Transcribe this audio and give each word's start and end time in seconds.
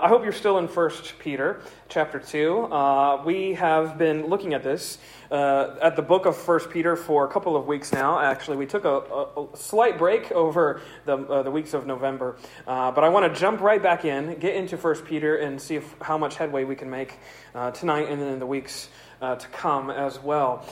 I 0.00 0.06
hope 0.06 0.22
you're 0.22 0.30
still 0.30 0.58
in 0.58 0.68
1 0.68 0.90
Peter 1.18 1.60
chapter 1.88 2.20
2. 2.20 2.72
Uh, 2.72 3.22
we 3.24 3.54
have 3.54 3.98
been 3.98 4.28
looking 4.28 4.54
at 4.54 4.62
this 4.62 4.96
uh, 5.32 5.74
at 5.82 5.96
the 5.96 6.02
book 6.02 6.24
of 6.24 6.36
1 6.36 6.60
Peter 6.70 6.94
for 6.94 7.24
a 7.24 7.28
couple 7.28 7.56
of 7.56 7.66
weeks 7.66 7.92
now. 7.92 8.20
Actually, 8.20 8.58
we 8.58 8.66
took 8.66 8.84
a, 8.84 8.88
a, 8.88 9.42
a 9.42 9.56
slight 9.56 9.98
break 9.98 10.30
over 10.30 10.82
the, 11.04 11.16
uh, 11.16 11.42
the 11.42 11.50
weeks 11.50 11.74
of 11.74 11.84
November. 11.84 12.36
Uh, 12.64 12.92
but 12.92 13.02
I 13.02 13.08
want 13.08 13.34
to 13.34 13.40
jump 13.40 13.60
right 13.60 13.82
back 13.82 14.04
in, 14.04 14.38
get 14.38 14.54
into 14.54 14.76
1 14.76 14.98
Peter, 14.98 15.34
and 15.38 15.60
see 15.60 15.74
if, 15.74 15.96
how 16.00 16.16
much 16.16 16.36
headway 16.36 16.62
we 16.62 16.76
can 16.76 16.88
make 16.88 17.14
uh, 17.56 17.72
tonight 17.72 18.08
and 18.08 18.22
then 18.22 18.34
in 18.34 18.38
the 18.38 18.46
weeks 18.46 18.90
uh, 19.20 19.34
to 19.34 19.48
come 19.48 19.90
as 19.90 20.20
well. 20.20 20.64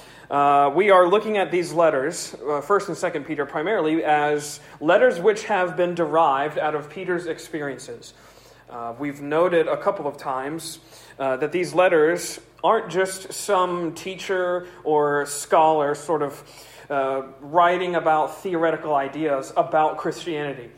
we 0.77 0.91
are 0.91 1.09
looking 1.09 1.37
at 1.37 1.51
these 1.51 1.73
letters, 1.73 2.37
1st 2.39 2.89
and 2.91 3.25
2nd 3.25 3.27
Peter, 3.27 3.45
primarily 3.45 4.05
as 4.05 4.61
letters 4.81 5.19
which 5.19 5.43
have 5.47 5.77
been 5.77 5.97
derived 5.97 6.59
out 6.59 6.77
of 6.77 6.89
Peter's 6.89 7.27
experiences. 7.27 8.15
Uh, 8.69 8.93
we've 8.99 9.23
noted 9.23 9.69
a 9.69 9.77
couple 9.77 10.09
of 10.09 10.17
times 10.17 10.81
uh, 11.21 11.37
that 11.37 11.53
these 11.53 11.73
letters 11.73 12.41
aren't 12.65 12.91
just 12.91 13.33
some 13.33 13.95
teacher 13.95 14.67
or 14.83 15.25
scholar 15.27 15.95
sort 15.95 16.21
of 16.21 16.65
uh, 16.91 17.23
writing 17.41 17.95
about 17.95 18.39
theoretical 18.43 18.95
ideas 18.97 19.53
about 19.57 19.99
Christianity. 19.99 20.69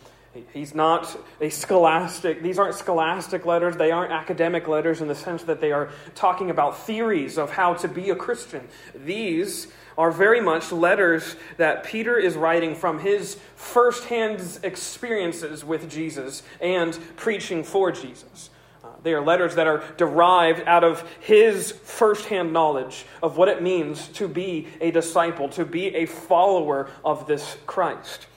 He's 0.52 0.74
not 0.74 1.18
a 1.40 1.48
scholastic, 1.48 2.42
these 2.42 2.58
aren't 2.58 2.74
scholastic 2.74 3.46
letters, 3.46 3.76
they 3.76 3.90
aren't 3.90 4.12
academic 4.12 4.68
letters 4.68 5.00
in 5.00 5.08
the 5.08 5.14
sense 5.14 5.44
that 5.44 5.62
they 5.62 5.72
are 5.72 5.88
talking 6.14 6.50
about 6.50 6.78
theories 6.78 7.38
of 7.38 7.50
how 7.50 7.74
to 7.74 7.88
be 7.88 8.10
a 8.10 8.14
Christian. 8.14 8.68
These 8.94 9.68
are 9.98 10.12
very 10.12 10.40
much 10.40 10.70
letters 10.70 11.34
that 11.56 11.82
Peter 11.82 12.16
is 12.16 12.36
writing 12.36 12.76
from 12.76 13.00
his 13.00 13.36
firsthand 13.56 14.60
experiences 14.62 15.64
with 15.64 15.90
Jesus 15.90 16.44
and 16.60 16.96
preaching 17.16 17.64
for 17.64 17.90
Jesus. 17.90 18.50
Uh, 18.84 18.88
they 19.02 19.12
are 19.12 19.20
letters 19.20 19.56
that 19.56 19.66
are 19.66 19.82
derived 19.96 20.62
out 20.68 20.84
of 20.84 21.02
his 21.18 21.72
firsthand 21.72 22.52
knowledge 22.52 23.04
of 23.24 23.36
what 23.36 23.48
it 23.48 23.60
means 23.60 24.06
to 24.08 24.28
be 24.28 24.68
a 24.80 24.92
disciple, 24.92 25.48
to 25.48 25.64
be 25.64 25.88
a 25.96 26.06
follower 26.06 26.88
of 27.04 27.26
this 27.26 27.56
Christ. 27.66 28.28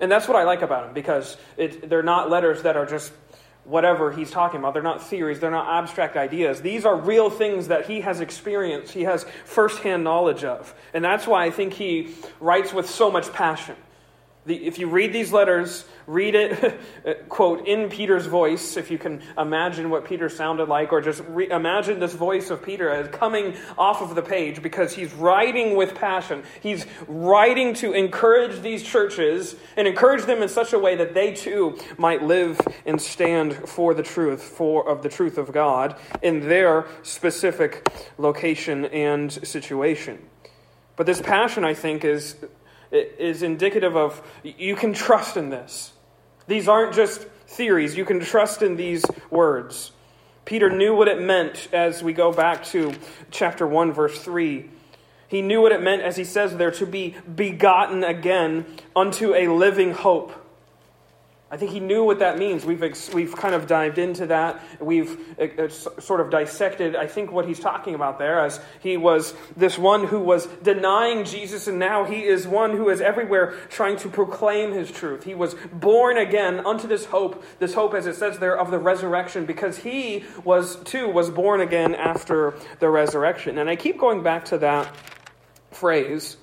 And 0.00 0.10
that's 0.10 0.28
what 0.28 0.36
I 0.36 0.44
like 0.44 0.62
about 0.62 0.84
them 0.84 0.94
because 0.94 1.36
it, 1.56 1.90
they're 1.90 2.04
not 2.04 2.30
letters 2.30 2.62
that 2.62 2.76
are 2.76 2.86
just 2.86 3.12
whatever 3.68 4.10
he's 4.10 4.30
talking 4.30 4.58
about. 4.60 4.72
They're 4.72 4.82
not 4.82 5.06
theories, 5.06 5.40
they're 5.40 5.50
not 5.50 5.68
abstract 5.68 6.16
ideas. 6.16 6.62
These 6.62 6.86
are 6.86 6.96
real 6.96 7.28
things 7.28 7.68
that 7.68 7.86
he 7.86 8.00
has 8.00 8.20
experienced, 8.20 8.92
he 8.92 9.02
has 9.02 9.26
firsthand 9.44 10.04
knowledge 10.04 10.44
of. 10.44 10.74
And 10.94 11.04
that's 11.04 11.26
why 11.26 11.44
I 11.44 11.50
think 11.50 11.74
he 11.74 12.14
writes 12.40 12.72
with 12.72 12.88
so 12.88 13.10
much 13.10 13.32
passion. 13.32 13.76
The, 14.46 14.66
if 14.66 14.78
you 14.78 14.88
read 14.88 15.12
these 15.12 15.32
letters, 15.32 15.84
read 16.08 16.34
it, 16.34 16.80
quote, 17.28 17.68
in 17.68 17.90
Peter's 17.90 18.26
voice, 18.26 18.76
if 18.76 18.90
you 18.90 18.98
can 18.98 19.22
imagine 19.36 19.90
what 19.90 20.06
Peter 20.06 20.28
sounded 20.28 20.68
like, 20.68 20.90
or 20.90 21.00
just 21.00 21.22
re- 21.28 21.50
imagine 21.50 22.00
this 22.00 22.14
voice 22.14 22.50
of 22.50 22.62
Peter 22.62 22.88
as 22.88 23.08
coming 23.08 23.54
off 23.76 24.00
of 24.00 24.14
the 24.14 24.22
page 24.22 24.62
because 24.62 24.94
he's 24.94 25.12
writing 25.12 25.76
with 25.76 25.94
passion. 25.94 26.42
He's 26.62 26.86
writing 27.06 27.74
to 27.74 27.92
encourage 27.92 28.60
these 28.62 28.82
churches 28.82 29.54
and 29.76 29.86
encourage 29.86 30.24
them 30.24 30.42
in 30.42 30.48
such 30.48 30.72
a 30.72 30.78
way 30.78 30.96
that 30.96 31.12
they 31.12 31.34
too 31.34 31.78
might 31.98 32.22
live 32.22 32.58
and 32.86 33.00
stand 33.00 33.54
for 33.54 33.92
the 33.92 34.02
truth, 34.02 34.42
for 34.42 34.88
of 34.88 35.02
the 35.02 35.10
truth 35.10 35.36
of 35.36 35.52
God 35.52 35.96
in 36.22 36.40
their 36.48 36.86
specific 37.02 37.86
location 38.16 38.86
and 38.86 39.30
situation. 39.30 40.18
But 40.96 41.04
this 41.04 41.20
passion, 41.20 41.64
I 41.64 41.74
think, 41.74 42.04
is 42.04 42.34
is 42.90 43.42
indicative 43.42 43.96
of 43.96 44.22
you 44.42 44.74
can 44.74 44.94
trust 44.94 45.36
in 45.36 45.50
this. 45.50 45.92
These 46.48 46.66
aren't 46.66 46.94
just 46.94 47.22
theories, 47.46 47.96
you 47.96 48.04
can 48.04 48.20
trust 48.20 48.62
in 48.62 48.76
these 48.76 49.04
words. 49.30 49.92
Peter 50.46 50.70
knew 50.70 50.94
what 50.94 51.06
it 51.06 51.20
meant 51.20 51.68
as 51.74 52.02
we 52.02 52.14
go 52.14 52.32
back 52.32 52.64
to 52.64 52.94
chapter 53.30 53.66
1, 53.66 53.92
verse 53.92 54.18
3. 54.18 54.68
He 55.28 55.42
knew 55.42 55.60
what 55.60 55.72
it 55.72 55.82
meant, 55.82 56.00
as 56.00 56.16
he 56.16 56.24
says 56.24 56.56
there, 56.56 56.70
to 56.70 56.86
be 56.86 57.14
begotten 57.34 58.02
again 58.02 58.64
unto 58.96 59.34
a 59.34 59.48
living 59.48 59.92
hope 59.92 60.32
I 61.50 61.56
think 61.56 61.70
he 61.70 61.80
knew 61.80 62.04
what 62.04 62.18
that 62.18 62.38
means. 62.38 62.66
We've, 62.66 62.82
ex- 62.82 63.12
we've 63.12 63.34
kind 63.34 63.54
of 63.54 63.66
dived 63.66 63.96
into 63.96 64.26
that. 64.26 64.62
We've 64.80 65.18
uh, 65.40 65.70
sort 65.70 66.20
of 66.20 66.30
dissected, 66.30 66.94
I 66.94 67.06
think, 67.06 67.32
what 67.32 67.48
he's 67.48 67.58
talking 67.58 67.94
about 67.94 68.18
there, 68.18 68.40
as 68.40 68.60
he 68.80 68.98
was 68.98 69.32
this 69.56 69.78
one 69.78 70.06
who 70.06 70.20
was 70.20 70.46
denying 70.62 71.24
Jesus, 71.24 71.66
and 71.66 71.78
now 71.78 72.04
he 72.04 72.22
is 72.24 72.46
one 72.46 72.76
who 72.76 72.90
is 72.90 73.00
everywhere 73.00 73.54
trying 73.70 73.96
to 73.98 74.10
proclaim 74.10 74.72
his 74.72 74.90
truth. 74.90 75.24
He 75.24 75.34
was 75.34 75.54
born 75.72 76.18
again 76.18 76.66
unto 76.66 76.86
this 76.86 77.06
hope, 77.06 77.42
this 77.58 77.72
hope, 77.72 77.94
as 77.94 78.06
it 78.06 78.16
says 78.16 78.38
there, 78.38 78.58
of 78.58 78.70
the 78.70 78.78
resurrection, 78.78 79.46
because 79.46 79.78
he 79.78 80.24
was, 80.44 80.76
too, 80.84 81.08
was 81.08 81.30
born 81.30 81.62
again 81.62 81.94
after 81.94 82.54
the 82.78 82.90
resurrection. 82.90 83.56
And 83.56 83.70
I 83.70 83.76
keep 83.76 83.98
going 83.98 84.22
back 84.22 84.46
to 84.46 84.58
that 84.58 84.94
phrase. 85.70 86.36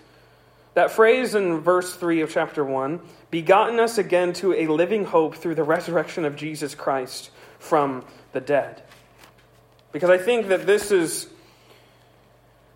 That 0.73 0.91
phrase 0.91 1.35
in 1.35 1.59
verse 1.59 1.95
3 1.95 2.21
of 2.21 2.31
chapter 2.31 2.63
1 2.63 2.99
begotten 3.35 3.81
us 3.81 3.97
again 3.97 4.31
to 4.31 4.53
a 4.53 4.65
living 4.67 5.03
hope 5.03 5.35
through 5.35 5.55
the 5.55 5.63
resurrection 5.63 6.23
of 6.23 6.37
Jesus 6.37 6.73
Christ 6.73 7.31
from 7.59 8.05
the 8.31 8.39
dead. 8.39 8.81
Because 9.91 10.09
I 10.09 10.17
think 10.17 10.47
that 10.47 10.65
this 10.65 10.89
is 10.89 11.27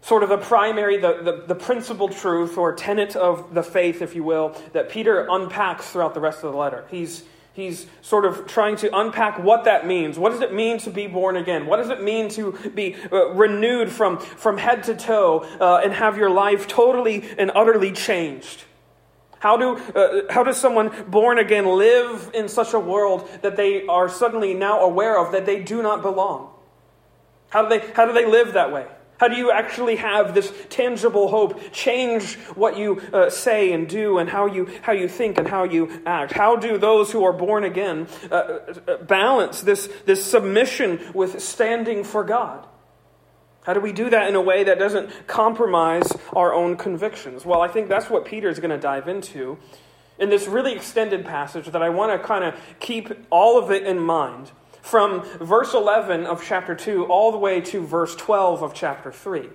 sort 0.02 0.22
of 0.22 0.28
the 0.28 0.38
primary, 0.38 0.98
the, 0.98 1.22
the, 1.24 1.44
the, 1.48 1.56
principal 1.56 2.10
truth 2.10 2.58
or 2.58 2.76
tenet 2.76 3.16
of 3.16 3.54
the 3.54 3.64
faith, 3.64 4.02
if 4.02 4.16
you 4.16 4.26
will, 4.26 4.54
that 4.74 4.90
Peter 4.90 5.26
unpacks 5.30 5.92
throughout 5.92 6.14
the 6.14 6.20
rest 6.20 6.44
of 6.44 6.52
the 6.52 6.58
letter. 6.58 6.84
He's, 6.92 7.24
he's 7.54 7.86
sort 8.02 8.26
of 8.26 8.46
trying 8.46 8.76
to 8.78 8.94
unpack 8.94 9.42
what 9.42 9.64
that 9.64 9.88
means. 9.88 10.20
What 10.20 10.34
does 10.34 10.42
it 10.42 10.54
mean 10.54 10.78
to 10.80 10.90
be 10.90 11.08
born 11.08 11.38
again? 11.38 11.68
What 11.68 11.78
does 11.78 11.90
it 11.90 12.04
mean 12.04 12.28
to 12.32 12.52
be 12.76 12.98
uh, 13.14 13.30
renewed 13.30 13.90
from, 13.90 14.18
from 14.20 14.58
head 14.58 14.84
to 14.84 14.96
toe 14.96 15.46
uh, 15.62 15.80
and 15.82 15.94
have 15.94 16.18
your 16.18 16.30
life 16.30 16.68
totally 16.68 17.24
and 17.38 17.50
utterly 17.56 17.94
changed? 17.94 18.66
How, 19.40 19.58
do, 19.58 19.78
uh, 19.78 20.32
how 20.32 20.44
does 20.44 20.58
someone 20.58 20.92
born 21.08 21.40
again 21.40 21.66
live 21.66 22.32
in 22.34 22.50
such 22.50 22.74
a 22.74 22.80
world 22.80 23.30
that 23.42 23.56
they 23.56 23.86
are 23.88 24.10
suddenly 24.10 24.54
now 24.54 24.82
aware 24.82 25.18
of 25.18 25.32
that 25.32 25.46
they 25.46 25.64
do 25.64 25.82
not 25.82 26.02
belong? 26.02 26.52
How 27.50 27.64
do 27.64 27.70
they, 27.70 27.92
how 27.94 28.06
do 28.06 28.14
they 28.14 28.26
live 28.26 28.54
that 28.54 28.72
way? 28.72 28.86
How 29.20 29.28
do 29.28 29.36
you 29.36 29.52
actually 29.52 29.98
have 29.98 30.34
this 30.34 30.54
tangible 30.70 31.28
hope 31.28 31.60
change 31.74 32.36
what 32.56 32.78
you 32.78 33.02
uh, 33.12 33.30
say 33.30 33.74
and 33.74 33.88
do 33.88 34.18
and 34.18 34.30
how 34.30 34.46
you, 34.46 34.70
how 34.82 34.94
you 34.94 35.10
think 35.10 35.38
and 35.38 35.48
how 35.48 35.66
you 35.66 36.02
act? 36.06 36.32
How 36.32 36.56
do 36.56 36.78
those 36.78 37.12
who 37.12 37.26
are 37.26 37.34
born 37.34 37.66
again 37.66 38.08
uh, 38.32 38.60
uh 38.88 38.98
balance 39.04 39.62
this, 39.62 39.90
this 40.06 40.24
submission 40.24 41.12
with 41.14 41.42
standing 41.42 42.06
for 42.06 42.24
God? 42.24 42.66
How 43.70 43.74
do 43.74 43.82
we 43.82 43.92
do 43.92 44.10
that 44.10 44.28
in 44.28 44.34
a 44.34 44.42
way 44.42 44.64
that 44.64 44.80
doesn't 44.80 45.28
compromise 45.28 46.12
our 46.36 46.56
own 46.56 46.76
convictions? 46.76 47.46
Well, 47.46 47.62
I 47.62 47.68
think 47.68 47.88
that's 47.88 48.10
what 48.10 48.26
Peter 48.26 48.50
is 48.50 48.58
going 48.58 48.72
to 48.72 48.80
dive 48.80 49.08
into 49.08 49.60
in 50.18 50.30
this 50.32 50.48
really 50.48 50.74
extended 50.74 51.24
passage 51.24 51.68
that 51.68 51.84
I 51.84 51.90
want 51.90 52.12
to 52.12 52.28
kind 52.28 52.44
of 52.44 52.60
keep 52.80 53.12
all 53.30 53.60
of 53.60 53.70
it 53.70 53.84
in 53.84 54.00
mind 54.00 54.50
from 54.82 55.22
verse 55.38 55.76
11 55.76 56.26
of 56.26 56.44
chapter 56.44 56.74
2 56.74 57.06
all 57.06 57.32
the 57.32 57.38
way 57.38 57.62
to 57.62 57.86
verse 57.86 58.16
12 58.16 58.64
of 58.64 58.74
chapter 58.74 59.12
3. 59.12 59.50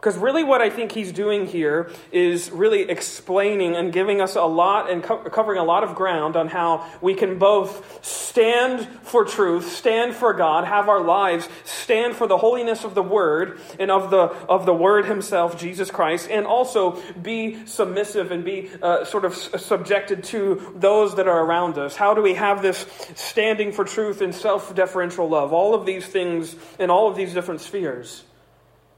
Because 0.00 0.16
really, 0.16 0.44
what 0.44 0.62
I 0.62 0.70
think 0.70 0.92
he's 0.92 1.10
doing 1.10 1.48
here 1.48 1.90
is 2.12 2.52
really 2.52 2.82
explaining 2.82 3.74
and 3.74 3.92
giving 3.92 4.20
us 4.20 4.36
a 4.36 4.44
lot 4.44 4.88
and 4.88 5.02
co- 5.02 5.24
covering 5.24 5.58
a 5.58 5.64
lot 5.64 5.82
of 5.82 5.96
ground 5.96 6.36
on 6.36 6.46
how 6.46 6.88
we 7.00 7.14
can 7.14 7.36
both 7.36 8.04
stand 8.06 8.86
for 9.02 9.24
truth, 9.24 9.72
stand 9.72 10.14
for 10.14 10.32
God, 10.34 10.64
have 10.64 10.88
our 10.88 11.00
lives 11.00 11.48
stand 11.64 12.14
for 12.14 12.28
the 12.28 12.38
holiness 12.38 12.84
of 12.84 12.94
the 12.94 13.02
Word 13.02 13.58
and 13.80 13.90
of 13.90 14.12
the, 14.12 14.18
of 14.48 14.66
the 14.66 14.74
Word 14.74 15.06
Himself, 15.06 15.58
Jesus 15.58 15.90
Christ, 15.90 16.30
and 16.30 16.46
also 16.46 17.02
be 17.20 17.66
submissive 17.66 18.30
and 18.30 18.44
be 18.44 18.70
uh, 18.80 19.04
sort 19.04 19.24
of 19.24 19.34
subjected 19.34 20.22
to 20.24 20.74
those 20.76 21.16
that 21.16 21.26
are 21.26 21.44
around 21.44 21.76
us. 21.76 21.96
How 21.96 22.14
do 22.14 22.22
we 22.22 22.34
have 22.34 22.62
this 22.62 22.86
standing 23.16 23.72
for 23.72 23.84
truth 23.84 24.20
and 24.20 24.32
self 24.32 24.72
deferential 24.76 25.28
love? 25.28 25.52
All 25.52 25.74
of 25.74 25.86
these 25.86 26.06
things 26.06 26.54
in 26.78 26.88
all 26.88 27.10
of 27.10 27.16
these 27.16 27.34
different 27.34 27.62
spheres. 27.62 28.22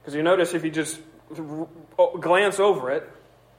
Because 0.01 0.15
you 0.15 0.23
notice 0.23 0.55
if 0.55 0.65
you 0.65 0.71
just 0.71 1.01
glance 1.97 2.59
over 2.59 2.91
it, 2.91 3.09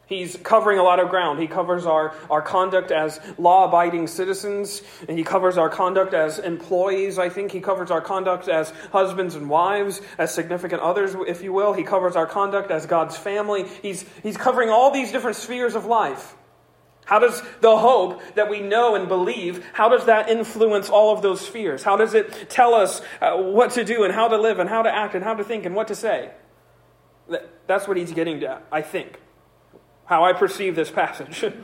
he's 0.08 0.36
covering 0.38 0.80
a 0.80 0.84
lot 0.84 1.00
of 1.00 1.10
ground. 1.10 1.40
He 1.40 1.48
covers 1.48 1.86
our, 1.86 2.14
our 2.30 2.42
conduct 2.42 2.92
as 2.92 3.20
law 3.38 3.68
abiding 3.68 4.08
citizens, 4.08 4.82
and 5.08 5.18
he 5.18 5.24
covers 5.24 5.58
our 5.58 5.70
conduct 5.70 6.14
as 6.14 6.40
employees, 6.40 7.18
I 7.18 7.30
think. 7.30 7.52
He 7.52 7.62
covers 7.62 7.92
our 7.92 8.02
conduct 8.02 8.50
as 8.50 8.72
husbands 8.92 9.36
and 9.36 9.50
wives, 9.50 10.02
as 10.18 10.34
significant 10.34 10.82
others, 10.82 11.16
if 11.28 11.44
you 11.44 11.54
will. 11.54 11.74
He 11.74 11.84
covers 11.84 12.16
our 12.16 12.28
conduct 12.28 12.72
as 12.72 12.86
God's 12.86 13.16
family. 13.16 13.66
He's, 13.82 14.04
he's 14.24 14.38
covering 14.38 14.70
all 14.70 14.92
these 14.92 15.12
different 15.12 15.38
spheres 15.38 15.76
of 15.76 15.86
life. 15.86 16.36
How 17.06 17.20
does 17.20 17.42
the 17.62 17.78
hope 17.78 18.22
that 18.36 18.50
we 18.50 18.62
know 18.62 18.96
and 18.96 19.08
believe, 19.08 19.66
how 19.74 19.90
does 19.90 20.06
that 20.06 20.30
influence 20.30 20.90
all 20.90 21.14
of 21.14 21.22
those 21.22 21.46
fears? 21.46 21.84
How 21.84 21.98
does 21.98 22.14
it 22.14 22.50
tell 22.50 22.74
us 22.74 23.02
uh, 23.22 23.36
what 23.38 23.72
to 23.72 23.84
do 23.84 24.04
and 24.04 24.14
how 24.14 24.28
to 24.28 24.38
live 24.38 24.60
and 24.60 24.70
how 24.70 24.82
to 24.84 24.94
act 24.94 25.16
and 25.16 25.24
how 25.24 25.34
to 25.34 25.44
think 25.44 25.66
and 25.66 25.76
what 25.76 25.88
to 25.90 25.96
say? 25.96 26.32
That's 27.68 27.88
what 27.88 27.98
he's 27.98 28.12
getting 28.12 28.44
at, 28.44 28.66
I 28.72 28.82
think. 28.82 29.20
How 30.06 30.24
I 30.24 30.34
perceive 30.34 30.76
this 30.76 30.92
passage. 30.92 31.46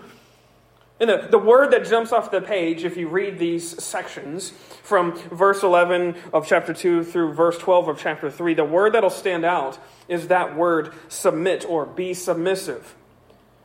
And 0.99 1.09
the, 1.09 1.27
the 1.29 1.37
word 1.37 1.71
that 1.71 1.85
jumps 1.85 2.11
off 2.11 2.31
the 2.31 2.41
page, 2.41 2.83
if 2.83 2.97
you 2.97 3.07
read 3.07 3.37
these 3.37 3.83
sections 3.83 4.49
from 4.81 5.15
verse 5.29 5.61
11 5.61 6.15
of 6.33 6.47
chapter 6.47 6.73
2 6.73 7.03
through 7.03 7.33
verse 7.33 7.57
12 7.59 7.89
of 7.89 7.99
chapter 7.99 8.31
3, 8.31 8.55
the 8.55 8.63
word 8.63 8.93
that'll 8.93 9.11
stand 9.11 9.45
out 9.45 9.77
is 10.07 10.29
that 10.29 10.55
word 10.55 10.91
submit 11.07 11.65
or 11.69 11.85
be 11.85 12.15
submissive. 12.15 12.95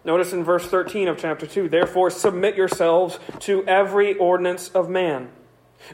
Notice 0.04 0.32
in 0.32 0.42
verse 0.42 0.66
13 0.66 1.08
of 1.08 1.18
chapter 1.18 1.46
2, 1.46 1.68
therefore 1.68 2.10
submit 2.10 2.56
yourselves 2.56 3.18
to 3.40 3.64
every 3.66 4.16
ordinance 4.16 4.68
of 4.70 4.88
man. 4.88 5.30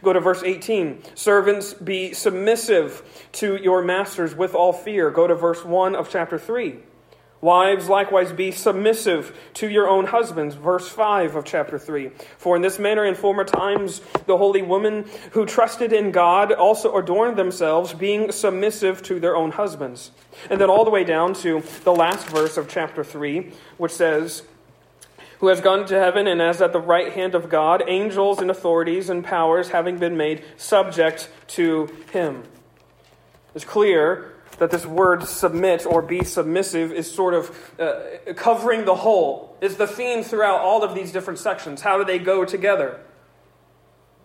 Go 0.03 0.13
to 0.13 0.21
verse 0.21 0.43
18. 0.43 1.03
Servants, 1.15 1.75
be 1.75 2.13
submissive 2.13 3.03
to 3.33 3.57
your 3.57 3.83
masters 3.83 4.35
with 4.35 4.55
all 4.55 4.73
fear. 4.73 5.11
Go 5.11 5.27
to 5.27 5.35
verse 5.35 5.65
1 5.65 5.95
of 5.95 6.11
chapter 6.11 6.39
3. 6.39 6.77
Wives, 7.40 7.88
likewise, 7.88 8.32
be 8.32 8.50
submissive 8.50 9.37
to 9.55 9.69
your 9.69 9.88
own 9.88 10.06
husbands. 10.06 10.56
Verse 10.56 10.88
5 10.88 11.37
of 11.37 11.44
chapter 11.44 11.79
3. 11.79 12.11
For 12.37 12.56
in 12.56 12.62
this 12.62 12.81
manner, 12.81 13.05
in 13.05 13.14
former 13.14 13.44
times, 13.44 14.00
the 14.26 14.37
holy 14.37 14.62
women 14.62 15.05
who 15.32 15.46
trusted 15.46 15.93
in 15.93 16.11
God 16.11 16.50
also 16.50 16.96
adorned 16.96 17.37
themselves, 17.37 17.94
being 17.94 18.32
submissive 18.32 19.02
to 19.05 19.20
their 19.20 19.37
own 19.37 19.52
husbands. 19.52 20.11
And 20.50 20.61
then 20.61 20.69
all 20.69 20.85
the 20.85 20.90
way 20.90 21.05
down 21.05 21.32
to 21.35 21.62
the 21.85 21.93
last 21.93 22.29
verse 22.29 22.56
of 22.56 22.69
chapter 22.69 23.05
3, 23.05 23.52
which 23.76 23.93
says, 23.93 24.43
Who 25.38 25.46
has 25.46 25.61
gone 25.61 25.87
to 25.87 25.99
heaven 25.99 26.26
and 26.26 26.43
is 26.43 26.61
at 26.61 26.73
the 26.73 26.81
right 26.81 27.12
hand 27.12 27.37
of 27.37 27.49
God, 27.49 27.85
angels 27.87 28.40
and 28.40 28.50
authorities 28.50 29.08
and 29.08 29.25
powers 29.25 29.69
having 29.69 29.99
been 29.99 30.17
made 30.17 30.43
subject 30.56 31.31
to 31.49 31.88
him. 32.12 32.43
It's 33.55 33.64
clear 33.64 34.35
that 34.59 34.71
this 34.71 34.85
word 34.85 35.25
submit 35.25 35.87
or 35.87 36.03
be 36.03 36.25
submissive 36.25 36.93
is 36.93 37.11
sort 37.11 37.35
of 37.35 37.73
uh, 37.79 38.33
covering 38.35 38.85
the 38.85 38.95
whole, 38.95 39.56
is 39.61 39.77
the 39.77 39.87
theme 39.87 40.23
throughout 40.23 40.61
all 40.61 40.83
of 40.83 40.95
these 40.95 41.12
different 41.12 41.39
sections. 41.39 41.81
How 41.81 41.99
do 41.99 42.05
they 42.05 42.19
go 42.19 42.45
together? 42.45 43.00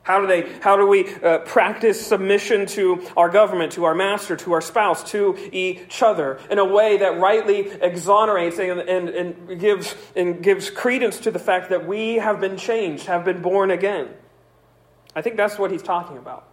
How 0.04 0.20
do, 0.20 0.28
they, 0.28 0.52
how 0.60 0.76
do 0.76 0.86
we 0.86 1.08
uh, 1.16 1.40
practice 1.40 2.06
submission 2.06 2.66
to 2.68 3.08
our 3.16 3.30
government, 3.30 3.72
to 3.74 3.86
our 3.86 3.96
master, 3.96 4.36
to 4.36 4.52
our 4.52 4.60
spouse, 4.60 5.12
to 5.12 5.38
each 5.54 6.04
other 6.04 6.40
in 6.52 6.60
a 6.60 6.66
way 6.66 6.98
that 6.98 7.20
rightly 7.20 7.72
exonerates 7.82 8.60
and, 8.60 8.82
and, 8.82 9.08
and, 9.08 9.60
gives, 9.62 9.96
and 10.14 10.44
gives 10.44 10.70
credence 10.70 11.20
to 11.20 11.32
the 11.32 11.40
fact 11.40 11.70
that 11.70 11.88
we 11.88 12.16
have 12.16 12.42
been 12.42 12.58
changed, 12.58 13.06
have 13.06 13.24
been 13.24 13.42
born 13.42 13.72
again? 13.72 14.10
I 15.16 15.22
think 15.22 15.38
that's 15.38 15.58
what 15.58 15.72
he's 15.72 15.84
talking 15.84 16.18
about. 16.18 16.48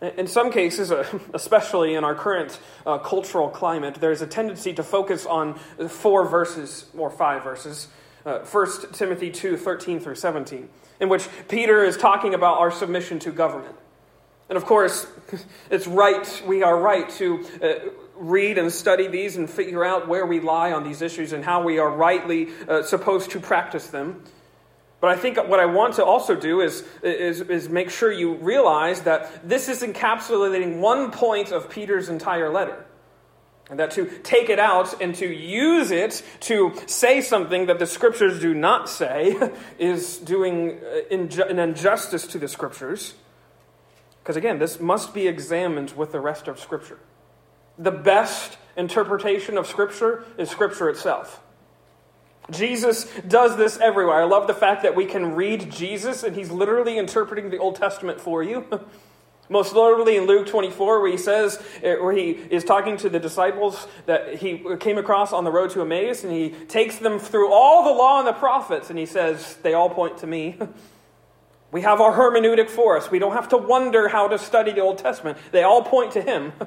In 0.00 0.28
some 0.28 0.52
cases, 0.52 0.90
especially 1.34 1.94
in 1.94 2.04
our 2.04 2.14
current 2.14 2.58
uh, 2.86 2.98
cultural 2.98 3.48
climate, 3.48 3.96
there's 3.96 4.22
a 4.22 4.26
tendency 4.26 4.72
to 4.74 4.82
focus 4.82 5.26
on 5.26 5.54
four 5.88 6.26
verses 6.28 6.86
or 6.96 7.10
five 7.10 7.42
verses. 7.42 7.88
Uh, 8.24 8.40
1 8.40 8.92
Timothy 8.92 9.30
2 9.30 9.56
13 9.56 10.00
through 10.00 10.14
17, 10.14 10.68
in 11.00 11.08
which 11.08 11.28
Peter 11.48 11.84
is 11.84 11.96
talking 11.96 12.34
about 12.34 12.58
our 12.58 12.70
submission 12.70 13.18
to 13.20 13.32
government. 13.32 13.74
And 14.48 14.56
of 14.56 14.64
course, 14.64 15.06
it's 15.70 15.86
right, 15.86 16.42
we 16.46 16.62
are 16.62 16.78
right 16.78 17.08
to 17.10 17.46
uh, 17.62 17.90
read 18.16 18.58
and 18.58 18.72
study 18.72 19.08
these 19.08 19.36
and 19.36 19.48
figure 19.48 19.84
out 19.84 20.08
where 20.08 20.26
we 20.26 20.40
lie 20.40 20.72
on 20.72 20.84
these 20.84 21.02
issues 21.02 21.32
and 21.32 21.44
how 21.44 21.62
we 21.62 21.78
are 21.78 21.90
rightly 21.90 22.48
uh, 22.68 22.82
supposed 22.82 23.30
to 23.30 23.40
practice 23.40 23.88
them. 23.88 24.22
But 25.00 25.10
I 25.10 25.16
think 25.16 25.36
what 25.36 25.60
I 25.60 25.66
want 25.66 25.94
to 25.94 26.04
also 26.04 26.34
do 26.34 26.60
is, 26.60 26.84
is, 27.02 27.40
is 27.40 27.68
make 27.68 27.90
sure 27.90 28.10
you 28.10 28.34
realize 28.34 29.02
that 29.02 29.48
this 29.48 29.68
is 29.68 29.82
encapsulating 29.82 30.80
one 30.80 31.12
point 31.12 31.52
of 31.52 31.70
Peter's 31.70 32.08
entire 32.08 32.50
letter. 32.50 32.84
And 33.70 33.78
that 33.78 33.90
to 33.92 34.06
take 34.22 34.48
it 34.48 34.58
out 34.58 35.00
and 35.00 35.14
to 35.16 35.26
use 35.26 35.90
it 35.90 36.22
to 36.40 36.74
say 36.86 37.20
something 37.20 37.66
that 37.66 37.78
the 37.78 37.86
scriptures 37.86 38.40
do 38.40 38.54
not 38.54 38.88
say 38.88 39.36
is 39.78 40.18
doing 40.18 40.80
uh, 40.80 41.14
an 41.14 41.58
injustice 41.58 42.26
to 42.28 42.38
the 42.38 42.48
scriptures. 42.48 43.14
Because 44.22 44.36
again, 44.36 44.58
this 44.58 44.80
must 44.80 45.14
be 45.14 45.28
examined 45.28 45.92
with 45.92 46.12
the 46.12 46.20
rest 46.20 46.48
of 46.48 46.58
scripture. 46.58 46.98
The 47.78 47.92
best 47.92 48.56
interpretation 48.76 49.58
of 49.58 49.66
scripture 49.66 50.24
is 50.38 50.50
scripture 50.50 50.88
itself. 50.88 51.42
Jesus 52.50 53.04
does 53.26 53.56
this 53.56 53.78
everywhere. 53.78 54.22
I 54.22 54.24
love 54.24 54.46
the 54.46 54.54
fact 54.54 54.82
that 54.82 54.94
we 54.94 55.04
can 55.04 55.34
read 55.34 55.70
Jesus 55.70 56.22
and 56.22 56.34
he's 56.34 56.50
literally 56.50 56.96
interpreting 56.98 57.50
the 57.50 57.58
Old 57.58 57.76
Testament 57.76 58.20
for 58.20 58.42
you. 58.42 58.66
Most 59.50 59.72
literally 59.72 60.16
in 60.16 60.26
Luke 60.26 60.46
24, 60.46 61.00
where 61.00 61.10
he 61.10 61.16
says, 61.16 61.62
eh, 61.82 61.94
where 61.96 62.12
he 62.12 62.30
is 62.32 62.64
talking 62.64 62.98
to 62.98 63.08
the 63.08 63.18
disciples 63.18 63.88
that 64.04 64.36
he 64.36 64.62
came 64.78 64.98
across 64.98 65.32
on 65.32 65.44
the 65.44 65.50
road 65.50 65.70
to 65.70 65.80
Emmaus, 65.80 66.22
and 66.22 66.30
he 66.30 66.50
takes 66.50 66.96
them 66.96 67.18
through 67.18 67.50
all 67.50 67.84
the 67.84 67.98
law 67.98 68.18
and 68.18 68.28
the 68.28 68.34
prophets, 68.34 68.90
and 68.90 68.98
he 68.98 69.06
says, 69.06 69.56
They 69.62 69.72
all 69.72 69.90
point 69.90 70.18
to 70.18 70.26
me. 70.26 70.58
We 71.70 71.82
have 71.82 72.00
our 72.00 72.14
hermeneutic 72.14 72.70
for 72.70 72.96
us. 72.96 73.10
We 73.10 73.18
don't 73.18 73.34
have 73.34 73.50
to 73.50 73.58
wonder 73.58 74.08
how 74.08 74.28
to 74.28 74.38
study 74.38 74.72
the 74.72 74.80
Old 74.80 74.96
Testament. 74.96 75.36
They 75.52 75.64
all 75.64 75.82
point 75.82 76.12
to 76.12 76.22
him. 76.22 76.52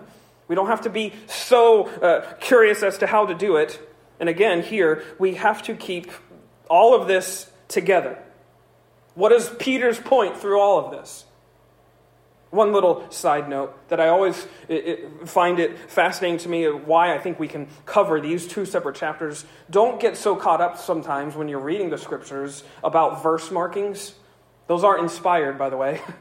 We 0.48 0.56
don't 0.56 0.68
have 0.68 0.81
to 0.81 0.89
be 0.89 1.13
so 1.28 1.86
uh, 1.88 2.33
curious 2.42 2.83
as 2.83 2.98
to 2.98 3.07
how 3.07 3.25
to 3.25 3.33
do 3.33 3.56
it. 3.56 3.80
And 4.21 4.29
again, 4.29 4.62
here, 4.62 5.03
we 5.18 5.33
have 5.33 5.63
to 5.63 5.73
keep 5.73 6.12
all 6.69 6.94
of 6.94 7.07
this 7.07 7.51
together. 7.68 8.19
What 9.15 9.31
is 9.31 9.50
Peter's 9.57 10.00
point 10.00 10.38
through 10.38 10.59
all 10.59 10.85
of 10.85 10.91
this? 10.91 11.25
One 12.51 12.71
little 12.71 13.09
side 13.09 13.50
note 13.50 13.75
that 13.89 14.00
I 14.00 14.09
always 14.09 14.47
find 15.25 15.59
it 15.59 15.89
fascinating 15.89 16.38
to 16.39 16.50
me 16.50 16.68
why 16.68 17.15
I 17.15 17.18
think 17.18 17.39
we 17.39 17.47
can 17.47 17.68
cover 17.88 18.21
these 18.21 18.47
two 18.47 18.65
separate 18.65 18.95
chapters. 18.95 19.44
Don't 19.71 20.00
get 20.00 20.15
so 20.15 20.35
caught 20.35 20.62
up 20.62 20.77
sometimes 20.77 21.35
when 21.35 21.47
you're 21.47 21.59
reading 21.59 21.89
the 21.89 21.97
scriptures 21.97 22.63
about 22.83 23.23
verse 23.23 23.50
markings. 23.50 24.13
Those 24.68 24.83
aren't 24.83 25.01
inspired, 25.01 25.57
by 25.57 25.71
the 25.71 25.77
way. 25.77 26.00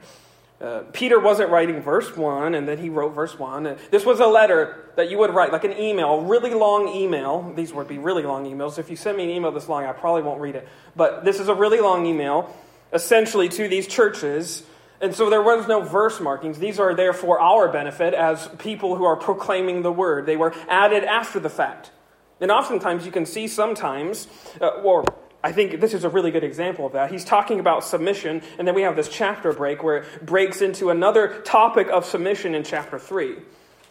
Uh, 0.61 0.83
Peter 0.93 1.19
wasn't 1.19 1.49
writing 1.49 1.81
verse 1.81 2.15
1 2.15 2.55
and 2.55 2.69
then 2.69 2.77
he 2.77 2.91
wrote 2.91 3.15
verse 3.15 3.39
1. 3.39 3.79
This 3.91 4.05
was 4.05 4.21
a 4.21 4.27
letter 4.27 4.91
that 4.97 5.11
you 5.11 5.17
would 5.17 5.35
write, 5.35 5.53
like 5.53 5.65
an 5.65 5.73
email, 5.79 6.21
really 6.21 6.53
long 6.53 6.89
email. 6.89 7.51
These 7.57 7.73
would 7.73 7.89
be 7.89 7.97
really 7.97 8.25
long 8.25 8.45
emails. 8.45 8.79
If 8.79 8.91
you 8.91 8.97
send 8.97 9.17
me 9.17 9.25
an 9.25 9.31
email 9.31 9.53
this 9.53 9.69
long, 9.69 9.85
I 9.85 9.93
probably 9.93 10.23
won't 10.23 10.41
read 10.41 10.57
it. 10.57 10.69
But 10.95 11.25
this 11.25 11.41
is 11.41 11.49
a 11.49 11.55
really 11.55 11.81
long 11.81 12.05
email, 12.05 12.55
essentially 12.93 13.49
to 13.49 13.69
these 13.69 13.87
churches. 13.87 14.65
And 15.01 15.15
so 15.15 15.31
there 15.31 15.43
was 15.43 15.67
no 15.67 15.81
verse 15.81 16.21
markings. 16.21 16.59
These 16.59 16.79
are 16.79 16.95
there 16.95 17.15
for 17.15 17.41
our 17.41 17.73
benefit 17.73 18.12
as 18.12 18.49
people 18.59 18.97
who 18.97 19.05
are 19.05 19.17
proclaiming 19.17 19.81
the 19.81 19.93
word. 19.93 20.27
They 20.27 20.37
were 20.37 20.55
added 20.69 21.05
after 21.05 21.41
the 21.41 21.49
fact. 21.49 21.91
And 22.39 22.51
oftentimes 22.51 23.07
you 23.07 23.12
can 23.12 23.25
see 23.25 23.49
sometimes, 23.49 24.29
uh, 24.61 24.69
or 24.69 25.05
I 25.43 25.53
think 25.53 25.81
this 25.81 25.95
is 25.95 26.05
a 26.05 26.09
really 26.09 26.31
good 26.31 26.45
example 26.45 26.87
of 26.87 26.93
that. 26.93 27.11
He's 27.11 27.25
talking 27.25 27.61
about 27.61 27.85
submission, 27.85 28.43
and 28.59 28.69
then 28.69 28.75
we 28.75 28.83
have 28.83 28.97
this 28.97 29.09
chapter 29.09 29.53
break 29.53 29.83
where 29.83 29.99
it 29.99 30.27
breaks 30.27 30.61
into 30.61 30.91
another 30.91 31.41
topic 31.43 31.89
of 31.89 32.05
submission 32.05 32.55
in 32.55 32.63
chapter 32.63 32.99
3. 32.99 33.37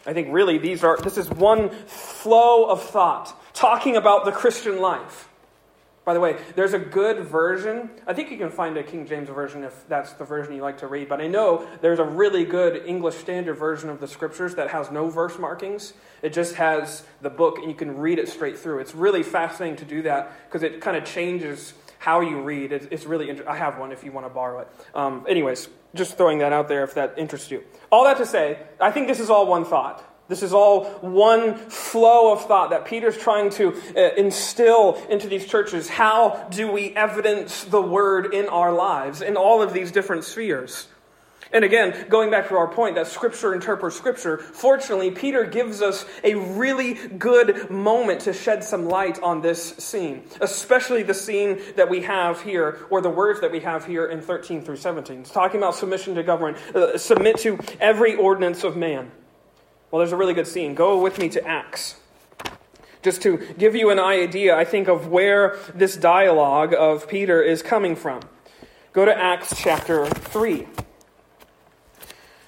I 0.06 0.12
think 0.12 0.28
really 0.30 0.58
these 0.58 0.84
are 0.84 0.96
this 0.98 1.18
is 1.18 1.28
one 1.28 1.70
flow 1.70 2.66
of 2.66 2.82
thought 2.82 3.34
talking 3.52 3.96
about 3.96 4.24
the 4.24 4.32
Christian 4.32 4.80
life. 4.80 5.29
By 6.10 6.14
the 6.14 6.18
way, 6.18 6.38
there's 6.56 6.72
a 6.72 6.78
good 6.80 7.20
version. 7.20 7.88
I 8.04 8.14
think 8.14 8.32
you 8.32 8.36
can 8.36 8.50
find 8.50 8.76
a 8.76 8.82
King 8.82 9.06
James 9.06 9.28
version 9.28 9.62
if 9.62 9.86
that's 9.86 10.12
the 10.14 10.24
version 10.24 10.52
you 10.52 10.60
like 10.60 10.78
to 10.78 10.88
read. 10.88 11.08
But 11.08 11.20
I 11.20 11.28
know 11.28 11.68
there's 11.82 12.00
a 12.00 12.04
really 12.04 12.44
good 12.44 12.84
English 12.84 13.14
Standard 13.14 13.54
version 13.54 13.88
of 13.88 14.00
the 14.00 14.08
scriptures 14.08 14.56
that 14.56 14.70
has 14.70 14.90
no 14.90 15.08
verse 15.08 15.38
markings. 15.38 15.92
It 16.20 16.32
just 16.32 16.56
has 16.56 17.04
the 17.20 17.30
book 17.30 17.58
and 17.58 17.68
you 17.68 17.76
can 17.76 17.96
read 17.98 18.18
it 18.18 18.28
straight 18.28 18.58
through. 18.58 18.80
It's 18.80 18.92
really 18.92 19.22
fascinating 19.22 19.76
to 19.76 19.84
do 19.84 20.02
that 20.02 20.32
because 20.48 20.64
it 20.64 20.80
kind 20.80 20.96
of 20.96 21.04
changes 21.04 21.74
how 22.00 22.22
you 22.22 22.40
read. 22.42 22.72
It's, 22.72 22.88
it's 22.90 23.04
really 23.04 23.30
interesting. 23.30 23.54
I 23.54 23.58
have 23.58 23.78
one 23.78 23.92
if 23.92 24.02
you 24.02 24.10
want 24.10 24.26
to 24.26 24.34
borrow 24.34 24.62
it. 24.62 24.68
Um, 24.96 25.24
anyways, 25.28 25.68
just 25.94 26.16
throwing 26.16 26.38
that 26.38 26.52
out 26.52 26.66
there 26.66 26.82
if 26.82 26.94
that 26.94 27.14
interests 27.18 27.52
you. 27.52 27.62
All 27.92 28.02
that 28.02 28.16
to 28.16 28.26
say, 28.26 28.58
I 28.80 28.90
think 28.90 29.06
this 29.06 29.20
is 29.20 29.30
all 29.30 29.46
one 29.46 29.64
thought. 29.64 30.04
This 30.30 30.44
is 30.44 30.52
all 30.52 30.84
one 31.00 31.56
flow 31.56 32.32
of 32.32 32.46
thought 32.46 32.70
that 32.70 32.84
Peter's 32.84 33.18
trying 33.18 33.50
to 33.50 33.74
uh, 33.96 34.14
instill 34.16 34.94
into 35.10 35.26
these 35.26 35.44
churches. 35.44 35.88
How 35.88 36.46
do 36.52 36.70
we 36.70 36.94
evidence 36.94 37.64
the 37.64 37.82
word 37.82 38.32
in 38.32 38.48
our 38.48 38.72
lives 38.72 39.22
in 39.22 39.36
all 39.36 39.60
of 39.60 39.72
these 39.72 39.90
different 39.90 40.22
spheres? 40.22 40.86
And 41.52 41.64
again, 41.64 42.06
going 42.08 42.30
back 42.30 42.48
to 42.50 42.56
our 42.56 42.68
point 42.68 42.94
that 42.94 43.08
Scripture 43.08 43.54
interprets 43.54 43.96
Scripture, 43.96 44.38
fortunately, 44.38 45.10
Peter 45.10 45.44
gives 45.44 45.82
us 45.82 46.06
a 46.22 46.36
really 46.36 46.94
good 46.94 47.68
moment 47.68 48.20
to 48.20 48.32
shed 48.32 48.62
some 48.62 48.86
light 48.86 49.20
on 49.20 49.40
this 49.40 49.70
scene, 49.78 50.22
especially 50.40 51.02
the 51.02 51.12
scene 51.12 51.60
that 51.74 51.90
we 51.90 52.02
have 52.02 52.40
here, 52.40 52.86
or 52.88 53.00
the 53.00 53.10
words 53.10 53.40
that 53.40 53.50
we 53.50 53.58
have 53.58 53.84
here 53.84 54.06
in 54.06 54.20
13 54.20 54.62
through 54.62 54.76
17. 54.76 55.22
It's 55.22 55.30
talking 55.32 55.58
about 55.58 55.74
submission 55.74 56.14
to 56.14 56.22
government, 56.22 56.58
uh, 56.72 56.96
submit 56.96 57.38
to 57.38 57.58
every 57.80 58.14
ordinance 58.14 58.62
of 58.62 58.76
man. 58.76 59.10
Well, 59.90 59.98
there's 59.98 60.12
a 60.12 60.16
really 60.16 60.34
good 60.34 60.46
scene. 60.46 60.74
Go 60.74 61.00
with 61.00 61.18
me 61.18 61.28
to 61.30 61.44
Acts. 61.44 61.96
Just 63.02 63.22
to 63.22 63.38
give 63.58 63.74
you 63.74 63.90
an 63.90 63.98
idea, 63.98 64.56
I 64.56 64.64
think, 64.64 64.86
of 64.86 65.08
where 65.08 65.58
this 65.74 65.96
dialogue 65.96 66.72
of 66.72 67.08
Peter 67.08 67.42
is 67.42 67.60
coming 67.60 67.96
from. 67.96 68.20
Go 68.92 69.04
to 69.04 69.16
Acts 69.16 69.54
chapter 69.56 70.06
3. 70.06 70.68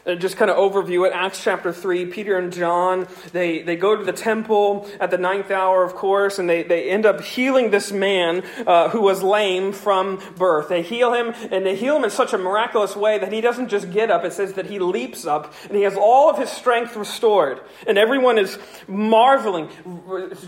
Uh, 0.07 0.15
just 0.15 0.37
kind 0.37 0.51
of 0.51 0.57
overview 0.57 1.07
it. 1.07 1.13
Acts 1.13 1.43
chapter 1.43 1.73
3 1.73 2.07
peter 2.07 2.39
and 2.39 2.53
john 2.53 3.07
they, 3.33 3.63
they 3.63 3.77
go 3.77 3.97
to 3.97 4.05
the 4.05 4.13
temple 4.13 4.89
at 5.01 5.11
the 5.11 5.19
ninth 5.19 5.51
hour 5.51 5.85
of 5.85 5.95
course 5.95 6.39
and 6.39 6.49
they, 6.49 6.63
they 6.63 6.91
end 6.91 7.07
up 7.07 7.21
healing 7.21 7.71
this 7.71 7.93
man 7.93 8.43
uh, 8.67 8.89
who 8.91 9.01
was 9.01 9.23
lame 9.23 9.73
from 9.73 10.21
birth. 10.37 10.69
They 10.69 10.83
heal 10.83 11.13
him 11.13 11.35
and 11.51 11.65
they 11.65 11.77
heal 11.77 11.97
him 11.97 12.05
in 12.05 12.11
such 12.11 12.33
a 12.33 12.39
miraculous 12.39 12.97
way 12.97 13.19
that 13.19 13.33
he 13.33 13.41
doesn't 13.41 13.69
just 13.69 13.91
get 13.91 14.11
up. 14.11 14.25
It 14.25 14.33
says 14.33 14.55
that 14.55 14.67
he 14.67 14.79
leaps 14.79 15.27
up 15.27 15.55
and 15.69 15.77
he 15.77 15.83
has 15.83 15.97
all 15.97 16.31
of 16.31 16.39
his 16.39 16.51
strength 16.51 16.97
restored. 16.97 17.61
And 17.87 17.99
everyone 17.99 18.39
is 18.39 18.59
marveling 18.87 19.69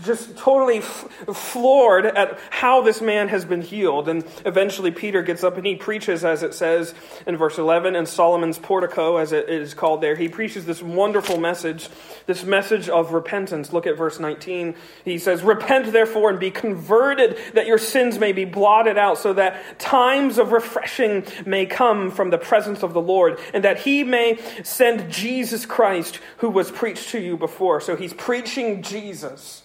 just 0.03 0.37
totally 0.37 0.77
f- 0.77 1.07
floored 1.33 2.05
at 2.05 2.39
how 2.49 2.81
this 2.81 3.01
man 3.01 3.27
has 3.29 3.45
been 3.45 3.61
healed. 3.61 4.07
And 4.09 4.23
eventually 4.45 4.91
peter 4.91 5.21
gets 5.21 5.43
up 5.43 5.57
and 5.57 5.65
he 5.65 5.75
preaches 5.75 6.23
as 6.23 6.43
it 6.43 6.53
says 6.53 6.93
in 7.25 7.37
verse 7.37 7.57
11 7.57 7.95
in 7.95 8.05
solomon's 8.05 8.57
portico 8.57 9.17
as 9.17 9.31
it 9.31 9.44
it 9.47 9.61
is 9.61 9.73
called 9.73 10.01
there, 10.01 10.15
he 10.15 10.29
preaches 10.29 10.65
this 10.65 10.81
wonderful 10.81 11.37
message, 11.37 11.89
this 12.25 12.43
message 12.43 12.89
of 12.89 13.13
repentance. 13.13 13.71
Look 13.71 13.87
at 13.87 13.97
verse 13.97 14.19
19. 14.19 14.75
He 15.03 15.17
says, 15.17 15.43
Repent 15.43 15.91
therefore 15.91 16.29
and 16.29 16.39
be 16.39 16.51
converted, 16.51 17.37
that 17.53 17.67
your 17.67 17.77
sins 17.77 18.19
may 18.19 18.31
be 18.31 18.45
blotted 18.45 18.97
out, 18.97 19.17
so 19.17 19.33
that 19.33 19.79
times 19.79 20.37
of 20.37 20.51
refreshing 20.51 21.25
may 21.45 21.65
come 21.65 22.11
from 22.11 22.29
the 22.29 22.37
presence 22.37 22.83
of 22.83 22.93
the 22.93 23.01
Lord, 23.01 23.39
and 23.53 23.63
that 23.63 23.79
he 23.79 24.03
may 24.03 24.39
send 24.63 25.11
Jesus 25.11 25.65
Christ, 25.65 26.19
who 26.37 26.49
was 26.49 26.71
preached 26.71 27.09
to 27.09 27.19
you 27.19 27.37
before. 27.37 27.81
So 27.81 27.95
he's 27.95 28.13
preaching 28.13 28.81
Jesus 28.81 29.63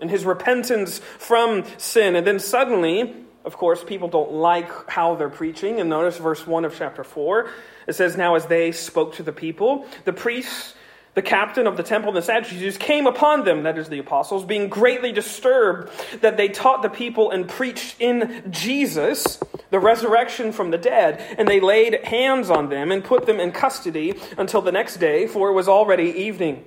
and 0.00 0.10
his 0.10 0.24
repentance 0.24 0.98
from 1.18 1.64
sin. 1.78 2.16
And 2.16 2.26
then 2.26 2.38
suddenly, 2.38 3.26
of 3.44 3.56
course, 3.56 3.82
people 3.82 4.08
don't 4.08 4.32
like 4.32 4.70
how 4.90 5.14
they're 5.14 5.30
preaching. 5.30 5.80
And 5.80 5.88
notice 5.88 6.18
verse 6.18 6.46
1 6.46 6.64
of 6.64 6.76
chapter 6.76 7.04
4. 7.04 7.50
It 7.86 7.94
says, 7.94 8.16
Now 8.16 8.34
as 8.34 8.46
they 8.46 8.72
spoke 8.72 9.14
to 9.14 9.22
the 9.22 9.32
people, 9.32 9.86
the 10.04 10.12
priests, 10.12 10.74
the 11.14 11.22
captain 11.22 11.66
of 11.66 11.76
the 11.76 11.82
temple, 11.82 12.10
and 12.10 12.16
the 12.16 12.22
Sadducees 12.22 12.76
came 12.76 13.06
upon 13.06 13.44
them, 13.44 13.64
that 13.64 13.78
is 13.78 13.88
the 13.88 13.98
apostles, 13.98 14.44
being 14.44 14.68
greatly 14.68 15.10
disturbed 15.10 15.90
that 16.20 16.36
they 16.36 16.48
taught 16.48 16.82
the 16.82 16.88
people 16.88 17.30
and 17.30 17.48
preached 17.48 17.96
in 17.98 18.44
Jesus 18.50 19.40
the 19.70 19.80
resurrection 19.80 20.52
from 20.52 20.70
the 20.70 20.78
dead. 20.78 21.20
And 21.38 21.48
they 21.48 21.60
laid 21.60 22.04
hands 22.04 22.50
on 22.50 22.68
them 22.68 22.92
and 22.92 23.02
put 23.02 23.26
them 23.26 23.40
in 23.40 23.52
custody 23.52 24.14
until 24.38 24.62
the 24.62 24.72
next 24.72 24.98
day, 24.98 25.26
for 25.26 25.48
it 25.48 25.54
was 25.54 25.68
already 25.68 26.10
evening. 26.10 26.64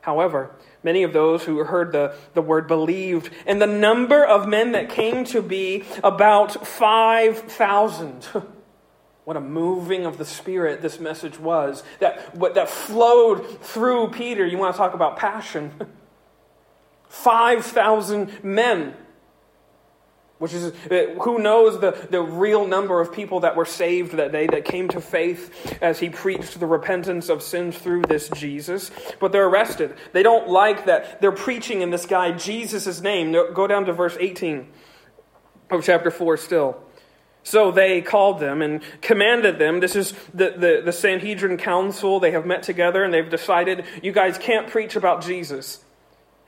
However, 0.00 0.50
Many 0.84 1.04
of 1.04 1.12
those 1.12 1.44
who 1.44 1.62
heard 1.64 1.92
the, 1.92 2.14
the 2.34 2.42
word 2.42 2.66
believed, 2.66 3.30
and 3.46 3.62
the 3.62 3.66
number 3.66 4.24
of 4.24 4.48
men 4.48 4.72
that 4.72 4.90
came 4.90 5.24
to 5.26 5.42
be 5.42 5.84
about 6.02 6.66
5,000. 6.66 8.28
What 9.24 9.36
a 9.36 9.40
moving 9.40 10.04
of 10.04 10.18
the 10.18 10.24
Spirit 10.24 10.82
this 10.82 10.98
message 10.98 11.38
was. 11.38 11.84
That, 12.00 12.34
what, 12.36 12.54
that 12.54 12.68
flowed 12.68 13.60
through 13.60 14.08
Peter. 14.08 14.44
You 14.44 14.58
want 14.58 14.74
to 14.74 14.76
talk 14.76 14.94
about 14.94 15.16
passion. 15.16 15.72
5,000 17.08 18.42
men 18.42 18.96
which 20.42 20.54
is 20.54 20.72
uh, 20.90 21.14
who 21.20 21.38
knows 21.38 21.78
the, 21.78 21.92
the 22.10 22.20
real 22.20 22.66
number 22.66 23.00
of 23.00 23.12
people 23.12 23.38
that 23.38 23.54
were 23.54 23.64
saved 23.64 24.10
that 24.14 24.32
day 24.32 24.48
that 24.48 24.64
came 24.64 24.88
to 24.88 25.00
faith 25.00 25.78
as 25.80 26.00
he 26.00 26.10
preached 26.10 26.58
the 26.58 26.66
repentance 26.66 27.28
of 27.28 27.40
sins 27.40 27.78
through 27.78 28.02
this 28.02 28.28
jesus. 28.30 28.90
But 29.20 29.30
they're 29.30 29.46
arrested. 29.46 29.94
They 30.12 30.24
don't 30.24 30.48
like 30.48 30.86
that 30.86 31.20
they're 31.20 31.30
preaching 31.30 31.80
in 31.80 31.90
this 31.90 32.06
guy 32.06 32.32
jesus' 32.32 33.00
name. 33.00 33.30
Go 33.30 33.68
down 33.68 33.84
to 33.84 33.92
verse 33.92 34.16
18 34.18 34.66
of 35.70 35.84
chapter 35.84 36.10
4 36.10 36.36
still. 36.38 36.82
So 37.44 37.70
they 37.70 38.00
called 38.00 38.40
them 38.40 38.62
and 38.62 38.82
commanded 39.00 39.60
them. 39.60 39.78
This 39.78 39.94
is 39.94 40.12
the, 40.34 40.50
the, 40.56 40.82
the 40.84 40.92
Sanhedrin 40.92 41.56
Council. 41.56 42.18
They 42.18 42.32
have 42.32 42.46
met 42.46 42.64
together 42.64 43.04
and 43.04 43.14
they've 43.14 43.30
decided 43.30 43.84
you 44.02 44.10
guys 44.10 44.38
can't 44.38 44.66
preach 44.66 44.96
about 44.96 45.22
Jesus 45.22 45.84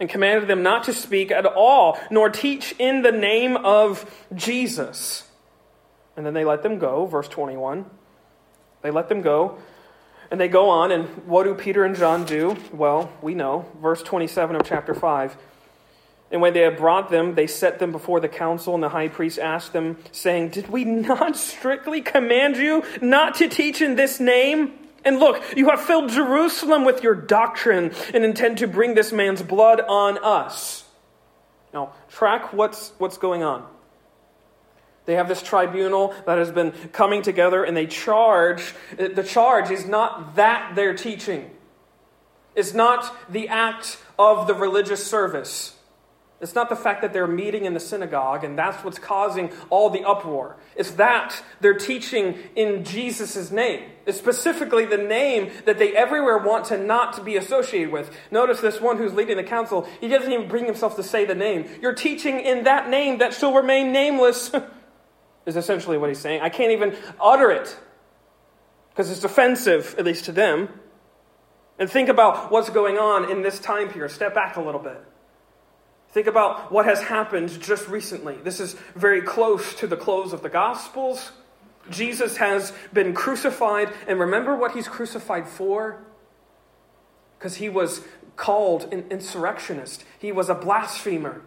and 0.04 0.10
commanded 0.10 0.46
them 0.46 0.62
not 0.62 0.84
to 0.84 0.92
speak 0.92 1.30
at 1.30 1.46
all, 1.46 1.98
nor 2.10 2.28
teach 2.28 2.74
in 2.78 3.00
the 3.00 3.10
name 3.10 3.56
of 3.56 4.04
Jesus. 4.34 5.26
And 6.14 6.26
then 6.26 6.34
they 6.34 6.44
let 6.44 6.62
them 6.62 6.78
go, 6.78 7.06
verse 7.06 7.26
21. 7.26 7.86
They 8.82 8.90
let 8.90 9.08
them 9.08 9.22
go, 9.22 9.56
and 10.30 10.38
they 10.38 10.48
go 10.48 10.68
on, 10.68 10.92
and 10.92 11.06
what 11.26 11.44
do 11.44 11.54
Peter 11.54 11.84
and 11.84 11.96
John 11.96 12.26
do? 12.26 12.54
Well, 12.70 13.10
we 13.22 13.34
know, 13.34 13.64
verse 13.80 14.02
27 14.02 14.56
of 14.56 14.66
chapter 14.66 14.92
5. 14.92 15.38
And 16.30 16.42
when 16.42 16.52
they 16.52 16.60
had 16.60 16.76
brought 16.76 17.08
them, 17.08 17.34
they 17.34 17.46
set 17.46 17.78
them 17.78 17.90
before 17.90 18.20
the 18.20 18.28
council, 18.28 18.74
and 18.74 18.82
the 18.82 18.90
high 18.90 19.08
priest 19.08 19.38
asked 19.38 19.72
them, 19.72 19.96
saying, 20.12 20.50
Did 20.50 20.68
we 20.68 20.84
not 20.84 21.34
strictly 21.38 22.02
command 22.02 22.58
you 22.58 22.84
not 23.00 23.36
to 23.36 23.48
teach 23.48 23.80
in 23.80 23.96
this 23.96 24.20
name? 24.20 24.83
And 25.04 25.18
look, 25.18 25.42
you 25.56 25.68
have 25.68 25.80
filled 25.80 26.10
Jerusalem 26.10 26.84
with 26.84 27.02
your 27.02 27.14
doctrine 27.14 27.92
and 28.12 28.24
intend 28.24 28.58
to 28.58 28.66
bring 28.66 28.94
this 28.94 29.12
man's 29.12 29.42
blood 29.42 29.80
on 29.80 30.18
us. 30.18 30.84
Now, 31.72 31.92
track 32.08 32.52
what's, 32.52 32.92
what's 32.98 33.18
going 33.18 33.42
on. 33.42 33.66
They 35.06 35.14
have 35.14 35.28
this 35.28 35.42
tribunal 35.42 36.14
that 36.24 36.38
has 36.38 36.50
been 36.50 36.72
coming 36.92 37.20
together 37.20 37.62
and 37.64 37.76
they 37.76 37.86
charge. 37.86 38.74
The 38.96 39.22
charge 39.22 39.70
is 39.70 39.86
not 39.86 40.36
that 40.36 40.74
they're 40.74 40.94
teaching, 40.94 41.50
it's 42.54 42.72
not 42.72 43.14
the 43.30 43.48
act 43.48 43.98
of 44.18 44.46
the 44.46 44.54
religious 44.54 45.04
service. 45.04 45.73
It's 46.44 46.54
not 46.54 46.68
the 46.68 46.76
fact 46.76 47.00
that 47.00 47.14
they're 47.14 47.26
meeting 47.26 47.64
in 47.64 47.72
the 47.72 47.80
synagogue 47.80 48.44
and 48.44 48.58
that's 48.58 48.84
what's 48.84 48.98
causing 48.98 49.50
all 49.70 49.88
the 49.88 50.04
uproar. 50.04 50.58
It's 50.76 50.90
that 50.92 51.42
they're 51.62 51.78
teaching 51.78 52.36
in 52.54 52.84
Jesus' 52.84 53.50
name. 53.50 53.90
It's 54.04 54.18
specifically 54.18 54.84
the 54.84 54.98
name 54.98 55.50
that 55.64 55.78
they 55.78 55.96
everywhere 55.96 56.36
want 56.36 56.66
to 56.66 56.76
not 56.76 57.14
to 57.14 57.22
be 57.22 57.38
associated 57.38 57.90
with. 57.90 58.14
Notice 58.30 58.60
this 58.60 58.78
one 58.78 58.98
who's 58.98 59.14
leading 59.14 59.38
the 59.38 59.42
council, 59.42 59.88
he 60.02 60.08
doesn't 60.08 60.30
even 60.30 60.46
bring 60.46 60.66
himself 60.66 60.96
to 60.96 61.02
say 61.02 61.24
the 61.24 61.34
name. 61.34 61.66
You're 61.80 61.94
teaching 61.94 62.38
in 62.40 62.64
that 62.64 62.90
name 62.90 63.18
that 63.18 63.32
shall 63.32 63.54
remain 63.54 63.90
nameless, 63.90 64.52
is 65.46 65.56
essentially 65.56 65.96
what 65.96 66.10
he's 66.10 66.20
saying. 66.20 66.42
I 66.42 66.50
can't 66.50 66.72
even 66.72 66.94
utter 67.18 67.50
it 67.52 67.74
because 68.90 69.10
it's 69.10 69.24
offensive, 69.24 69.94
at 69.96 70.04
least 70.04 70.26
to 70.26 70.32
them. 70.32 70.68
And 71.78 71.88
think 71.88 72.10
about 72.10 72.52
what's 72.52 72.68
going 72.68 72.98
on 72.98 73.30
in 73.30 73.40
this 73.40 73.58
time 73.58 73.88
period. 73.88 74.10
Step 74.10 74.34
back 74.34 74.56
a 74.56 74.60
little 74.60 74.82
bit. 74.82 75.02
Think 76.14 76.28
about 76.28 76.70
what 76.70 76.84
has 76.84 77.02
happened 77.02 77.60
just 77.60 77.88
recently. 77.88 78.36
This 78.36 78.60
is 78.60 78.76
very 78.94 79.20
close 79.20 79.74
to 79.74 79.88
the 79.88 79.96
close 79.96 80.32
of 80.32 80.42
the 80.42 80.48
Gospels. 80.48 81.32
Jesus 81.90 82.36
has 82.36 82.72
been 82.92 83.14
crucified, 83.14 83.92
and 84.06 84.20
remember 84.20 84.54
what 84.54 84.76
he's 84.76 84.86
crucified 84.86 85.48
for? 85.48 86.04
Because 87.36 87.56
he 87.56 87.68
was 87.68 88.02
called 88.36 88.92
an 88.92 89.06
insurrectionist, 89.10 90.04
he 90.20 90.30
was 90.30 90.48
a 90.48 90.54
blasphemer. 90.54 91.42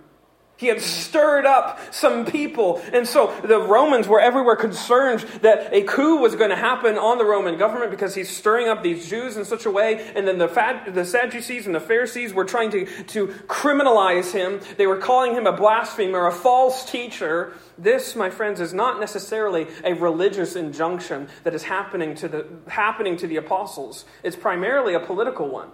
He 0.57 0.67
had 0.67 0.81
stirred 0.81 1.45
up 1.45 1.79
some 1.93 2.25
people. 2.25 2.81
And 2.91 3.07
so 3.07 3.33
the 3.43 3.61
Romans 3.61 4.07
were 4.07 4.19
everywhere 4.19 4.55
concerned 4.55 5.19
that 5.41 5.71
a 5.71 5.83
coup 5.83 6.17
was 6.17 6.35
going 6.35 6.49
to 6.49 6.55
happen 6.55 6.97
on 6.97 7.19
the 7.19 7.25
Roman 7.25 7.59
government 7.59 7.91
because 7.91 8.15
he's 8.15 8.35
stirring 8.35 8.67
up 8.67 8.81
these 8.81 9.07
Jews 9.07 9.37
in 9.37 9.45
such 9.45 9.67
a 9.67 9.71
way. 9.71 10.11
And 10.15 10.27
then 10.27 10.39
the, 10.39 10.47
Fad- 10.47 10.95
the 10.95 11.05
Sadducees 11.05 11.67
and 11.67 11.75
the 11.75 11.79
Pharisees 11.79 12.33
were 12.33 12.43
trying 12.43 12.71
to, 12.71 12.85
to 12.85 13.27
criminalize 13.45 14.31
him. 14.31 14.59
They 14.77 14.87
were 14.87 14.97
calling 14.97 15.33
him 15.33 15.45
a 15.45 15.53
blasphemer, 15.53 16.25
a 16.25 16.31
false 16.31 16.89
teacher. 16.89 17.53
This, 17.77 18.15
my 18.15 18.31
friends, 18.31 18.59
is 18.59 18.73
not 18.73 18.99
necessarily 18.99 19.67
a 19.83 19.93
religious 19.93 20.55
injunction 20.55 21.29
that 21.43 21.53
is 21.53 21.63
happening 21.63 22.15
to 22.15 22.27
the, 22.27 22.47
happening 22.67 23.15
to 23.17 23.27
the 23.27 23.35
apostles. 23.35 24.05
It's 24.23 24.35
primarily 24.35 24.95
a 24.95 24.99
political 24.99 25.47
one. 25.47 25.69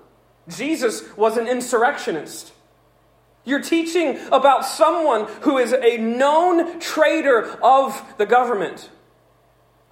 Jesus 0.49 1.15
was 1.15 1.37
an 1.37 1.47
insurrectionist. 1.47 2.51
You're 3.45 3.62
teaching 3.62 4.17
about 4.31 4.65
someone 4.65 5.27
who 5.41 5.57
is 5.57 5.73
a 5.73 5.97
known 5.97 6.79
traitor 6.79 7.57
of 7.62 8.15
the 8.17 8.25
government. 8.25 8.89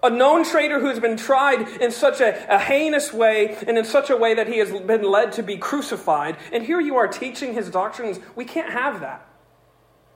A 0.03 0.09
known 0.09 0.43
traitor 0.43 0.79
who 0.79 0.87
has 0.87 0.99
been 0.99 1.17
tried 1.17 1.67
in 1.81 1.91
such 1.91 2.21
a, 2.21 2.53
a, 2.53 2.57
heinous 2.57 3.13
way 3.13 3.55
and 3.67 3.77
in 3.77 3.85
such 3.85 4.09
a 4.09 4.17
way 4.17 4.33
that 4.33 4.47
he 4.47 4.57
has 4.57 4.71
been 4.71 5.03
led 5.03 5.33
to 5.33 5.43
be 5.43 5.57
crucified. 5.57 6.37
And 6.51 6.63
here 6.63 6.79
you 6.79 6.95
are 6.95 7.07
teaching 7.07 7.53
his 7.53 7.69
doctrines. 7.69 8.19
We 8.35 8.45
can't 8.45 8.71
have 8.71 9.01
that. 9.01 9.27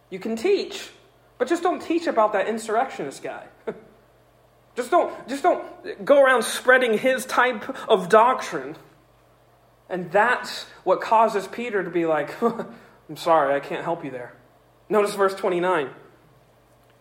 You 0.10 0.18
can 0.18 0.36
teach, 0.36 0.90
but 1.38 1.48
just 1.48 1.62
don't 1.62 1.82
teach 1.82 2.08
about 2.08 2.34
that 2.34 2.48
insurrectionist 2.48 3.22
guy. 3.22 3.46
just, 4.76 4.90
don't, 4.90 5.28
just 5.28 5.44
don't 5.44 6.04
go 6.04 6.24
around 6.24 6.44
spreading 6.44 6.98
his 6.98 7.26
type 7.26 7.76
of 7.88 8.10
doctrine. 8.10 8.78
And 9.88 10.12
that's 10.12 10.64
what 10.84 11.02
causes 11.02 11.48
Peter 11.48 11.84
to 11.84 11.92
be 11.92 12.08
like, 12.08 12.34
I'm 13.10 13.18
sorry, 13.18 13.56
I 13.56 13.60
can't 13.60 13.84
help 13.84 14.04
you 14.04 14.12
there. 14.12 14.34
Notice 14.90 15.14
verse 15.14 15.36
29. 15.36 15.90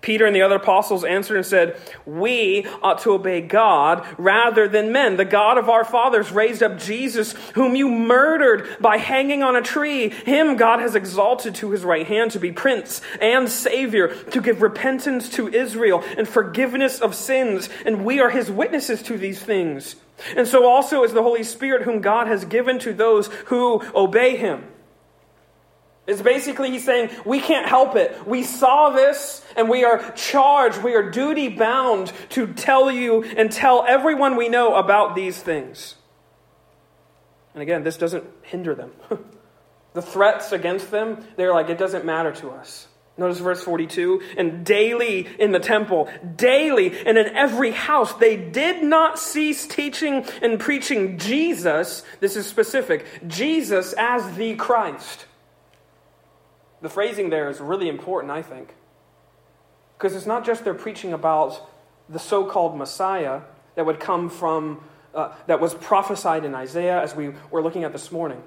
Peter 0.05 0.27
and 0.27 0.37
the 0.37 0.43
other 0.43 0.57
apostles 0.57 1.03
answered 1.03 1.37
and 1.39 1.47
said, 1.47 1.81
We 2.05 2.67
ought 2.83 2.99
to 3.01 3.13
obey 3.13 3.41
God 3.41 4.07
rather 4.19 4.69
than 4.69 4.93
men. 4.93 5.17
The 5.17 5.25
God 5.25 5.57
of 5.57 5.71
our 5.71 5.83
fathers 5.83 6.31
raised 6.31 6.63
up 6.63 6.79
Jesus, 6.79 7.33
whom 7.55 7.75
you 7.75 7.89
murdered 7.89 8.77
by 8.81 8.99
hanging 8.99 9.43
on 9.43 9.57
a 9.57 9.63
tree. 9.63 10.11
Him 10.11 10.57
God 10.57 10.81
has 10.81 10.95
exalted 10.95 11.55
to 11.57 11.71
his 11.71 11.85
right 11.85 12.07
hand 12.07 12.33
to 12.33 12.39
be 12.39 12.53
prince 12.53 13.01
and 13.19 13.49
savior, 13.49 14.09
to 14.09 14.43
give 14.43 14.61
repentance 14.61 15.31
to 15.31 15.49
Israel 15.49 16.05
and 16.19 16.29
forgiveness 16.29 17.01
of 17.01 17.15
sins. 17.15 17.71
And 17.87 18.05
we 18.05 18.21
are 18.21 18.29
his 18.29 18.51
witnesses 18.51 19.03
to 19.05 19.17
these 19.17 19.41
things. 19.41 19.97
And 20.37 20.47
so 20.47 20.69
also 20.69 21.03
is 21.05 21.15
the 21.15 21.23
Holy 21.23 21.45
Spirit, 21.45 21.83
whom 21.83 22.03
God 22.03 22.27
has 22.27 22.45
given 22.45 22.79
to 22.81 22.93
those 22.93 23.29
who 23.47 23.83
obey 23.95 24.37
him. 24.37 24.65
It's 26.07 26.21
basically 26.21 26.71
he's 26.71 26.85
saying, 26.85 27.11
we 27.25 27.41
can't 27.41 27.67
help 27.67 27.97
it. 27.97 28.27
We 28.27 28.43
saw 28.43 28.91
this 28.91 29.45
and 29.57 29.71
we 29.71 29.85
are 29.85 30.13
charged, 30.13 30.83
we 30.83 30.95
are 30.95 31.11
duty 31.11 31.49
bound 31.49 32.13
to 32.31 32.53
tell 32.53 32.91
you 32.91 33.25
and 33.25 33.51
tell 33.51 33.85
everyone 33.89 34.37
we 34.37 34.49
know 34.49 34.75
about 34.75 35.15
these 35.15 35.41
things. 35.41 35.95
And 37.55 37.63
again, 37.63 37.85
this 37.85 37.97
doesn't 37.97 38.25
hinder 38.43 38.75
them. 38.75 38.93
the 39.95 40.03
threats 40.03 40.53
against 40.53 40.91
them, 40.91 41.25
they're 41.37 41.55
like, 41.55 41.71
it 41.71 41.79
doesn't 41.79 42.05
matter 42.05 42.33
to 42.33 42.51
us. 42.51 42.89
Notice 43.17 43.39
verse 43.39 43.63
42 43.63 44.23
and 44.37 44.67
daily 44.67 45.29
in 45.39 45.53
the 45.53 45.61
temple, 45.61 46.11
daily 46.35 46.99
and 47.07 47.17
in 47.17 47.29
every 47.29 47.71
house, 47.71 48.13
they 48.15 48.37
did 48.37 48.83
not 48.83 49.21
cease 49.21 49.69
teaching 49.69 50.27
and 50.43 50.59
preaching 50.59 51.17
Jesus. 51.17 52.03
This 52.19 52.35
is 52.37 52.47
specific 52.47 53.07
Jesus 53.29 53.95
as 53.97 54.37
the 54.37 54.57
Christ. 54.57 55.27
The 56.85 56.91
phrasing 56.91 57.31
there 57.31 57.49
is 57.49 57.61
really 57.61 57.89
important, 57.89 58.31
I 58.31 58.43
think. 58.43 58.75
Because 59.97 60.15
it's 60.15 60.27
not 60.27 60.45
just 60.45 60.65
they're 60.65 60.75
preaching 60.75 61.15
about 61.15 61.67
the 62.11 62.19
so 62.19 62.45
called 62.45 62.77
Messiah 62.77 63.41
that 63.75 63.87
would 63.87 63.99
come 63.99 64.29
from, 64.29 64.85
uh, 65.15 65.33
that 65.47 65.63
was 65.63 65.73
prophesied 65.73 66.45
in 66.45 66.55
Isaiah 66.55 67.01
as 67.01 67.17
we 67.17 67.33
were 67.51 67.63
looking 67.63 67.85
at 67.85 67.93
this 67.93 68.13
morning. 68.13 68.43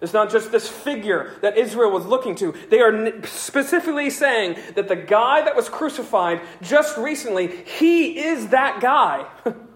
It's 0.00 0.12
not 0.12 0.30
just 0.30 0.52
this 0.52 0.68
figure 0.68 1.34
that 1.42 1.58
Israel 1.58 1.90
was 1.90 2.06
looking 2.06 2.36
to. 2.36 2.54
They 2.70 2.78
are 2.78 3.26
specifically 3.26 4.10
saying 4.10 4.56
that 4.76 4.86
the 4.86 4.94
guy 4.94 5.42
that 5.42 5.56
was 5.56 5.68
crucified 5.68 6.40
just 6.62 6.96
recently, 6.96 7.48
he 7.48 8.20
is 8.20 8.50
that 8.50 8.80
guy. 8.80 9.26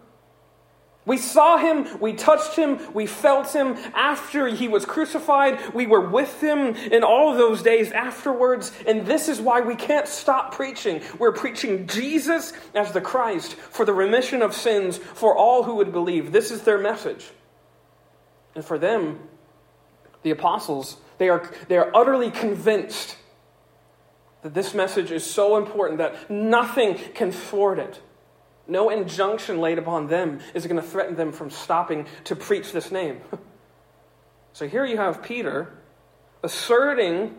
we 1.04 1.18
saw 1.18 1.56
him, 1.56 1.98
we 2.00 2.12
touched 2.12 2.54
him, 2.54 2.78
we 2.94 3.06
felt 3.06 3.52
him 3.52 3.76
after 3.92 4.46
he 4.46 4.68
was 4.68 4.84
crucified. 4.84 5.74
We 5.74 5.86
were 5.86 6.08
with 6.08 6.40
him 6.40 6.76
in 6.76 7.02
all 7.02 7.34
those 7.34 7.60
days 7.60 7.90
afterwards. 7.90 8.70
And 8.86 9.04
this 9.04 9.28
is 9.28 9.40
why 9.40 9.62
we 9.62 9.74
can't 9.74 10.06
stop 10.06 10.54
preaching. 10.54 11.02
We're 11.18 11.32
preaching 11.32 11.88
Jesus 11.88 12.52
as 12.72 12.92
the 12.92 13.00
Christ 13.00 13.54
for 13.54 13.84
the 13.84 13.92
remission 13.92 14.42
of 14.42 14.54
sins 14.54 14.98
for 14.98 15.36
all 15.36 15.64
who 15.64 15.74
would 15.76 15.90
believe. 15.90 16.30
This 16.30 16.52
is 16.52 16.62
their 16.62 16.78
message. 16.78 17.30
And 18.54 18.64
for 18.64 18.78
them, 18.78 19.18
the 20.22 20.30
apostles, 20.30 20.98
they 21.18 21.28
are, 21.28 21.50
they 21.66 21.78
are 21.78 21.90
utterly 21.96 22.30
convinced 22.30 23.16
that 24.42 24.54
this 24.54 24.72
message 24.72 25.10
is 25.10 25.28
so 25.28 25.56
important 25.56 25.98
that 25.98 26.30
nothing 26.30 26.94
can 27.14 27.32
thwart 27.32 27.80
it. 27.80 28.00
No 28.66 28.90
injunction 28.90 29.60
laid 29.60 29.78
upon 29.78 30.06
them 30.06 30.40
is 30.54 30.66
going 30.66 30.80
to 30.80 30.86
threaten 30.86 31.16
them 31.16 31.32
from 31.32 31.50
stopping 31.50 32.06
to 32.24 32.36
preach 32.36 32.72
this 32.72 32.90
name. 32.90 33.20
so 34.52 34.68
here 34.68 34.84
you 34.84 34.96
have 34.96 35.22
Peter 35.22 35.72
asserting 36.42 37.34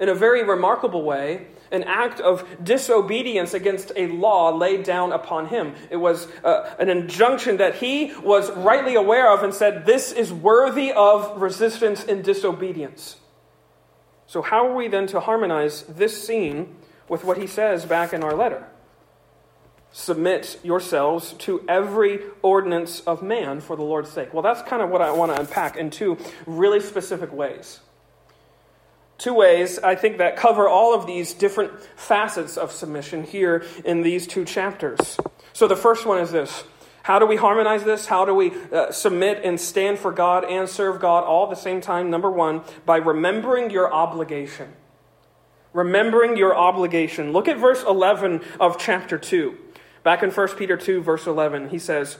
in 0.00 0.08
a 0.08 0.14
very 0.14 0.44
remarkable 0.44 1.02
way 1.02 1.46
an 1.70 1.84
act 1.84 2.20
of 2.20 2.46
disobedience 2.62 3.52
against 3.52 3.92
a 3.96 4.06
law 4.06 4.54
laid 4.54 4.84
down 4.84 5.12
upon 5.12 5.46
him. 5.46 5.74
It 5.90 5.96
was 5.96 6.26
uh, 6.42 6.74
an 6.78 6.88
injunction 6.88 7.58
that 7.58 7.76
he 7.76 8.14
was 8.22 8.50
rightly 8.52 8.94
aware 8.94 9.30
of 9.32 9.42
and 9.42 9.52
said, 9.52 9.84
This 9.84 10.12
is 10.12 10.32
worthy 10.32 10.92
of 10.92 11.40
resistance 11.40 12.04
and 12.04 12.24
disobedience. 12.24 13.16
So, 14.26 14.42
how 14.42 14.66
are 14.68 14.74
we 14.74 14.88
then 14.88 15.06
to 15.08 15.20
harmonize 15.20 15.82
this 15.82 16.26
scene 16.26 16.76
with 17.08 17.24
what 17.24 17.38
he 17.38 17.46
says 17.46 17.84
back 17.84 18.12
in 18.12 18.22
our 18.22 18.34
letter? 18.34 18.66
Submit 19.90 20.60
yourselves 20.62 21.32
to 21.38 21.64
every 21.68 22.20
ordinance 22.42 23.00
of 23.00 23.22
man 23.22 23.60
for 23.60 23.74
the 23.76 23.82
Lord's 23.82 24.10
sake. 24.10 24.32
Well, 24.34 24.42
that's 24.42 24.62
kind 24.62 24.82
of 24.82 24.90
what 24.90 25.00
I 25.00 25.12
want 25.12 25.34
to 25.34 25.40
unpack 25.40 25.76
in 25.76 25.90
two 25.90 26.18
really 26.46 26.80
specific 26.80 27.32
ways 27.32 27.80
two 29.18 29.34
ways 29.34 29.78
I 29.80 29.96
think 29.96 30.18
that 30.18 30.36
cover 30.36 30.68
all 30.68 30.94
of 30.94 31.06
these 31.06 31.34
different 31.34 31.72
facets 31.96 32.56
of 32.56 32.72
submission 32.72 33.24
here 33.24 33.64
in 33.84 34.02
these 34.02 34.26
two 34.26 34.44
chapters. 34.44 35.18
So 35.52 35.68
the 35.68 35.76
first 35.76 36.06
one 36.06 36.18
is 36.18 36.30
this 36.30 36.64
How 37.02 37.18
do 37.18 37.26
we 37.26 37.36
harmonize 37.36 37.84
this? 37.84 38.06
How 38.06 38.24
do 38.24 38.34
we 38.34 38.52
uh, 38.72 38.92
submit 38.92 39.42
and 39.44 39.60
stand 39.60 39.98
for 39.98 40.12
God 40.12 40.44
and 40.44 40.68
serve 40.68 41.00
God 41.00 41.24
all 41.24 41.44
at 41.44 41.50
the 41.50 41.60
same 41.60 41.80
time? 41.80 42.10
Number 42.10 42.30
one, 42.30 42.62
by 42.86 42.96
remembering 42.98 43.70
your 43.70 43.92
obligation. 43.92 44.72
Remembering 45.74 46.36
your 46.36 46.56
obligation. 46.56 47.32
Look 47.32 47.46
at 47.46 47.58
verse 47.58 47.82
11 47.82 48.40
of 48.58 48.78
chapter 48.78 49.18
2. 49.18 49.56
Back 50.08 50.22
in 50.22 50.30
1 50.30 50.48
Peter 50.56 50.78
2, 50.78 51.02
verse 51.02 51.26
11, 51.26 51.68
he 51.68 51.78
says, 51.78 52.16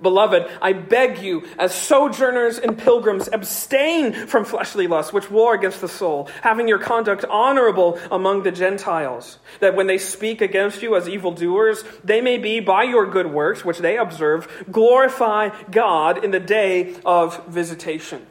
Beloved, 0.00 0.50
I 0.62 0.72
beg 0.72 1.18
you, 1.18 1.46
as 1.58 1.74
sojourners 1.74 2.58
and 2.58 2.78
pilgrims, 2.78 3.28
abstain 3.30 4.14
from 4.26 4.46
fleshly 4.46 4.86
lusts 4.86 5.12
which 5.12 5.30
war 5.30 5.54
against 5.54 5.82
the 5.82 5.88
soul, 5.90 6.30
having 6.40 6.66
your 6.66 6.78
conduct 6.78 7.26
honorable 7.26 8.00
among 8.10 8.42
the 8.42 8.50
Gentiles, 8.50 9.38
that 9.60 9.76
when 9.76 9.86
they 9.86 9.98
speak 9.98 10.40
against 10.40 10.80
you 10.80 10.96
as 10.96 11.10
evildoers, 11.10 11.84
they 12.02 12.22
may 12.22 12.38
be, 12.38 12.58
by 12.58 12.84
your 12.84 13.04
good 13.04 13.26
works, 13.26 13.66
which 13.66 13.80
they 13.80 13.98
observe, 13.98 14.48
glorify 14.72 15.50
God 15.70 16.24
in 16.24 16.30
the 16.30 16.40
day 16.40 16.96
of 17.04 17.46
visitation. 17.48 18.26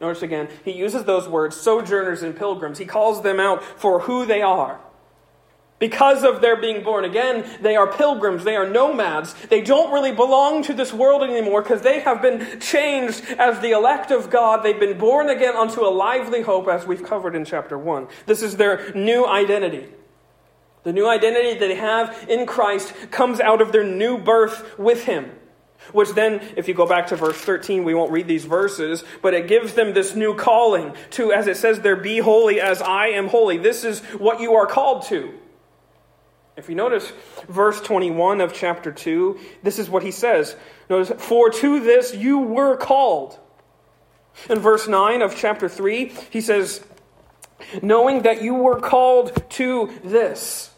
Notice 0.00 0.22
again, 0.22 0.48
he 0.64 0.70
uses 0.70 1.02
those 1.02 1.28
words, 1.28 1.56
sojourners 1.56 2.22
and 2.22 2.36
pilgrims. 2.36 2.78
He 2.78 2.84
calls 2.84 3.24
them 3.24 3.40
out 3.40 3.64
for 3.64 3.98
who 3.98 4.24
they 4.24 4.40
are. 4.40 4.78
Because 5.80 6.24
of 6.24 6.42
their 6.42 6.56
being 6.56 6.84
born 6.84 7.06
again, 7.06 7.42
they 7.62 7.74
are 7.74 7.90
pilgrims, 7.90 8.44
they 8.44 8.54
are 8.54 8.68
nomads. 8.68 9.32
They 9.48 9.62
don't 9.62 9.90
really 9.90 10.12
belong 10.12 10.62
to 10.64 10.74
this 10.74 10.92
world 10.92 11.22
anymore 11.22 11.62
because 11.62 11.80
they 11.80 12.00
have 12.00 12.20
been 12.20 12.60
changed 12.60 13.24
as 13.38 13.60
the 13.60 13.70
elect 13.70 14.10
of 14.10 14.28
God. 14.28 14.62
They've 14.62 14.78
been 14.78 14.98
born 14.98 15.30
again 15.30 15.56
unto 15.56 15.80
a 15.80 15.88
lively 15.88 16.42
hope, 16.42 16.68
as 16.68 16.86
we've 16.86 17.02
covered 17.02 17.34
in 17.34 17.46
chapter 17.46 17.78
1. 17.78 18.08
This 18.26 18.42
is 18.42 18.58
their 18.58 18.92
new 18.94 19.26
identity. 19.26 19.88
The 20.82 20.92
new 20.92 21.08
identity 21.08 21.54
that 21.54 21.60
they 21.60 21.74
have 21.76 22.26
in 22.28 22.46
Christ 22.46 22.92
comes 23.10 23.40
out 23.40 23.62
of 23.62 23.72
their 23.72 23.84
new 23.84 24.18
birth 24.18 24.78
with 24.78 25.04
Him. 25.04 25.30
Which 25.92 26.10
then, 26.10 26.42
if 26.56 26.68
you 26.68 26.74
go 26.74 26.86
back 26.86 27.06
to 27.06 27.16
verse 27.16 27.38
13, 27.38 27.84
we 27.84 27.94
won't 27.94 28.12
read 28.12 28.28
these 28.28 28.44
verses, 28.44 29.02
but 29.22 29.32
it 29.32 29.48
gives 29.48 29.72
them 29.72 29.94
this 29.94 30.14
new 30.14 30.34
calling 30.34 30.94
to, 31.12 31.32
as 31.32 31.46
it 31.46 31.56
says 31.56 31.80
there, 31.80 31.96
be 31.96 32.18
holy 32.18 32.60
as 32.60 32.82
I 32.82 33.06
am 33.06 33.28
holy. 33.28 33.56
This 33.56 33.82
is 33.82 34.00
what 34.18 34.40
you 34.40 34.52
are 34.56 34.66
called 34.66 35.06
to. 35.06 35.32
If 36.56 36.68
you 36.68 36.74
notice 36.74 37.10
verse 37.48 37.80
21 37.80 38.40
of 38.40 38.52
chapter 38.52 38.92
2, 38.92 39.38
this 39.62 39.78
is 39.78 39.88
what 39.88 40.02
he 40.02 40.10
says. 40.10 40.56
Notice, 40.88 41.12
for 41.22 41.50
to 41.50 41.80
this 41.80 42.14
you 42.14 42.38
were 42.38 42.76
called. 42.76 43.38
In 44.48 44.58
verse 44.58 44.88
9 44.88 45.22
of 45.22 45.36
chapter 45.36 45.68
3, 45.68 46.12
he 46.30 46.40
says, 46.40 46.84
knowing 47.82 48.22
that 48.22 48.42
you 48.42 48.54
were 48.54 48.80
called 48.80 49.42
to 49.50 49.90
this. 50.04 50.70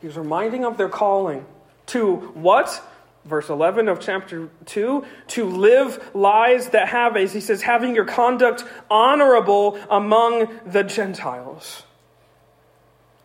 He's 0.00 0.16
reminding 0.16 0.64
of 0.64 0.76
their 0.76 0.88
calling. 0.88 1.46
To 1.86 2.16
what? 2.34 2.82
Verse 3.24 3.48
11 3.48 3.88
of 3.88 4.00
chapter 4.00 4.50
2 4.66 5.04
to 5.28 5.44
live 5.44 6.10
lives 6.14 6.68
that 6.70 6.88
have, 6.88 7.16
as 7.16 7.32
he 7.32 7.40
says, 7.40 7.62
having 7.62 7.94
your 7.94 8.04
conduct 8.04 8.64
honorable 8.90 9.78
among 9.88 10.60
the 10.66 10.82
Gentiles. 10.82 11.84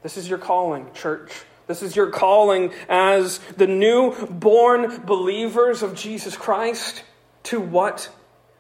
This 0.02 0.18
is 0.18 0.30
your 0.30 0.38
calling, 0.38 0.92
church. 0.94 1.32
This 1.68 1.84
is 1.84 1.96
your 1.96 2.10
calling 2.10 2.72
as 2.88 3.40
the 3.58 3.68
new 3.68 4.16
born 4.28 5.06
believers 5.06 5.84
of 5.84 5.94
Jesus 5.96 6.36
Christ 6.36 7.04
to 7.44 7.60
what? 7.60 8.10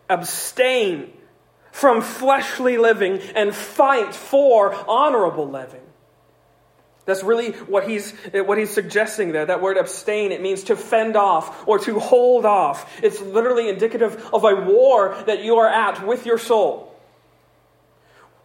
Abstain 0.09 1.11
from 1.71 2.01
fleshly 2.01 2.77
living 2.77 3.19
and 3.35 3.55
fight 3.55 4.13
for 4.13 4.73
honorable 4.89 5.49
living. 5.49 5.81
That's 7.05 7.23
really 7.23 7.53
what 7.53 7.89
he's, 7.89 8.11
what 8.33 8.57
he's 8.59 8.69
suggesting 8.69 9.31
there. 9.31 9.45
That 9.45 9.61
word 9.61 9.77
abstain, 9.77 10.31
it 10.31 10.41
means 10.41 10.65
to 10.65 10.75
fend 10.75 11.15
off 11.15 11.67
or 11.67 11.79
to 11.79 11.99
hold 11.99 12.45
off. 12.45 13.01
It's 13.01 13.19
literally 13.21 13.69
indicative 13.69 14.29
of 14.31 14.43
a 14.43 14.55
war 14.55 15.15
that 15.25 15.43
you 15.43 15.55
are 15.55 15.67
at 15.67 16.05
with 16.05 16.25
your 16.25 16.37
soul 16.37 16.88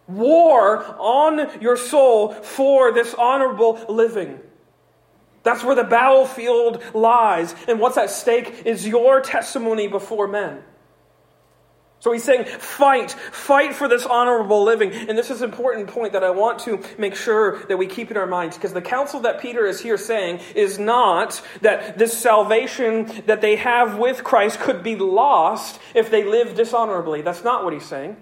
war 0.07 0.83
on 0.99 1.61
your 1.61 1.77
soul 1.77 2.31
for 2.31 2.91
this 2.91 3.13
honorable 3.13 3.79
living. 3.89 4.39
That's 5.43 5.63
where 5.63 5.75
the 5.75 5.83
battlefield 5.83 6.83
lies. 6.93 7.55
And 7.67 7.79
what's 7.79 7.97
at 7.97 8.09
stake 8.09 8.63
is 8.65 8.87
your 8.87 9.21
testimony 9.21 9.87
before 9.87 10.27
men. 10.27 10.63
So 11.99 12.11
he's 12.11 12.23
saying, 12.23 12.45
fight, 12.45 13.11
fight 13.11 13.73
for 13.73 13.87
this 13.87 14.05
honorable 14.05 14.63
living. 14.63 14.91
And 14.91 15.17
this 15.17 15.31
is 15.31 15.41
an 15.41 15.49
important 15.49 15.87
point 15.87 16.13
that 16.13 16.23
I 16.23 16.29
want 16.29 16.59
to 16.61 16.83
make 16.99 17.15
sure 17.15 17.63
that 17.65 17.77
we 17.77 17.87
keep 17.87 18.11
in 18.11 18.17
our 18.17 18.27
minds. 18.27 18.57
Because 18.57 18.73
the 18.73 18.81
counsel 18.81 19.21
that 19.21 19.39
Peter 19.39 19.65
is 19.65 19.79
here 19.79 19.97
saying 19.97 20.39
is 20.55 20.77
not 20.77 21.41
that 21.61 21.97
this 21.97 22.15
salvation 22.15 23.23
that 23.25 23.41
they 23.41 23.55
have 23.55 23.97
with 23.97 24.23
Christ 24.23 24.59
could 24.59 24.83
be 24.83 24.95
lost 24.95 25.79
if 25.95 26.11
they 26.11 26.23
live 26.23 26.55
dishonorably. 26.55 27.21
That's 27.21 27.43
not 27.43 27.63
what 27.63 27.73
he's 27.73 27.85
saying. 27.85 28.17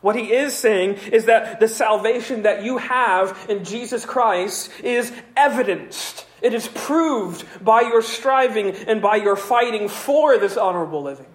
What 0.00 0.16
he 0.16 0.32
is 0.32 0.54
saying 0.54 0.98
is 1.12 1.24
that 1.24 1.58
the 1.58 1.68
salvation 1.68 2.42
that 2.42 2.62
you 2.62 2.78
have 2.78 3.46
in 3.48 3.64
Jesus 3.64 4.04
Christ 4.04 4.70
is 4.82 5.12
evidenced 5.36 6.26
It 6.42 6.52
is 6.52 6.68
proved 6.68 7.44
by 7.64 7.80
your 7.80 8.02
striving 8.02 8.70
and 8.70 9.00
by 9.00 9.16
your 9.16 9.36
fighting 9.36 9.88
for 9.88 10.38
this 10.38 10.56
honorable 10.56 11.02
living. 11.02 11.26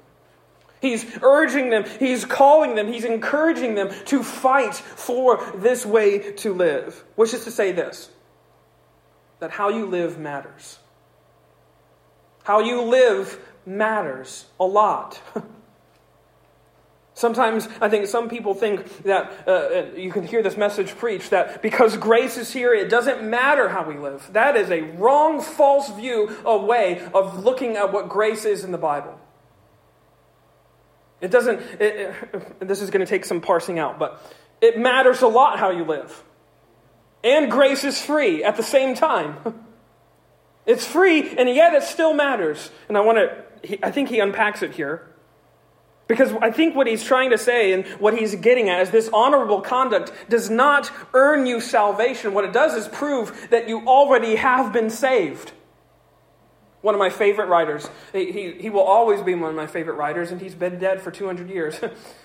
He's 0.79 1.05
urging 1.21 1.69
them, 1.69 1.85
he's 1.99 2.23
calling 2.25 2.75
them, 2.75 2.87
he's 2.87 3.05
encouraging 3.05 3.75
them 3.75 3.89
to 4.05 4.23
fight 4.23 4.75
for 4.75 5.43
this 5.55 5.85
way 5.85 6.33
to 6.33 6.53
live, 6.53 7.03
which 7.15 7.33
is 7.33 7.43
to 7.43 7.51
say 7.51 7.71
this 7.71 8.09
that 9.39 9.51
how 9.51 9.69
you 9.69 9.87
live 9.87 10.19
matters. 10.19 10.77
How 12.43 12.59
you 12.59 12.81
live 12.81 13.39
matters 13.65 14.45
a 14.59 14.65
lot. 14.65 15.19
Sometimes 17.21 17.69
I 17.79 17.87
think 17.87 18.07
some 18.07 18.29
people 18.29 18.55
think 18.55 19.03
that 19.03 19.43
uh, 19.47 19.51
uh, 19.51 19.85
you 19.95 20.11
can 20.11 20.25
hear 20.25 20.41
this 20.41 20.57
message 20.57 20.97
preached 20.97 21.29
that 21.29 21.61
because 21.61 21.95
grace 21.95 22.35
is 22.35 22.51
here, 22.51 22.73
it 22.73 22.89
doesn't 22.89 23.21
matter 23.21 23.69
how 23.69 23.87
we 23.87 23.95
live. 23.95 24.27
That 24.33 24.55
is 24.57 24.71
a 24.71 24.81
wrong, 24.81 25.39
false 25.39 25.87
view, 25.95 26.35
a 26.43 26.57
way 26.57 27.07
of 27.13 27.43
looking 27.43 27.77
at 27.77 27.93
what 27.93 28.09
grace 28.09 28.43
is 28.43 28.63
in 28.63 28.71
the 28.71 28.79
Bible. 28.79 29.19
It 31.21 31.29
doesn't, 31.29 31.61
it, 31.79 32.15
it, 32.33 32.59
this 32.67 32.81
is 32.81 32.89
going 32.89 33.05
to 33.05 33.09
take 33.09 33.25
some 33.25 33.39
parsing 33.39 33.77
out, 33.77 33.99
but 33.99 34.19
it 34.59 34.79
matters 34.79 35.21
a 35.21 35.27
lot 35.27 35.59
how 35.59 35.69
you 35.69 35.85
live. 35.85 36.23
And 37.23 37.51
grace 37.51 37.83
is 37.83 38.01
free 38.01 38.43
at 38.43 38.57
the 38.57 38.63
same 38.63 38.95
time. 38.95 39.37
It's 40.63 40.85
free, 40.85 41.27
and 41.37 41.49
yet 41.49 41.73
it 41.73 41.81
still 41.81 42.13
matters. 42.13 42.69
And 42.87 42.95
I 42.95 43.01
want 43.01 43.17
to, 43.17 43.83
I 43.83 43.89
think 43.89 44.09
he 44.09 44.19
unpacks 44.19 44.61
it 44.61 44.75
here. 44.75 45.10
Because 46.11 46.33
I 46.41 46.51
think 46.51 46.75
what 46.75 46.87
he's 46.87 47.05
trying 47.05 47.29
to 47.29 47.37
say 47.37 47.71
and 47.71 47.87
what 47.87 48.13
he's 48.13 48.35
getting 48.35 48.67
at 48.67 48.81
is 48.81 48.89
this 48.89 49.09
honorable 49.13 49.61
conduct 49.61 50.11
does 50.27 50.49
not 50.49 50.91
earn 51.13 51.45
you 51.45 51.61
salvation. 51.61 52.33
What 52.33 52.43
it 52.43 52.51
does 52.51 52.73
is 52.73 52.89
prove 52.89 53.47
that 53.49 53.69
you 53.69 53.87
already 53.87 54.35
have 54.35 54.73
been 54.73 54.89
saved. 54.89 55.53
One 56.81 56.93
of 56.93 56.99
my 56.99 57.09
favorite 57.09 57.47
writers, 57.47 57.89
he, 58.11 58.51
he, 58.59 58.69
will 58.69 58.81
always 58.81 59.21
be 59.21 59.35
one 59.35 59.51
of 59.51 59.55
my 59.55 59.67
favorite 59.67 59.93
writers, 59.93 60.31
and 60.31 60.41
he's 60.41 60.53
been 60.53 60.79
dead 60.79 61.01
for 61.01 61.11
200 61.11 61.49
years. 61.49 61.79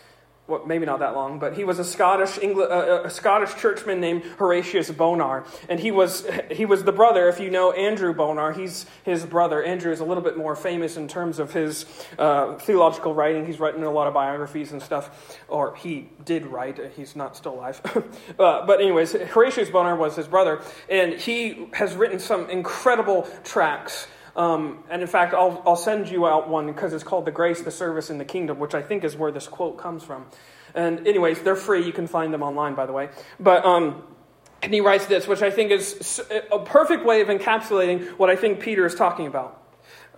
well, 0.48 0.64
maybe 0.64 0.86
not 0.86 1.00
that 1.00 1.14
long, 1.14 1.40
but 1.40 1.56
he 1.56 1.64
was 1.64 1.80
a 1.80 1.84
Scottish, 1.84 2.38
Engl- 2.38 2.70
uh, 2.70 3.02
a 3.04 3.10
Scottish 3.10 3.56
churchman 3.56 4.00
named 4.00 4.22
Horatius 4.38 4.90
Bonar. 4.90 5.44
And 5.68 5.80
he 5.80 5.90
was, 5.90 6.26
he 6.52 6.64
was 6.64 6.84
the 6.84 6.92
brother, 6.92 7.28
if 7.28 7.40
you 7.40 7.50
know 7.50 7.72
Andrew 7.72 8.14
Bonar, 8.14 8.52
he's 8.52 8.86
his 9.02 9.26
brother. 9.26 9.62
Andrew 9.62 9.90
is 9.90 9.98
a 9.98 10.04
little 10.04 10.22
bit 10.22 10.36
more 10.36 10.54
famous 10.54 10.96
in 10.96 11.08
terms 11.08 11.40
of 11.40 11.52
his 11.52 11.84
uh, 12.18 12.54
theological 12.58 13.12
writing. 13.12 13.44
He's 13.44 13.58
written 13.58 13.82
a 13.82 13.90
lot 13.90 14.06
of 14.06 14.14
biographies 14.14 14.70
and 14.70 14.80
stuff, 14.80 15.38
or 15.48 15.74
he 15.74 16.08
did 16.24 16.46
write, 16.46 16.78
he's 16.94 17.16
not 17.16 17.36
still 17.36 17.54
alive. 17.54 17.80
uh, 18.38 18.64
but, 18.66 18.80
anyways, 18.80 19.12
Horatius 19.12 19.70
Bonar 19.70 19.96
was 19.96 20.14
his 20.14 20.28
brother, 20.28 20.60
and 20.88 21.14
he 21.14 21.68
has 21.72 21.94
written 21.96 22.20
some 22.20 22.48
incredible 22.50 23.28
tracts 23.42 24.06
um, 24.36 24.84
and 24.90 25.02
in 25.02 25.08
fact, 25.08 25.34
I'll, 25.34 25.62
I'll 25.66 25.76
send 25.76 26.08
you 26.08 26.26
out 26.26 26.48
one 26.48 26.66
because 26.66 26.92
it's 26.92 27.04
called 27.04 27.24
The 27.24 27.32
Grace, 27.32 27.62
the 27.62 27.70
Service, 27.70 28.10
in 28.10 28.18
the 28.18 28.24
Kingdom, 28.24 28.58
which 28.58 28.74
I 28.74 28.82
think 28.82 29.02
is 29.02 29.16
where 29.16 29.32
this 29.32 29.48
quote 29.48 29.78
comes 29.78 30.04
from. 30.04 30.26
And, 30.74 31.06
anyways, 31.06 31.40
they're 31.42 31.56
free. 31.56 31.86
You 31.86 31.92
can 31.92 32.06
find 32.06 32.32
them 32.34 32.42
online, 32.42 32.74
by 32.74 32.84
the 32.84 32.92
way. 32.92 33.08
But, 33.40 33.64
um, 33.64 34.02
and 34.62 34.72
he 34.74 34.80
writes 34.80 35.06
this, 35.06 35.26
which 35.26 35.42
I 35.42 35.50
think 35.50 35.70
is 35.70 36.20
a 36.52 36.58
perfect 36.58 37.04
way 37.04 37.22
of 37.22 37.28
encapsulating 37.28 38.18
what 38.18 38.28
I 38.28 38.36
think 38.36 38.60
Peter 38.60 38.84
is 38.84 38.94
talking 38.94 39.26
about. 39.26 39.62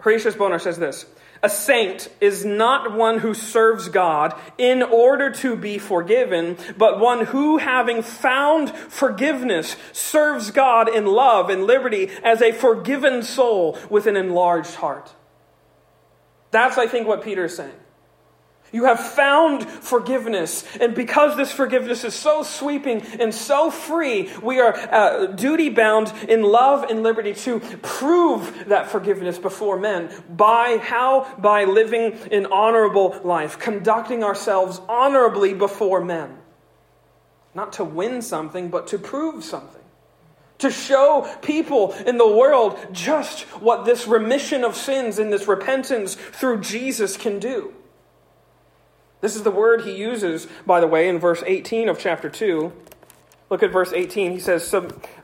Horatius 0.01 0.35
Bonar 0.35 0.59
says 0.59 0.79
this 0.79 1.07
a 1.43 1.49
saint 1.49 2.09
is 2.21 2.45
not 2.45 2.93
one 2.93 3.19
who 3.19 3.35
serves 3.35 3.89
God 3.89 4.35
in 4.57 4.83
order 4.83 5.31
to 5.31 5.57
be 5.57 5.79
forgiven, 5.79 6.57
but 6.77 6.99
one 6.99 7.27
who, 7.27 7.59
having 7.59 8.03
found 8.03 8.71
forgiveness, 8.71 9.77
serves 9.93 10.51
God 10.51 10.89
in 10.89 11.07
love 11.07 11.51
and 11.51 11.65
liberty 11.65 12.11
as 12.25 12.43
a 12.43 12.53
forgiven 12.53 13.23
soul 13.23 13.79
with 13.89 14.07
an 14.07 14.17
enlarged 14.17 14.75
heart. 14.75 15.13
That's, 16.51 16.79
I 16.79 16.87
think, 16.87 17.07
what 17.07 17.23
Peter 17.23 17.45
is 17.45 17.57
saying. 17.57 17.71
You 18.71 18.85
have 18.85 19.01
found 19.01 19.67
forgiveness. 19.69 20.65
And 20.81 20.95
because 20.95 21.37
this 21.37 21.51
forgiveness 21.51 22.05
is 22.05 22.15
so 22.15 22.43
sweeping 22.43 23.01
and 23.19 23.35
so 23.35 23.71
free, 23.71 24.31
we 24.43 24.61
are 24.61 24.77
uh, 24.77 25.27
duty 25.27 25.71
bound 25.71 26.13
in 26.29 26.43
love 26.43 26.85
and 26.85 27.03
liberty 27.03 27.33
to 27.35 27.61
prove 27.83 28.67
that 28.69 28.91
forgiveness 28.91 29.39
before 29.39 29.79
men. 29.79 30.11
By 30.29 30.79
how? 30.83 31.35
By 31.39 31.65
living 31.65 32.13
an 32.31 32.47
honorable 32.47 33.19
life, 33.25 33.59
conducting 33.59 34.23
ourselves 34.23 34.81
honorably 34.89 35.55
before 35.55 36.05
men. 36.05 36.37
Not 37.55 37.75
to 37.75 37.85
win 37.85 38.21
something, 38.21 38.69
but 38.69 38.89
to 38.89 38.99
prove 38.99 39.45
something. 39.45 39.83
To 40.59 40.71
show 40.71 41.33
people 41.41 41.93
in 41.93 42.19
the 42.19 42.29
world 42.29 42.79
just 42.93 43.43
what 43.63 43.85
this 43.85 44.07
remission 44.07 44.65
of 44.65 44.77
sins 44.77 45.19
and 45.19 45.33
this 45.33 45.47
repentance 45.49 46.17
through 46.17 46.61
Jesus 46.61 47.17
can 47.17 47.39
do. 47.39 47.73
This 49.21 49.35
is 49.35 49.43
the 49.43 49.51
word 49.51 49.83
he 49.83 49.97
uses, 49.97 50.47
by 50.65 50.81
the 50.81 50.87
way, 50.87 51.09
in 51.09 51.19
verse 51.19 51.43
18 51.45 51.89
of 51.89 51.99
chapter 51.99 52.29
2. 52.29 52.73
Look 53.51 53.63
at 53.63 53.73
verse 53.73 53.93
18. 53.93 54.33
He 54.33 54.41
says, 54.41 54.73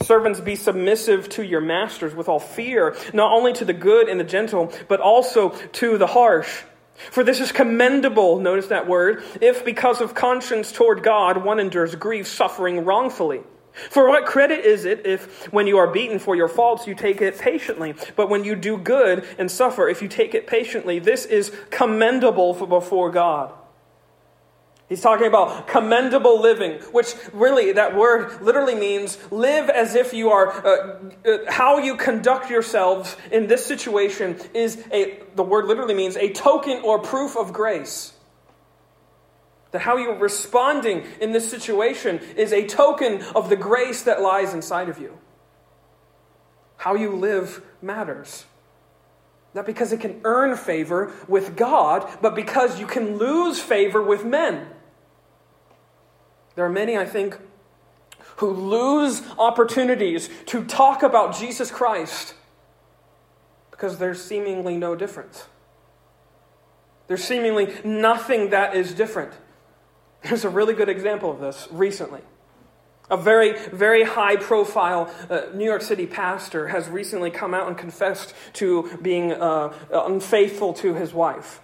Servants, 0.00 0.40
be 0.40 0.56
submissive 0.56 1.28
to 1.30 1.44
your 1.44 1.60
masters 1.60 2.14
with 2.14 2.28
all 2.28 2.40
fear, 2.40 2.96
not 3.12 3.32
only 3.32 3.52
to 3.52 3.64
the 3.64 3.72
good 3.72 4.08
and 4.08 4.18
the 4.18 4.24
gentle, 4.24 4.72
but 4.88 5.00
also 5.00 5.50
to 5.50 5.98
the 5.98 6.06
harsh. 6.06 6.62
For 7.10 7.22
this 7.22 7.40
is 7.40 7.52
commendable, 7.52 8.38
notice 8.38 8.68
that 8.68 8.86
word, 8.86 9.22
if 9.40 9.64
because 9.64 10.00
of 10.00 10.14
conscience 10.14 10.72
toward 10.72 11.02
God 11.02 11.44
one 11.44 11.60
endures 11.60 11.94
grief, 11.96 12.26
suffering 12.26 12.84
wrongfully. 12.84 13.42
For 13.90 14.08
what 14.08 14.24
credit 14.24 14.64
is 14.64 14.84
it 14.84 15.04
if, 15.04 15.52
when 15.52 15.66
you 15.66 15.78
are 15.78 15.88
beaten 15.88 16.20
for 16.20 16.36
your 16.36 16.46
faults, 16.46 16.86
you 16.86 16.94
take 16.94 17.20
it 17.20 17.38
patiently? 17.38 17.94
But 18.14 18.30
when 18.30 18.44
you 18.44 18.54
do 18.54 18.78
good 18.78 19.26
and 19.36 19.50
suffer, 19.50 19.88
if 19.88 20.00
you 20.00 20.08
take 20.08 20.34
it 20.34 20.46
patiently, 20.46 21.00
this 21.00 21.26
is 21.26 21.52
commendable 21.70 22.54
before 22.54 23.10
God. 23.10 23.52
He's 24.88 25.00
talking 25.00 25.26
about 25.26 25.66
commendable 25.66 26.40
living, 26.40 26.72
which 26.92 27.14
really, 27.32 27.72
that 27.72 27.96
word 27.96 28.42
literally 28.42 28.74
means 28.74 29.16
live 29.30 29.70
as 29.70 29.94
if 29.94 30.12
you 30.12 30.28
are, 30.30 30.50
uh, 30.66 30.98
uh, 31.26 31.38
how 31.48 31.78
you 31.78 31.96
conduct 31.96 32.50
yourselves 32.50 33.16
in 33.32 33.46
this 33.46 33.64
situation 33.64 34.38
is 34.52 34.84
a, 34.92 35.22
the 35.36 35.42
word 35.42 35.66
literally 35.66 35.94
means 35.94 36.16
a 36.16 36.30
token 36.32 36.82
or 36.82 36.98
proof 36.98 37.34
of 37.34 37.52
grace. 37.52 38.12
That 39.70 39.80
how 39.80 39.96
you're 39.96 40.18
responding 40.18 41.04
in 41.18 41.32
this 41.32 41.50
situation 41.50 42.20
is 42.36 42.52
a 42.52 42.66
token 42.66 43.22
of 43.34 43.48
the 43.48 43.56
grace 43.56 44.02
that 44.02 44.20
lies 44.20 44.52
inside 44.52 44.90
of 44.90 44.98
you. 44.98 45.18
How 46.76 46.94
you 46.94 47.16
live 47.16 47.62
matters. 47.80 48.44
Not 49.54 49.66
because 49.66 49.92
it 49.92 50.00
can 50.00 50.20
earn 50.24 50.56
favor 50.56 51.12
with 51.28 51.56
God, 51.56 52.08
but 52.20 52.34
because 52.34 52.80
you 52.80 52.86
can 52.86 53.18
lose 53.18 53.60
favor 53.60 54.02
with 54.02 54.24
men. 54.24 54.66
There 56.56 56.64
are 56.64 56.70
many, 56.70 56.96
I 56.98 57.06
think, 57.06 57.38
who 58.36 58.50
lose 58.50 59.22
opportunities 59.38 60.28
to 60.46 60.64
talk 60.64 61.02
about 61.02 61.36
Jesus 61.36 61.70
Christ 61.70 62.34
because 63.70 63.98
there's 63.98 64.22
seemingly 64.22 64.76
no 64.76 64.96
difference. 64.96 65.46
There's 67.06 67.22
seemingly 67.22 67.74
nothing 67.84 68.50
that 68.50 68.74
is 68.74 68.92
different. 68.92 69.32
There's 70.22 70.44
a 70.44 70.48
really 70.48 70.74
good 70.74 70.88
example 70.88 71.30
of 71.30 71.38
this 71.38 71.68
recently. 71.70 72.22
A 73.10 73.16
very, 73.16 73.52
very 73.68 74.02
high 74.02 74.36
profile 74.36 75.12
uh, 75.28 75.42
New 75.54 75.64
York 75.64 75.82
City 75.82 76.06
pastor 76.06 76.68
has 76.68 76.88
recently 76.88 77.30
come 77.30 77.52
out 77.52 77.68
and 77.68 77.76
confessed 77.76 78.34
to 78.54 78.96
being 79.02 79.32
uh, 79.32 79.72
unfaithful 79.90 80.72
to 80.74 80.94
his 80.94 81.12
wife. 81.12 81.60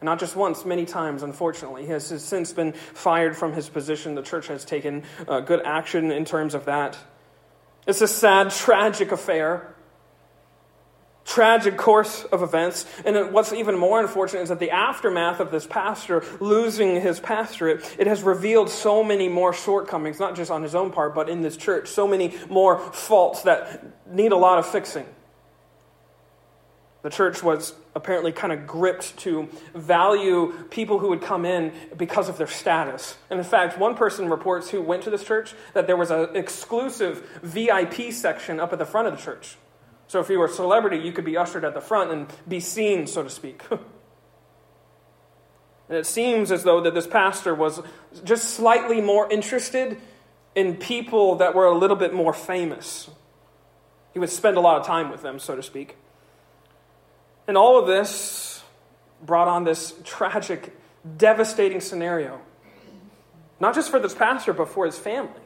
And 0.00 0.06
Not 0.06 0.20
just 0.20 0.36
once, 0.36 0.64
many 0.64 0.86
times, 0.86 1.22
unfortunately. 1.22 1.82
He 1.82 1.90
has 1.90 2.06
since 2.06 2.52
been 2.52 2.72
fired 2.72 3.36
from 3.36 3.52
his 3.52 3.68
position. 3.68 4.14
The 4.14 4.22
church 4.22 4.46
has 4.46 4.64
taken 4.64 5.02
uh, 5.26 5.40
good 5.40 5.60
action 5.64 6.12
in 6.12 6.24
terms 6.24 6.54
of 6.54 6.64
that. 6.66 6.96
It's 7.86 8.00
a 8.00 8.08
sad, 8.08 8.50
tragic 8.50 9.12
affair. 9.12 9.74
Tragic 11.28 11.76
course 11.76 12.24
of 12.24 12.42
events. 12.42 12.86
And 13.04 13.34
what's 13.34 13.52
even 13.52 13.76
more 13.76 14.00
unfortunate 14.00 14.40
is 14.40 14.48
that 14.48 14.60
the 14.60 14.70
aftermath 14.70 15.40
of 15.40 15.50
this 15.50 15.66
pastor 15.66 16.24
losing 16.40 17.02
his 17.02 17.20
pastorate, 17.20 17.84
it 17.98 18.06
has 18.06 18.22
revealed 18.22 18.70
so 18.70 19.04
many 19.04 19.28
more 19.28 19.52
shortcomings, 19.52 20.18
not 20.18 20.36
just 20.36 20.50
on 20.50 20.62
his 20.62 20.74
own 20.74 20.90
part, 20.90 21.14
but 21.14 21.28
in 21.28 21.42
this 21.42 21.58
church. 21.58 21.88
So 21.88 22.08
many 22.08 22.34
more 22.48 22.78
faults 22.78 23.42
that 23.42 24.08
need 24.10 24.32
a 24.32 24.38
lot 24.38 24.58
of 24.58 24.64
fixing. 24.64 25.04
The 27.02 27.10
church 27.10 27.42
was 27.42 27.74
apparently 27.94 28.32
kind 28.32 28.50
of 28.50 28.66
gripped 28.66 29.18
to 29.18 29.50
value 29.74 30.54
people 30.70 30.98
who 30.98 31.10
would 31.10 31.20
come 31.20 31.44
in 31.44 31.74
because 31.94 32.30
of 32.30 32.38
their 32.38 32.46
status. 32.46 33.18
And 33.28 33.38
in 33.38 33.44
fact, 33.44 33.78
one 33.78 33.96
person 33.96 34.30
reports 34.30 34.70
who 34.70 34.80
went 34.80 35.02
to 35.02 35.10
this 35.10 35.24
church 35.24 35.52
that 35.74 35.86
there 35.86 35.96
was 35.98 36.10
an 36.10 36.34
exclusive 36.34 37.18
VIP 37.42 38.12
section 38.12 38.58
up 38.60 38.72
at 38.72 38.78
the 38.78 38.86
front 38.86 39.08
of 39.08 39.16
the 39.18 39.22
church. 39.22 39.58
So 40.08 40.20
if 40.20 40.30
you 40.30 40.38
were 40.38 40.46
a 40.46 40.50
celebrity, 40.50 40.96
you 40.96 41.12
could 41.12 41.26
be 41.26 41.36
ushered 41.36 41.64
at 41.64 41.74
the 41.74 41.82
front 41.82 42.10
and 42.10 42.26
be 42.48 42.60
seen, 42.60 43.06
so 43.06 43.22
to 43.22 43.30
speak. 43.30 43.62
and 43.70 43.80
it 45.88 46.06
seems 46.06 46.50
as 46.50 46.64
though 46.64 46.80
that 46.80 46.94
this 46.94 47.06
pastor 47.06 47.54
was 47.54 47.82
just 48.24 48.54
slightly 48.54 49.02
more 49.02 49.30
interested 49.30 50.00
in 50.54 50.76
people 50.76 51.36
that 51.36 51.54
were 51.54 51.66
a 51.66 51.76
little 51.76 51.96
bit 51.96 52.12
more 52.12 52.32
famous 52.32 53.08
He 54.14 54.18
would 54.18 54.30
spend 54.30 54.56
a 54.56 54.60
lot 54.60 54.80
of 54.80 54.86
time 54.86 55.10
with 55.10 55.20
them, 55.20 55.38
so 55.38 55.54
to 55.54 55.62
speak. 55.62 55.96
And 57.46 57.56
all 57.56 57.78
of 57.78 57.86
this 57.86 58.62
brought 59.22 59.46
on 59.46 59.64
this 59.64 59.94
tragic, 60.04 60.74
devastating 61.18 61.80
scenario. 61.80 62.40
Not 63.60 63.74
just 63.74 63.90
for 63.90 63.98
this 63.98 64.14
pastor, 64.14 64.54
but 64.54 64.68
for 64.68 64.86
his 64.86 64.98
family. 64.98 65.42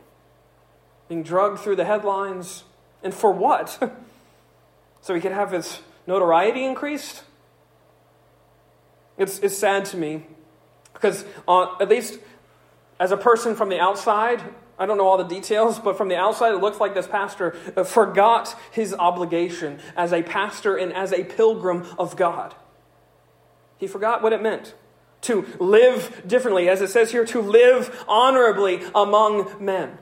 Being 1.09 1.25
drugged 1.25 1.59
through 1.59 1.77
the 1.77 1.85
headlines. 1.85 2.62
And 3.03 3.12
for 3.12 3.33
what? 3.33 3.92
so 5.03 5.15
he 5.15 5.21
could 5.21 5.33
have 5.33 5.53
his 5.53 5.81
notoriety 6.07 6.65
increased? 6.65 7.23
It's, 9.19 9.38
it's 9.41 9.57
sad 9.57 9.85
to 9.87 9.99
me 9.99 10.27
because, 10.95 11.25
uh, 11.47 11.77
at 11.81 11.88
least 11.88 12.19
as 12.99 13.12
a 13.12 13.17
person 13.17 13.55
from 13.55 13.69
the 13.69 13.79
outside, 13.79 14.43
I 14.79 14.87
don't 14.87 14.97
know 14.97 15.07
all 15.07 15.19
the 15.19 15.25
details, 15.25 15.79
but 15.79 15.97
from 15.99 16.09
the 16.09 16.17
outside, 16.17 16.55
it 16.55 16.61
looks 16.61 16.81
like 16.81 16.95
this 16.95 17.07
pastor 17.07 17.57
uh, 17.77 17.85
forgot 17.85 18.59
his 18.71 18.95
obligation 18.95 19.81
as 19.97 20.12
a 20.12 20.23
pastor 20.23 20.77
and 20.77 20.93
as 20.93 21.12
a 21.12 21.25
pilgrim 21.25 21.87
of 21.99 22.17
God. 22.17 22.55
He 23.77 23.87
forgot 23.87 24.23
what 24.23 24.33
it 24.33 24.43
meant 24.43 24.75
to 25.23 25.47
live 25.59 26.23
differently, 26.27 26.69
as 26.69 26.81
it 26.81 26.91
says 26.91 27.12
here, 27.12 27.25
to 27.27 27.41
live 27.41 28.05
honorably 28.09 28.81
among 28.95 29.65
men. 29.65 29.99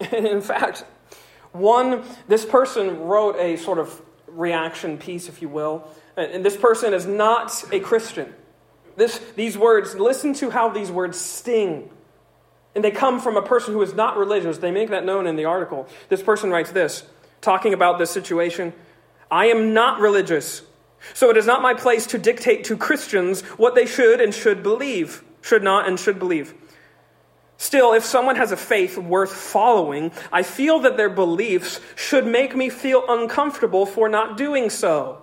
And 0.00 0.26
in 0.26 0.40
fact, 0.40 0.84
one, 1.58 2.04
this 2.28 2.44
person 2.44 3.00
wrote 3.00 3.36
a 3.36 3.56
sort 3.56 3.78
of 3.78 4.02
reaction 4.26 4.98
piece, 4.98 5.28
if 5.28 5.42
you 5.42 5.48
will, 5.48 5.88
and 6.16 6.44
this 6.44 6.56
person 6.56 6.94
is 6.94 7.06
not 7.06 7.64
a 7.72 7.80
Christian. 7.80 8.32
This, 8.96 9.18
these 9.36 9.58
words, 9.58 9.94
listen 9.94 10.32
to 10.34 10.50
how 10.50 10.70
these 10.70 10.90
words 10.90 11.20
sting. 11.20 11.90
And 12.74 12.84
they 12.84 12.90
come 12.90 13.20
from 13.20 13.36
a 13.36 13.42
person 13.42 13.74
who 13.74 13.82
is 13.82 13.94
not 13.94 14.16
religious. 14.16 14.58
They 14.58 14.70
make 14.70 14.90
that 14.90 15.04
known 15.04 15.26
in 15.26 15.36
the 15.36 15.44
article. 15.44 15.88
This 16.08 16.22
person 16.22 16.50
writes 16.50 16.72
this, 16.72 17.04
talking 17.40 17.74
about 17.74 17.98
this 17.98 18.10
situation 18.10 18.72
I 19.30 19.46
am 19.46 19.74
not 19.74 20.00
religious, 20.00 20.62
so 21.14 21.30
it 21.30 21.36
is 21.36 21.46
not 21.46 21.60
my 21.60 21.74
place 21.74 22.06
to 22.08 22.18
dictate 22.18 22.64
to 22.64 22.76
Christians 22.76 23.40
what 23.42 23.74
they 23.74 23.86
should 23.86 24.20
and 24.20 24.32
should 24.32 24.62
believe, 24.62 25.24
should 25.42 25.62
not 25.62 25.88
and 25.88 25.98
should 25.98 26.18
believe. 26.18 26.54
Still, 27.58 27.94
if 27.94 28.04
someone 28.04 28.36
has 28.36 28.52
a 28.52 28.56
faith 28.56 28.98
worth 28.98 29.32
following, 29.32 30.12
I 30.30 30.42
feel 30.42 30.80
that 30.80 30.96
their 30.96 31.08
beliefs 31.08 31.80
should 31.94 32.26
make 32.26 32.54
me 32.54 32.68
feel 32.68 33.04
uncomfortable 33.08 33.86
for 33.86 34.08
not 34.08 34.36
doing 34.36 34.68
so. 34.68 35.22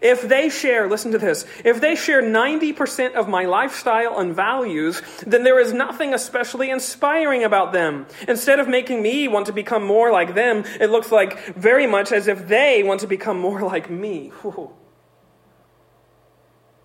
If 0.00 0.22
they 0.22 0.48
share, 0.48 0.88
listen 0.88 1.12
to 1.12 1.18
this, 1.18 1.46
if 1.64 1.80
they 1.80 1.94
share 1.94 2.22
90% 2.22 3.14
of 3.14 3.28
my 3.28 3.44
lifestyle 3.44 4.18
and 4.18 4.34
values, 4.34 5.02
then 5.26 5.44
there 5.44 5.60
is 5.60 5.72
nothing 5.72 6.14
especially 6.14 6.70
inspiring 6.70 7.44
about 7.44 7.72
them. 7.72 8.06
Instead 8.26 8.60
of 8.60 8.68
making 8.68 9.02
me 9.02 9.28
want 9.28 9.46
to 9.46 9.52
become 9.52 9.84
more 9.84 10.10
like 10.10 10.34
them, 10.34 10.64
it 10.80 10.90
looks 10.90 11.12
like 11.12 11.54
very 11.54 11.86
much 11.86 12.12
as 12.12 12.28
if 12.28 12.48
they 12.48 12.82
want 12.82 13.00
to 13.00 13.06
become 13.06 13.38
more 13.38 13.60
like 13.62 13.90
me. 13.90 14.32
Whew. 14.40 14.70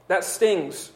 That 0.07 0.23
stings. 0.23 0.91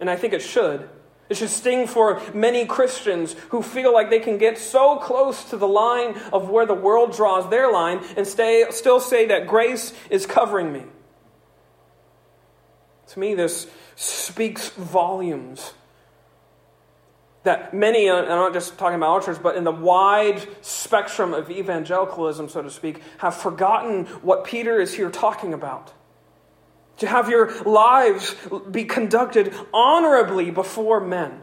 And 0.00 0.10
I 0.10 0.16
think 0.16 0.34
it 0.34 0.42
should. 0.42 0.88
It 1.32 1.36
should 1.36 1.48
sting 1.48 1.86
for 1.86 2.20
many 2.34 2.66
Christians 2.66 3.34
who 3.48 3.62
feel 3.62 3.90
like 3.90 4.10
they 4.10 4.20
can 4.20 4.36
get 4.36 4.58
so 4.58 4.96
close 4.96 5.44
to 5.48 5.56
the 5.56 5.66
line 5.66 6.14
of 6.30 6.50
where 6.50 6.66
the 6.66 6.74
world 6.74 7.16
draws 7.16 7.48
their 7.48 7.72
line 7.72 8.04
and 8.18 8.26
stay, 8.26 8.66
still 8.68 9.00
say 9.00 9.24
that 9.28 9.46
grace 9.46 9.94
is 10.10 10.26
covering 10.26 10.70
me. 10.74 10.82
To 13.06 13.18
me, 13.18 13.34
this 13.34 13.66
speaks 13.96 14.68
volumes. 14.68 15.72
That 17.44 17.72
many, 17.72 18.10
uh, 18.10 18.16
and 18.16 18.30
I'm 18.30 18.38
not 18.38 18.52
just 18.52 18.76
talking 18.76 18.96
about 18.96 19.12
our 19.12 19.22
church, 19.22 19.42
but 19.42 19.56
in 19.56 19.64
the 19.64 19.72
wide 19.72 20.46
spectrum 20.60 21.32
of 21.32 21.50
evangelicalism, 21.50 22.50
so 22.50 22.60
to 22.60 22.70
speak, 22.70 23.00
have 23.18 23.34
forgotten 23.34 24.04
what 24.20 24.44
Peter 24.44 24.78
is 24.78 24.92
here 24.92 25.08
talking 25.08 25.54
about 25.54 25.94
to 27.02 27.06
have 27.06 27.28
your 27.28 27.52
lives 27.64 28.34
be 28.70 28.84
conducted 28.84 29.54
honorably 29.74 30.50
before 30.50 31.00
men. 31.00 31.42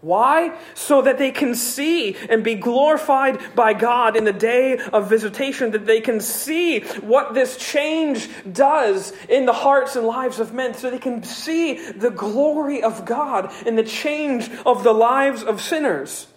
Why? 0.00 0.56
So 0.74 1.02
that 1.02 1.18
they 1.18 1.32
can 1.32 1.56
see 1.56 2.14
and 2.14 2.44
be 2.44 2.54
glorified 2.54 3.56
by 3.56 3.72
God 3.72 4.16
in 4.16 4.24
the 4.24 4.32
day 4.32 4.78
of 4.78 5.08
visitation, 5.10 5.72
that 5.72 5.86
they 5.86 6.00
can 6.00 6.20
see 6.20 6.80
what 7.00 7.34
this 7.34 7.56
change 7.56 8.28
does 8.50 9.12
in 9.28 9.46
the 9.46 9.52
hearts 9.52 9.96
and 9.96 10.06
lives 10.06 10.38
of 10.38 10.54
men, 10.54 10.74
so 10.74 10.90
they 10.90 10.98
can 10.98 11.24
see 11.24 11.90
the 11.90 12.10
glory 12.10 12.84
of 12.84 13.04
God 13.04 13.52
in 13.66 13.74
the 13.74 13.82
change 13.82 14.48
of 14.64 14.84
the 14.84 14.92
lives 14.92 15.42
of 15.42 15.60
sinners. 15.60 16.28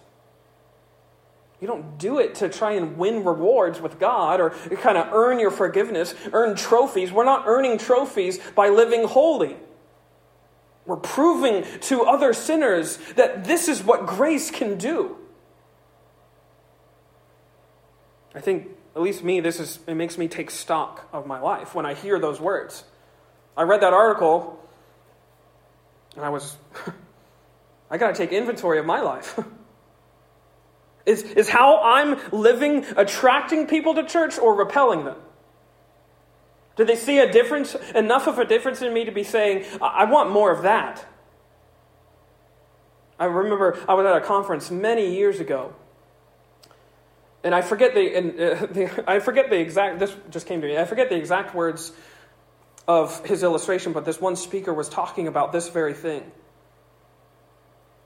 You 1.60 1.66
don't 1.66 1.98
do 1.98 2.18
it 2.18 2.36
to 2.36 2.48
try 2.48 2.72
and 2.72 2.96
win 2.96 3.22
rewards 3.24 3.80
with 3.80 3.98
God 3.98 4.40
or 4.40 4.50
kind 4.50 4.96
of 4.96 5.12
earn 5.12 5.38
your 5.38 5.50
forgiveness, 5.50 6.14
earn 6.32 6.56
trophies. 6.56 7.12
We're 7.12 7.24
not 7.24 7.44
earning 7.46 7.76
trophies 7.76 8.38
by 8.54 8.70
living 8.70 9.06
holy. 9.06 9.56
We're 10.86 10.96
proving 10.96 11.64
to 11.82 12.04
other 12.04 12.32
sinners 12.32 12.96
that 13.16 13.44
this 13.44 13.68
is 13.68 13.82
what 13.82 14.06
grace 14.06 14.50
can 14.50 14.78
do. 14.78 15.18
I 18.34 18.40
think, 18.40 18.68
at 18.96 19.02
least 19.02 19.22
me, 19.22 19.40
this 19.40 19.60
is 19.60 19.80
it 19.86 19.94
makes 19.94 20.16
me 20.16 20.28
take 20.28 20.50
stock 20.50 21.08
of 21.12 21.26
my 21.26 21.40
life 21.40 21.74
when 21.74 21.84
I 21.84 21.92
hear 21.94 22.18
those 22.18 22.40
words. 22.40 22.84
I 23.56 23.62
read 23.62 23.82
that 23.82 23.92
article 23.92 24.58
and 26.16 26.24
I 26.24 26.30
was 26.30 26.56
I 27.90 27.98
got 27.98 28.14
to 28.14 28.14
take 28.14 28.32
inventory 28.32 28.78
of 28.78 28.86
my 28.86 29.00
life. 29.00 29.38
Is, 31.10 31.22
is 31.24 31.48
how 31.48 31.82
I'm 31.82 32.20
living 32.30 32.86
attracting 32.96 33.66
people 33.66 33.96
to 33.96 34.04
church 34.04 34.38
or 34.38 34.54
repelling 34.54 35.04
them? 35.04 35.16
Do 36.76 36.84
they 36.84 36.94
see 36.94 37.18
a 37.18 37.30
difference, 37.30 37.74
enough 37.96 38.28
of 38.28 38.38
a 38.38 38.44
difference 38.44 38.80
in 38.80 38.94
me 38.94 39.04
to 39.04 39.10
be 39.10 39.24
saying, 39.24 39.64
I, 39.82 40.04
want 40.04 40.30
more 40.30 40.52
of 40.52 40.62
that? 40.62 41.04
I 43.18 43.24
remember 43.24 43.76
I 43.88 43.94
was 43.94 44.06
at 44.06 44.16
a 44.16 44.20
conference 44.20 44.70
many 44.70 45.16
years 45.16 45.40
ago, 45.40 45.74
and 47.42 47.56
I 47.56 47.62
forget 47.62 47.92
the, 47.92 48.14
and, 48.14 48.30
uh, 48.40 48.66
the, 48.70 49.04
I 49.10 49.18
forget 49.18 49.50
the 49.50 49.58
exact. 49.58 49.98
This 49.98 50.14
just 50.30 50.46
came 50.46 50.60
to 50.60 50.66
me. 50.68 50.78
I 50.78 50.84
forget 50.84 51.08
the 51.08 51.16
exact 51.16 51.56
words 51.56 51.92
of 52.86 53.26
his 53.26 53.42
illustration, 53.42 53.92
but 53.92 54.04
this 54.04 54.20
one 54.20 54.36
speaker 54.36 54.72
was 54.72 54.88
talking 54.88 55.26
about 55.26 55.50
this 55.50 55.68
very 55.68 55.92
thing. 55.92 56.30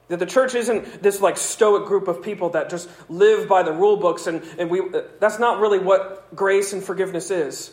That 0.09 0.19
the 0.19 0.27
church 0.27 0.55
isn't 0.55 1.03
this 1.03 1.21
like 1.21 1.37
stoic 1.37 1.87
group 1.87 2.09
of 2.09 2.23
people 2.23 2.51
that 2.51 2.69
just 2.69 2.89
live 3.09 3.49
by 3.49 3.63
the 3.63 3.73
rule 3.73 3.97
books, 3.97 4.27
and, 4.27 4.43
and 4.59 4.71
we, 4.71 4.81
uh, 4.81 5.03
that's 5.19 5.39
not 5.39 5.61
really 5.61 5.79
what 5.79 6.35
grace 6.35 6.73
and 6.73 6.85
forgiveness 6.85 7.31
is. 7.31 7.71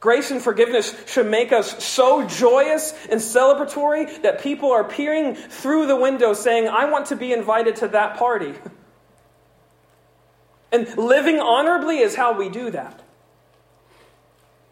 Grace 0.00 0.30
and 0.30 0.40
forgiveness 0.40 0.94
should 1.06 1.26
make 1.26 1.52
us 1.52 1.82
so 1.82 2.24
joyous 2.26 2.94
and 3.10 3.20
celebratory 3.20 4.22
that 4.22 4.40
people 4.40 4.70
are 4.70 4.84
peering 4.84 5.34
through 5.34 5.86
the 5.86 5.96
window 5.96 6.34
saying, 6.34 6.68
I 6.68 6.84
want 6.84 7.06
to 7.06 7.16
be 7.16 7.32
invited 7.32 7.76
to 7.76 7.88
that 7.88 8.16
party. 8.16 8.54
and 10.72 10.96
living 10.96 11.40
honorably 11.40 11.98
is 11.98 12.14
how 12.14 12.38
we 12.38 12.48
do 12.48 12.70
that. 12.70 13.02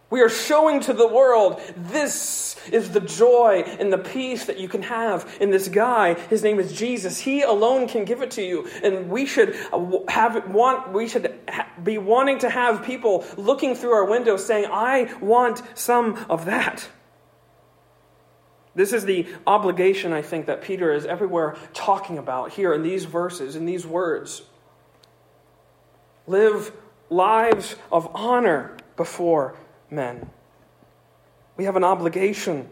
We 0.09 0.21
are 0.21 0.29
showing 0.29 0.81
to 0.83 0.92
the 0.92 1.07
world 1.07 1.61
this 1.77 2.57
is 2.71 2.90
the 2.90 3.01
joy 3.01 3.64
and 3.66 3.92
the 3.92 3.99
peace 3.99 4.45
that 4.45 4.59
you 4.59 4.69
can 4.69 4.83
have 4.83 5.37
in 5.40 5.51
this 5.51 5.66
guy. 5.66 6.14
His 6.14 6.45
name 6.45 6.61
is 6.61 6.73
Jesus. 6.73 7.19
He 7.19 7.42
alone 7.42 7.88
can 7.88 8.05
give 8.05 8.23
it 8.23 8.31
to 8.33 8.42
you. 8.42 8.69
And 8.85 9.11
we 9.11 9.27
should 9.27 9.57
uh, 9.73 9.99
have 10.09 10.49
want 10.49 10.92
we 10.92 11.09
should 11.09 11.35
be 11.83 11.99
wanting 11.99 12.38
to 12.40 12.51
have 12.51 12.85
people 12.85 13.25
looking 13.37 13.75
through 13.75 13.92
our 13.92 14.05
windows 14.05 14.47
saying, 14.47 14.66
"I 14.71 15.12
want 15.21 15.62
some 15.75 16.25
of 16.29 16.45
that." 16.45 16.88
This 18.77 18.92
is 18.92 19.07
the 19.07 19.27
obligation 19.47 20.12
I 20.12 20.23
think 20.23 20.47
that 20.47 20.62
Peter 20.62 20.92
is 20.92 21.05
everywhere 21.05 21.57
talking 21.73 22.19
about 22.19 22.53
here 22.53 22.73
in 22.75 22.83
these 22.83 23.07
verses, 23.07 23.57
in 23.57 23.64
these 23.64 23.87
words. 23.87 24.42
Live 26.27 26.73
lives 27.09 27.75
of 27.90 28.09
honor 28.14 28.77
before 28.97 29.57
men. 29.90 30.31
We 31.57 31.64
have 31.64 31.77
an 31.77 31.85
obligation 31.85 32.68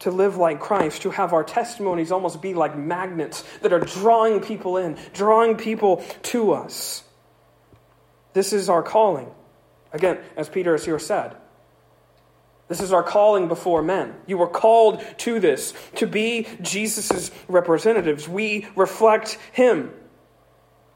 to 0.00 0.10
live 0.10 0.36
like 0.36 0.60
Christ, 0.60 1.02
to 1.02 1.10
have 1.10 1.32
our 1.32 1.44
testimonies 1.44 2.12
almost 2.12 2.42
be 2.42 2.54
like 2.54 2.76
magnets 2.76 3.42
that 3.62 3.72
are 3.72 3.80
drawing 3.80 4.40
people 4.40 4.76
in, 4.76 4.98
drawing 5.12 5.56
people 5.56 6.04
to 6.24 6.52
us. 6.52 7.04
This 8.32 8.52
is 8.52 8.68
our 8.68 8.82
calling. 8.82 9.30
Again, 9.92 10.18
as 10.36 10.48
Peter 10.48 10.72
has 10.72 10.84
here 10.84 10.98
said, 10.98 11.36
this 12.66 12.80
is 12.80 12.92
our 12.92 13.02
calling 13.02 13.48
before 13.48 13.82
men. 13.82 14.14
You 14.26 14.38
were 14.38 14.48
called 14.48 15.02
to 15.18 15.38
this, 15.38 15.74
to 15.96 16.06
be 16.06 16.48
Jesus' 16.62 17.30
representatives. 17.46 18.28
We 18.28 18.66
reflect 18.74 19.38
him. 19.52 19.92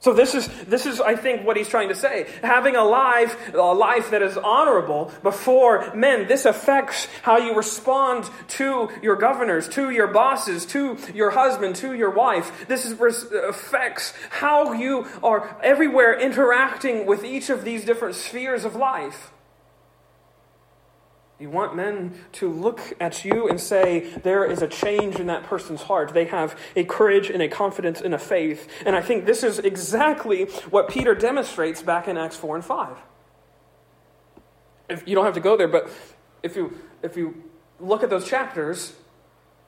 So 0.01 0.13
this 0.13 0.35
is 0.35 0.49
this 0.65 0.87
is 0.87 1.01
I 1.01 1.17
think 1.17 1.45
what 1.45 1.57
he's 1.57 1.69
trying 1.69 1.89
to 1.89 1.95
say. 1.95 2.29
Having 2.43 2.77
a 2.77 2.85
life 2.85 3.37
a 3.53 3.59
life 3.59 4.11
that 4.11 4.23
is 4.23 4.37
honorable 4.37 5.13
before 5.25 5.93
men 5.95 6.29
this 6.29 6.45
affects 6.45 7.09
how 7.23 7.39
you 7.39 7.55
respond 7.57 8.31
to 8.49 8.89
your 9.03 9.17
governors, 9.17 9.69
to 9.71 9.91
your 9.91 10.07
bosses, 10.07 10.67
to 10.67 10.97
your 11.15 11.31
husband, 11.31 11.77
to 11.77 11.95
your 11.95 12.11
wife. 12.11 12.69
This 12.69 12.87
is, 12.87 12.99
affects 13.33 14.15
how 14.31 14.73
you 14.73 15.07
are 15.23 15.57
everywhere 15.63 16.19
interacting 16.19 17.05
with 17.05 17.25
each 17.25 17.51
of 17.51 17.65
these 17.65 17.85
different 17.85 18.15
spheres 18.15 18.65
of 18.65 18.77
life. 18.77 19.33
You 21.41 21.51
want 21.51 21.77
men 21.77 22.19
to 22.33 22.51
look 22.51 22.81
at 23.01 23.25
you 23.25 23.49
and 23.49 23.61
say, 23.61 24.11
there 24.25 24.45
is 24.45 24.61
a 24.61 24.67
change 24.67 25.17
in 25.17 25.29
that 25.29 25.45
person's 25.45 25.83
heart. 25.83 26.13
They 26.13 26.25
have 26.25 26.59
a 26.75 26.83
courage 26.83 27.31
and 27.31 27.41
a 27.41 27.49
confidence 27.49 28.01
and 28.01 28.13
a 28.13 28.19
faith. 28.19 28.69
And 28.85 28.97
I 28.97 29.03
think 29.03 29.25
this 29.25 29.45
is 29.45 29.61
exactly 29.61 30.47
what 30.71 30.89
Peter 30.89 31.15
demonstrates 31.15 31.81
back 31.81 32.09
in 32.09 32.17
Acts 32.17 32.35
4 32.35 32.57
and 32.57 32.65
5. 32.65 32.97
If, 34.89 35.07
you 35.07 35.15
don't 35.15 35.25
have 35.25 35.35
to 35.35 35.41
go 35.41 35.57
there, 35.57 35.69
but 35.69 35.89
if 36.43 36.57
you, 36.57 36.77
if 37.03 37.17
you 37.17 37.45
look 37.79 38.03
at 38.03 38.11
those 38.11 38.27
chapters, 38.27 38.95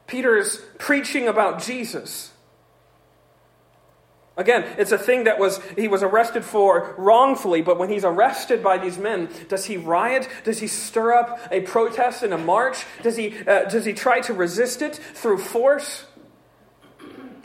Peter 0.08 0.36
is 0.36 0.60
preaching 0.78 1.28
about 1.28 1.62
Jesus. 1.62 2.29
Again, 4.40 4.64
it's 4.78 4.90
a 4.90 4.96
thing 4.96 5.24
that 5.24 5.38
was 5.38 5.60
he 5.76 5.86
was 5.86 6.02
arrested 6.02 6.46
for 6.46 6.94
wrongfully, 6.96 7.60
but 7.60 7.78
when 7.78 7.90
he's 7.90 8.04
arrested 8.04 8.62
by 8.62 8.78
these 8.78 8.96
men, 8.96 9.28
does 9.48 9.66
he 9.66 9.76
riot? 9.76 10.28
Does 10.44 10.60
he 10.60 10.66
stir 10.66 11.12
up 11.12 11.38
a 11.50 11.60
protest 11.60 12.22
and 12.22 12.32
a 12.32 12.38
march? 12.38 12.86
Does 13.02 13.16
he 13.16 13.36
uh, 13.46 13.68
does 13.68 13.84
he 13.84 13.92
try 13.92 14.20
to 14.20 14.32
resist 14.32 14.80
it 14.80 14.96
through 14.96 15.38
force? 15.38 16.06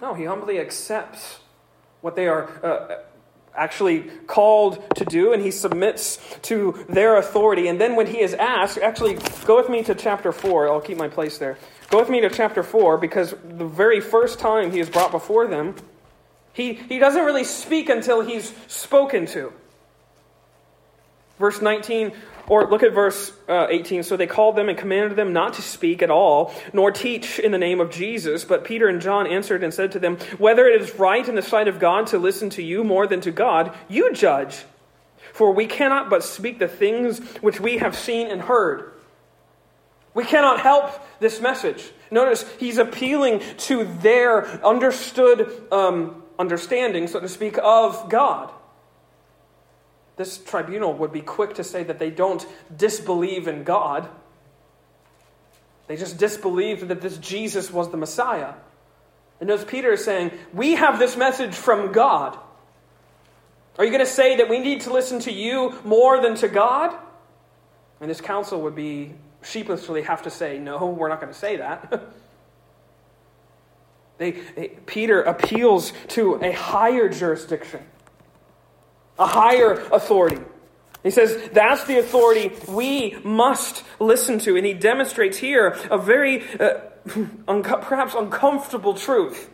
No, 0.02 0.14
he 0.14 0.24
humbly 0.24 0.58
accepts 0.58 1.40
what 2.00 2.16
they 2.16 2.30
are 2.30 2.48
uh, 2.64 3.04
actually 3.54 4.04
called 4.26 4.82
to 4.96 5.04
do, 5.04 5.34
and 5.34 5.44
he 5.44 5.52
submits 5.52 6.18
to 6.44 6.86
their 6.88 7.18
authority. 7.18 7.68
And 7.68 7.80
then 7.80 7.98
when 7.98 8.08
he 8.08 8.22
is 8.22 8.34
asked, 8.34 8.78
actually, 8.78 9.18
go 9.46 9.58
with 9.58 9.70
me 9.70 9.84
to 9.84 9.96
chapter 9.96 10.32
4. 10.32 10.70
I'll 10.70 10.80
keep 10.80 10.98
my 10.98 11.08
place 11.10 11.40
there. 11.40 11.58
Go 11.90 12.00
with 12.00 12.10
me 12.10 12.22
to 12.22 12.30
chapter 12.30 12.64
4, 12.64 12.98
because 12.98 13.34
the 13.44 13.66
very 13.66 14.00
first 14.00 14.40
time 14.40 14.72
he 14.72 14.80
is 14.80 14.90
brought 14.90 15.12
before 15.12 15.48
them, 15.48 15.76
he, 16.56 16.74
he 16.74 17.00
doesn't 17.00 17.26
really 17.26 17.44
speak 17.44 17.90
until 17.90 18.22
he's 18.22 18.54
spoken 18.68 19.26
to. 19.28 19.52
Verse 21.38 21.62
19, 21.62 22.14
or 22.48 22.70
look 22.70 22.82
at 22.82 22.94
verse 22.94 23.34
uh, 23.50 23.68
18. 23.70 24.04
So 24.04 24.16
they 24.16 24.26
called 24.26 24.56
them 24.56 24.70
and 24.70 24.78
commanded 24.78 25.18
them 25.18 25.34
not 25.34 25.56
to 25.56 25.62
speak 25.62 26.02
at 26.02 26.10
all, 26.10 26.54
nor 26.72 26.92
teach 26.92 27.40
in 27.40 27.52
the 27.52 27.58
name 27.58 27.82
of 27.82 27.92
Jesus. 27.92 28.46
But 28.46 28.64
Peter 28.64 28.88
and 28.88 29.02
John 29.02 29.28
answered 29.28 29.66
and 29.66 29.74
said 29.74 29.92
to 29.92 30.00
them, 30.00 30.16
Whether 30.38 30.66
it 30.66 30.82
is 30.82 30.96
right 30.96 31.28
in 31.28 31.36
the 31.36 31.42
sight 31.42 31.68
of 31.68 31.78
God 31.78 32.08
to 32.08 32.18
listen 32.18 32.50
to 32.52 32.64
you 32.64 32.86
more 32.86 33.06
than 33.06 33.20
to 33.22 33.32
God, 33.32 33.76
you 33.90 34.14
judge. 34.14 34.64
For 35.34 35.52
we 35.52 35.66
cannot 35.66 36.10
but 36.10 36.24
speak 36.24 36.60
the 36.60 36.70
things 36.70 37.20
which 37.42 37.60
we 37.60 37.80
have 37.80 37.98
seen 37.98 38.28
and 38.28 38.42
heard. 38.42 38.94
We 40.14 40.24
cannot 40.24 40.62
help 40.62 41.06
this 41.20 41.42
message. 41.42 41.92
Notice 42.10 42.46
he's 42.58 42.78
appealing 42.78 43.42
to 43.58 43.84
their 43.84 44.46
understood 44.66 45.52
um, 45.74 46.24
understanding, 46.40 47.08
so 47.08 47.20
to 47.20 47.30
speak, 47.30 47.58
of 47.62 48.10
God. 48.10 48.52
This 50.18 50.38
tribunal 50.38 50.94
would 50.94 51.12
be 51.12 51.22
quick 51.22 51.56
to 51.56 51.64
say 51.64 51.84
that 51.84 52.00
they 52.00 52.10
don't 52.10 52.46
disbelieve 52.76 53.48
in 53.48 53.64
God. 53.64 54.08
They 55.88 55.98
just 55.98 56.18
disbelieved 56.18 56.88
that 56.88 57.02
this 57.02 57.18
Jesus 57.18 57.72
was 57.72 57.92
the 57.92 57.98
Messiah. 57.98 58.54
And 59.40 59.50
notice 59.50 59.66
Peter 59.68 59.92
is 59.92 60.04
saying, 60.04 60.32
We 60.54 60.76
have 60.76 61.00
this 61.00 61.18
message 61.18 61.54
from 61.54 61.92
God. 61.92 62.38
Are 63.78 63.84
you 63.84 63.92
going 63.92 64.06
to 64.06 64.10
say 64.10 64.38
that 64.38 64.50
we 64.50 64.60
need 64.60 64.82
to 64.82 64.94
listen 64.94 65.20
to 65.22 65.32
you 65.32 65.78
more 65.84 66.22
than 66.22 66.36
to 66.36 66.48
God? 66.48 66.96
And 68.00 68.10
this 68.10 68.22
council 68.22 68.62
would 68.62 68.76
be 68.76 69.14
sheepishly 69.44 70.04
have 70.04 70.24
to 70.24 70.30
say, 70.30 70.60
No, 70.60 70.88
we're 70.88 71.10
not 71.10 71.20
going 71.20 71.34
to 71.34 71.38
say 71.38 71.58
that. 71.58 72.04
They, 74.18 74.32
they, 74.32 74.68
Peter 74.86 75.22
appeals 75.22 75.92
to 76.10 76.36
a 76.36 76.52
higher 76.52 77.10
jurisdiction, 77.10 77.82
a 79.20 79.26
higher 79.26 79.74
authority. 79.92 80.42
He 81.04 81.12
says 81.12 81.50
that's 81.52 81.84
the 81.84 82.00
authority 82.00 82.52
we 82.68 83.16
must 83.24 83.84
listen 84.00 84.40
to. 84.40 84.58
And 84.58 84.66
he 84.66 84.74
demonstrates 84.74 85.38
here 85.38 85.78
a 85.92 85.98
very, 85.98 86.44
uh, 86.60 86.80
un- 87.48 87.62
perhaps 87.62 88.16
uncomfortable 88.16 88.96
truth, 88.96 89.52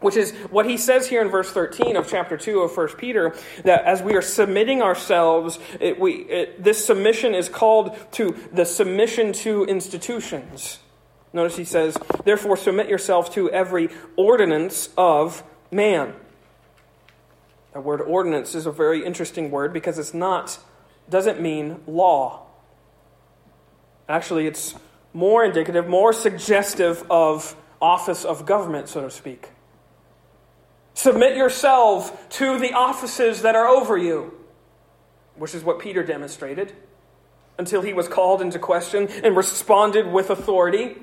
which 0.00 0.16
is 0.16 0.32
what 0.50 0.64
he 0.64 0.78
says 0.78 1.08
here 1.08 1.20
in 1.20 1.28
verse 1.28 1.50
13 1.50 1.96
of 1.96 2.08
chapter 2.08 2.38
2 2.38 2.60
of 2.60 2.74
1 2.74 2.88
Peter 2.96 3.34
that 3.64 3.84
as 3.84 4.00
we 4.00 4.14
are 4.14 4.22
submitting 4.22 4.80
ourselves, 4.80 5.58
it, 5.80 6.00
we, 6.00 6.12
it, 6.12 6.62
this 6.62 6.82
submission 6.82 7.34
is 7.34 7.48
called 7.50 7.94
to 8.12 8.34
the 8.52 8.64
submission 8.64 9.32
to 9.32 9.64
institutions. 9.64 10.78
Notice 11.32 11.56
he 11.56 11.64
says, 11.64 11.96
Therefore, 12.24 12.56
submit 12.56 12.88
yourself 12.88 13.34
to 13.34 13.50
every 13.50 13.88
ordinance 14.16 14.88
of 14.96 15.42
man. 15.70 16.14
That 17.72 17.82
word 17.82 18.00
ordinance 18.00 18.54
is 18.54 18.66
a 18.66 18.72
very 18.72 19.04
interesting 19.04 19.50
word 19.50 19.72
because 19.72 19.98
it's 19.98 20.14
not, 20.14 20.58
doesn't 21.10 21.40
mean 21.40 21.82
law. 21.86 22.46
Actually, 24.08 24.46
it's 24.46 24.74
more 25.12 25.44
indicative, 25.44 25.88
more 25.88 26.12
suggestive 26.12 27.04
of 27.10 27.56
office 27.80 28.24
of 28.24 28.46
government, 28.46 28.88
so 28.88 29.02
to 29.02 29.10
speak. 29.10 29.50
Submit 30.94 31.36
yourself 31.36 32.28
to 32.30 32.58
the 32.58 32.72
offices 32.72 33.42
that 33.42 33.54
are 33.54 33.66
over 33.66 33.98
you, 33.98 34.32
which 35.34 35.54
is 35.54 35.62
what 35.62 35.78
Peter 35.78 36.02
demonstrated 36.02 36.72
until 37.58 37.82
he 37.82 37.92
was 37.92 38.08
called 38.08 38.40
into 38.40 38.58
question 38.58 39.08
and 39.22 39.36
responded 39.36 40.06
with 40.06 40.30
authority. 40.30 40.96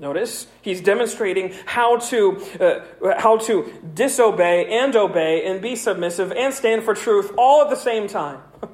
Notice 0.00 0.46
he's 0.62 0.80
demonstrating 0.80 1.52
how 1.66 1.98
to 1.98 2.40
uh, 2.58 3.20
how 3.20 3.36
to 3.36 3.70
disobey 3.92 4.80
and 4.80 4.96
obey 4.96 5.44
and 5.44 5.60
be 5.60 5.76
submissive 5.76 6.32
and 6.32 6.54
stand 6.54 6.84
for 6.84 6.94
truth 6.94 7.30
all 7.36 7.62
at 7.62 7.68
the 7.68 7.76
same 7.76 8.08
time. 8.08 8.40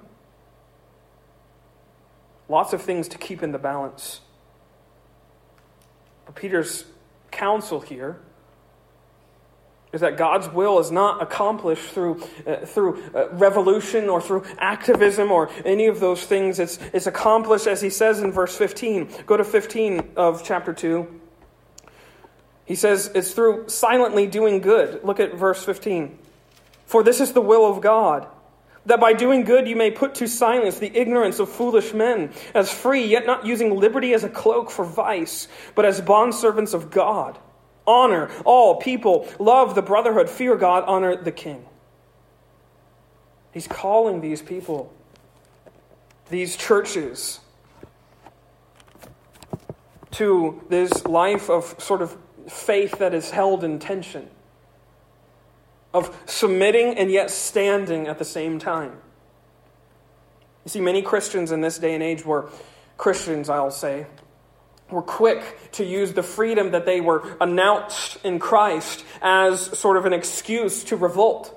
Lots 2.48 2.72
of 2.72 2.80
things 2.80 3.08
to 3.08 3.18
keep 3.18 3.42
in 3.42 3.50
the 3.50 3.58
balance. 3.58 4.20
But 6.26 6.36
Peter's 6.36 6.84
counsel 7.32 7.80
here 7.80 8.20
is 9.92 10.00
that 10.00 10.16
God's 10.16 10.48
will 10.48 10.78
is 10.78 10.90
not 10.90 11.22
accomplished 11.22 11.90
through, 11.90 12.22
uh, 12.46 12.66
through 12.66 13.02
uh, 13.14 13.28
revolution 13.32 14.08
or 14.08 14.20
through 14.20 14.44
activism 14.58 15.30
or 15.30 15.48
any 15.64 15.86
of 15.86 16.00
those 16.00 16.24
things. 16.24 16.58
It's, 16.58 16.78
it's 16.92 17.06
accomplished, 17.06 17.66
as 17.66 17.80
he 17.80 17.90
says 17.90 18.20
in 18.20 18.32
verse 18.32 18.56
15. 18.56 19.08
Go 19.26 19.36
to 19.36 19.44
15 19.44 20.10
of 20.16 20.44
chapter 20.44 20.72
2. 20.72 21.20
He 22.64 22.74
says 22.74 23.10
it's 23.14 23.32
through 23.32 23.68
silently 23.68 24.26
doing 24.26 24.60
good. 24.60 25.04
Look 25.04 25.20
at 25.20 25.34
verse 25.34 25.64
15. 25.64 26.18
For 26.86 27.02
this 27.02 27.20
is 27.20 27.32
the 27.32 27.40
will 27.40 27.64
of 27.64 27.80
God, 27.80 28.26
that 28.86 29.00
by 29.00 29.12
doing 29.12 29.44
good 29.44 29.68
you 29.68 29.76
may 29.76 29.90
put 29.92 30.16
to 30.16 30.26
silence 30.26 30.78
the 30.78 30.94
ignorance 30.96 31.38
of 31.38 31.48
foolish 31.48 31.94
men, 31.94 32.32
as 32.54 32.72
free, 32.72 33.06
yet 33.06 33.24
not 33.24 33.46
using 33.46 33.76
liberty 33.76 34.14
as 34.14 34.24
a 34.24 34.28
cloak 34.28 34.70
for 34.70 34.84
vice, 34.84 35.46
but 35.76 35.84
as 35.84 36.00
bondservants 36.00 36.74
of 36.74 36.90
God 36.90 37.38
honor 37.86 38.30
all 38.44 38.76
people, 38.76 39.28
love 39.38 39.74
the 39.74 39.82
brotherhood, 39.82 40.28
fear 40.28 40.56
God, 40.56 40.84
honor 40.86 41.16
the 41.16 41.32
king. 41.32 41.64
He's 43.52 43.66
calling 43.66 44.20
these 44.20 44.42
people, 44.42 44.92
these 46.28 46.56
churches, 46.56 47.40
to 50.12 50.62
this 50.68 51.04
life 51.06 51.50
of 51.50 51.74
sort 51.78 52.02
of 52.02 52.16
faith 52.48 52.98
that 52.98 53.14
is 53.14 53.30
held 53.30 53.64
in 53.64 53.78
tension, 53.78 54.28
of 55.92 56.14
submitting 56.26 56.98
and 56.98 57.10
yet 57.10 57.30
standing 57.30 58.06
at 58.06 58.18
the 58.18 58.24
same 58.24 58.58
time. 58.58 58.92
You 60.64 60.70
see, 60.70 60.80
many 60.80 61.00
Christians 61.00 61.52
in 61.52 61.60
this 61.60 61.78
day 61.78 61.94
and 61.94 62.02
age 62.02 62.24
were 62.24 62.50
Christians, 62.96 63.48
I'll 63.48 63.70
say, 63.70 64.06
were 64.90 65.02
quick 65.02 65.72
to 65.72 65.84
use 65.84 66.12
the 66.12 66.22
freedom 66.22 66.70
that 66.70 66.86
they 66.86 67.00
were 67.00 67.36
announced 67.40 68.18
in 68.24 68.38
Christ 68.38 69.04
as 69.20 69.60
sort 69.78 69.96
of 69.96 70.06
an 70.06 70.12
excuse 70.12 70.84
to 70.84 70.96
revolt. 70.96 71.52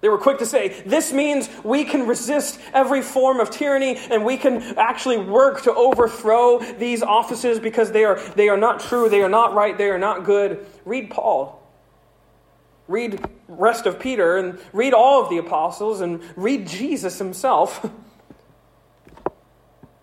They 0.00 0.08
were 0.08 0.18
quick 0.18 0.38
to 0.38 0.46
say, 0.46 0.80
this 0.86 1.12
means 1.12 1.50
we 1.62 1.84
can 1.84 2.06
resist 2.06 2.58
every 2.72 3.02
form 3.02 3.38
of 3.38 3.50
tyranny 3.50 3.96
and 3.96 4.24
we 4.24 4.38
can 4.38 4.62
actually 4.78 5.18
work 5.18 5.62
to 5.64 5.74
overthrow 5.74 6.58
these 6.58 7.02
offices 7.02 7.60
because 7.60 7.92
they 7.92 8.04
are, 8.04 8.18
they 8.34 8.48
are 8.48 8.56
not 8.56 8.80
true, 8.80 9.10
they 9.10 9.20
are 9.20 9.28
not 9.28 9.52
right, 9.52 9.76
they 9.76 9.90
are 9.90 9.98
not 9.98 10.24
good. 10.24 10.66
Read 10.86 11.10
Paul. 11.10 11.60
Read 12.88 13.22
rest 13.46 13.84
of 13.84 14.00
Peter 14.00 14.38
and 14.38 14.58
read 14.72 14.94
all 14.94 15.22
of 15.22 15.28
the 15.28 15.36
apostles 15.36 16.00
and 16.00 16.22
read 16.34 16.66
Jesus 16.66 17.18
himself. 17.18 17.88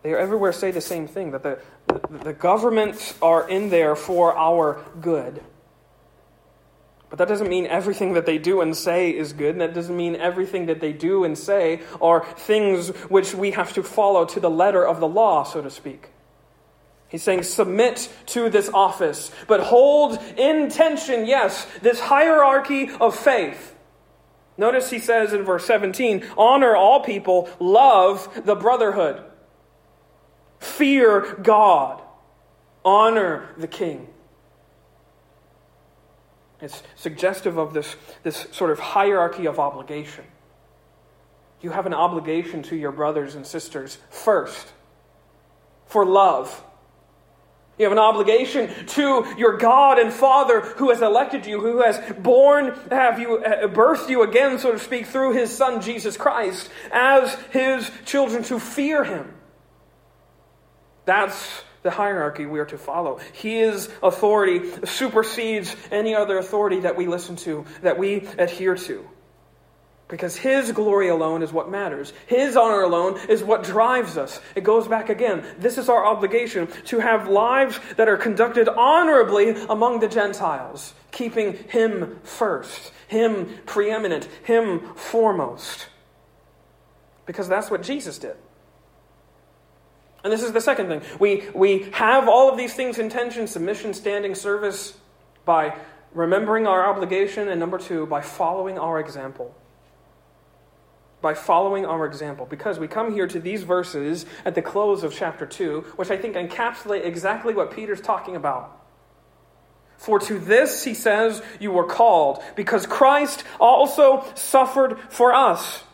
they 0.03 0.13
everywhere 0.13 0.51
say 0.51 0.71
the 0.71 0.81
same 0.81 1.07
thing 1.07 1.31
that 1.31 1.43
the, 1.43 1.59
the, 1.87 2.17
the 2.25 2.33
governments 2.33 3.15
are 3.21 3.49
in 3.49 3.69
there 3.69 3.95
for 3.95 4.37
our 4.37 4.83
good. 5.01 5.43
But 7.09 7.19
that 7.19 7.27
doesn't 7.29 7.47
mean 7.47 7.65
everything 7.67 8.13
that 8.13 8.25
they 8.25 8.37
do 8.37 8.61
and 8.61 8.75
say 8.75 9.11
is 9.11 9.31
good, 9.31 9.51
and 9.51 9.61
that 9.61 9.73
doesn't 9.73 9.95
mean 9.95 10.15
everything 10.17 10.65
that 10.65 10.81
they 10.81 10.91
do 10.91 11.23
and 11.23 11.37
say 11.37 11.81
are 12.01 12.25
things 12.25 12.89
which 13.09 13.33
we 13.33 13.51
have 13.51 13.73
to 13.73 13.83
follow 13.83 14.25
to 14.25 14.39
the 14.39 14.49
letter 14.49 14.85
of 14.85 14.99
the 14.99 15.07
law, 15.07 15.43
so 15.43 15.61
to 15.61 15.69
speak. 15.69 16.09
He's 17.07 17.23
saying, 17.23 17.43
submit 17.43 18.13
to 18.27 18.49
this 18.49 18.69
office, 18.73 19.31
but 19.47 19.61
hold 19.61 20.21
in 20.35 20.69
tension, 20.69 21.25
yes, 21.25 21.65
this 21.81 22.01
hierarchy 22.01 22.89
of 22.99 23.15
faith. 23.15 23.75
Notice 24.57 24.89
he 24.89 24.99
says 24.99 25.31
in 25.31 25.43
verse 25.43 25.65
17, 25.65 26.25
honor 26.37 26.75
all 26.75 26.99
people, 27.01 27.49
love 27.59 28.41
the 28.43 28.55
brotherhood, 28.55 29.23
fear 30.59 31.37
God, 31.41 32.01
honor 32.83 33.49
the 33.57 33.67
king. 33.67 34.07
It's 36.61 36.81
suggestive 36.95 37.57
of 37.57 37.73
this, 37.73 37.95
this 38.23 38.47
sort 38.51 38.71
of 38.71 38.79
hierarchy 38.79 39.45
of 39.45 39.59
obligation. 39.59 40.25
You 41.61 41.71
have 41.71 41.85
an 41.85 41.93
obligation 41.93 42.63
to 42.63 42.75
your 42.75 42.91
brothers 42.91 43.35
and 43.35 43.45
sisters 43.45 43.97
first 44.09 44.67
for 45.85 46.05
love. 46.05 46.63
You 47.77 47.85
have 47.85 47.91
an 47.91 47.99
obligation 47.99 48.73
to 48.87 49.35
your 49.37 49.57
God 49.57 49.99
and 49.99 50.11
Father 50.11 50.61
who 50.61 50.89
has 50.89 51.01
elected 51.03 51.45
you, 51.45 51.61
who 51.61 51.83
has 51.83 51.99
born, 52.17 52.73
have 52.89 53.19
you, 53.19 53.37
uh, 53.37 53.67
birthed 53.67 54.09
you 54.09 54.23
again, 54.23 54.57
so 54.57 54.71
to 54.71 54.79
speak, 54.79 55.05
through 55.05 55.33
his 55.33 55.55
Son 55.55 55.79
Jesus 55.81 56.17
Christ, 56.17 56.69
as 56.91 57.35
his 57.51 57.91
children 58.05 58.43
to 58.45 58.59
fear 58.59 59.03
him. 59.03 59.31
That's 61.07 61.63
the 61.83 61.89
hierarchy 61.89 62.45
we 62.45 62.59
are 62.59 62.65
to 62.65 62.77
follow. 62.77 63.19
His 63.31 63.89
authority 64.03 64.85
supersedes 64.85 65.73
any 65.89 66.13
other 66.13 66.37
authority 66.37 66.81
that 66.81 66.97
we 66.97 67.07
listen 67.07 67.37
to, 67.37 67.65
that 67.81 67.97
we 67.97 68.27
adhere 68.37 68.75
to. 68.75 69.07
Because 70.09 70.35
His 70.35 70.73
glory 70.73 71.07
alone 71.07 71.43
is 71.43 71.53
what 71.53 71.71
matters. 71.71 72.11
His 72.25 72.57
honor 72.57 72.81
alone 72.81 73.17
is 73.29 73.41
what 73.41 73.63
drives 73.63 74.17
us. 74.17 74.41
It 74.53 74.65
goes 74.65 74.85
back 74.89 75.07
again. 75.07 75.45
This 75.59 75.77
is 75.77 75.87
our 75.87 76.05
obligation 76.05 76.67
to 76.87 76.99
have 76.99 77.29
lives 77.29 77.79
that 77.95 78.09
are 78.09 78.17
conducted 78.17 78.67
honorably 78.67 79.51
among 79.69 80.01
the 80.01 80.09
Gentiles, 80.09 80.93
keeping 81.11 81.53
Him 81.69 82.19
first, 82.23 82.91
Him 83.07 83.59
preeminent, 83.65 84.25
Him 84.43 84.93
foremost. 84.95 85.87
Because 87.25 87.47
that's 87.47 87.71
what 87.71 87.81
Jesus 87.81 88.19
did. 88.19 88.35
And 90.27 90.33
this 90.33 90.43
is 90.43 90.51
the 90.51 90.59
second 90.59 90.89
thing. 90.89 91.01
We, 91.21 91.45
we 91.55 91.83
have 91.93 92.27
all 92.27 92.51
of 92.51 92.57
these 92.57 92.73
things 92.73 92.99
in 92.99 93.07
tension 93.07 93.47
submission, 93.47 93.93
standing, 93.93 94.35
service 94.35 94.97
by 95.45 95.73
remembering 96.11 96.67
our 96.67 96.85
obligation, 96.85 97.47
and 97.47 97.61
number 97.61 97.77
two, 97.77 98.05
by 98.07 98.19
following 98.19 98.77
our 98.77 98.99
example. 98.99 99.55
By 101.21 101.33
following 101.33 101.85
our 101.85 102.05
example. 102.05 102.45
Because 102.45 102.77
we 102.77 102.89
come 102.89 103.13
here 103.13 103.25
to 103.25 103.39
these 103.39 103.63
verses 103.63 104.25
at 104.43 104.53
the 104.53 104.61
close 104.61 105.05
of 105.05 105.15
chapter 105.15 105.45
2, 105.45 105.93
which 105.95 106.11
I 106.11 106.17
think 106.17 106.35
encapsulate 106.35 107.05
exactly 107.05 107.53
what 107.53 107.71
Peter's 107.71 108.01
talking 108.01 108.35
about. 108.35 108.85
For 109.95 110.19
to 110.19 110.39
this, 110.39 110.83
he 110.83 110.93
says, 110.93 111.41
you 111.57 111.71
were 111.71 111.85
called, 111.85 112.43
because 112.57 112.85
Christ 112.85 113.45
also 113.61 114.25
suffered 114.35 114.99
for 115.09 115.33
us, 115.33 115.85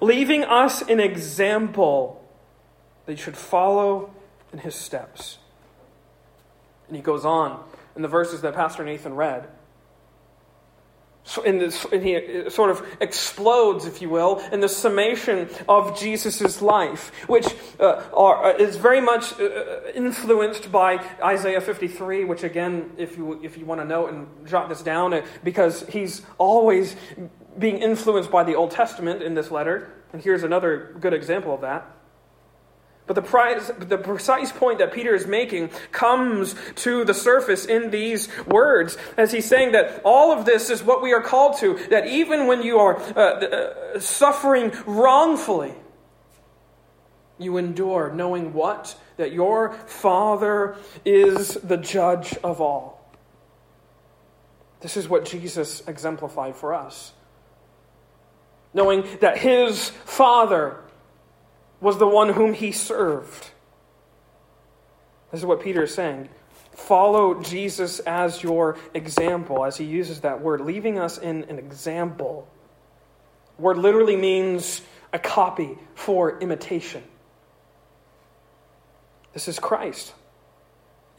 leaving 0.00 0.44
us 0.44 0.80
an 0.80 0.98
example 0.98 2.21
you 3.06 3.16
should 3.16 3.36
follow 3.36 4.12
in 4.52 4.58
his 4.58 4.74
steps. 4.74 5.38
And 6.88 6.96
he 6.96 7.02
goes 7.02 7.24
on 7.24 7.62
in 7.96 8.02
the 8.02 8.08
verses 8.08 8.42
that 8.42 8.54
Pastor 8.54 8.84
Nathan 8.84 9.14
read. 9.14 9.48
So 11.24 11.42
in 11.42 11.58
this, 11.58 11.84
and 11.92 12.02
he 12.02 12.50
sort 12.50 12.70
of 12.70 12.84
explodes, 13.00 13.86
if 13.86 14.02
you 14.02 14.10
will, 14.10 14.40
in 14.50 14.58
the 14.58 14.68
summation 14.68 15.48
of 15.68 15.98
Jesus' 15.98 16.60
life, 16.60 17.12
which 17.28 17.46
uh, 17.78 18.02
are, 18.12 18.46
uh, 18.46 18.56
is 18.56 18.76
very 18.76 19.00
much 19.00 19.32
uh, 19.38 19.44
uh, 19.44 19.80
influenced 19.94 20.72
by 20.72 21.04
Isaiah 21.22 21.60
53, 21.60 22.24
which 22.24 22.42
again, 22.42 22.90
if 22.98 23.16
you, 23.16 23.40
if 23.44 23.56
you 23.56 23.64
want 23.64 23.80
to 23.80 23.84
note 23.84 24.12
and 24.12 24.26
jot 24.48 24.68
this 24.68 24.82
down, 24.82 25.14
uh, 25.14 25.24
because 25.44 25.86
he's 25.86 26.22
always 26.38 26.96
being 27.56 27.78
influenced 27.78 28.30
by 28.30 28.42
the 28.42 28.56
Old 28.56 28.72
Testament 28.72 29.22
in 29.22 29.34
this 29.34 29.52
letter. 29.52 29.92
And 30.12 30.20
here's 30.20 30.42
another 30.42 30.96
good 30.98 31.14
example 31.14 31.54
of 31.54 31.60
that. 31.60 31.86
But 33.12 33.24
the, 33.24 33.28
price, 33.28 33.70
the 33.78 33.98
precise 33.98 34.52
point 34.52 34.78
that 34.78 34.94
Peter 34.94 35.14
is 35.14 35.26
making 35.26 35.68
comes 35.90 36.54
to 36.76 37.04
the 37.04 37.12
surface 37.12 37.66
in 37.66 37.90
these 37.90 38.26
words, 38.46 38.96
as 39.18 39.32
he's 39.32 39.44
saying 39.44 39.72
that 39.72 40.00
all 40.02 40.32
of 40.32 40.46
this 40.46 40.70
is 40.70 40.82
what 40.82 41.02
we 41.02 41.12
are 41.12 41.20
called 41.20 41.58
to, 41.58 41.78
that 41.90 42.06
even 42.06 42.46
when 42.46 42.62
you 42.62 42.78
are 42.78 42.98
uh, 43.14 43.20
uh, 43.20 44.00
suffering 44.00 44.72
wrongfully, 44.86 45.74
you 47.38 47.58
endure, 47.58 48.10
knowing 48.14 48.54
what? 48.54 48.98
That 49.18 49.30
your 49.30 49.72
Father 49.72 50.76
is 51.04 51.52
the 51.56 51.76
judge 51.76 52.34
of 52.42 52.62
all. 52.62 53.14
This 54.80 54.96
is 54.96 55.06
what 55.06 55.26
Jesus 55.26 55.86
exemplified 55.86 56.56
for 56.56 56.72
us. 56.72 57.12
Knowing 58.72 59.06
that 59.20 59.36
his 59.36 59.90
Father 59.90 60.78
was 61.82 61.98
the 61.98 62.06
one 62.06 62.30
whom 62.30 62.54
he 62.54 62.72
served. 62.72 63.50
This 65.32 65.40
is 65.40 65.44
what 65.44 65.60
Peter 65.60 65.82
is 65.82 65.94
saying. 65.94 66.28
Follow 66.74 67.42
Jesus 67.42 67.98
as 68.00 68.42
your 68.42 68.78
example, 68.94 69.64
as 69.64 69.76
he 69.76 69.84
uses 69.84 70.20
that 70.20 70.40
word, 70.40 70.60
leaving 70.60 70.98
us 70.98 71.18
in 71.18 71.44
an 71.44 71.58
example. 71.58 72.48
Word 73.58 73.78
literally 73.78 74.16
means 74.16 74.80
a 75.12 75.18
copy 75.18 75.76
for 75.94 76.38
imitation. 76.38 77.02
This 79.34 79.48
is 79.48 79.58
Christ. 79.58 80.14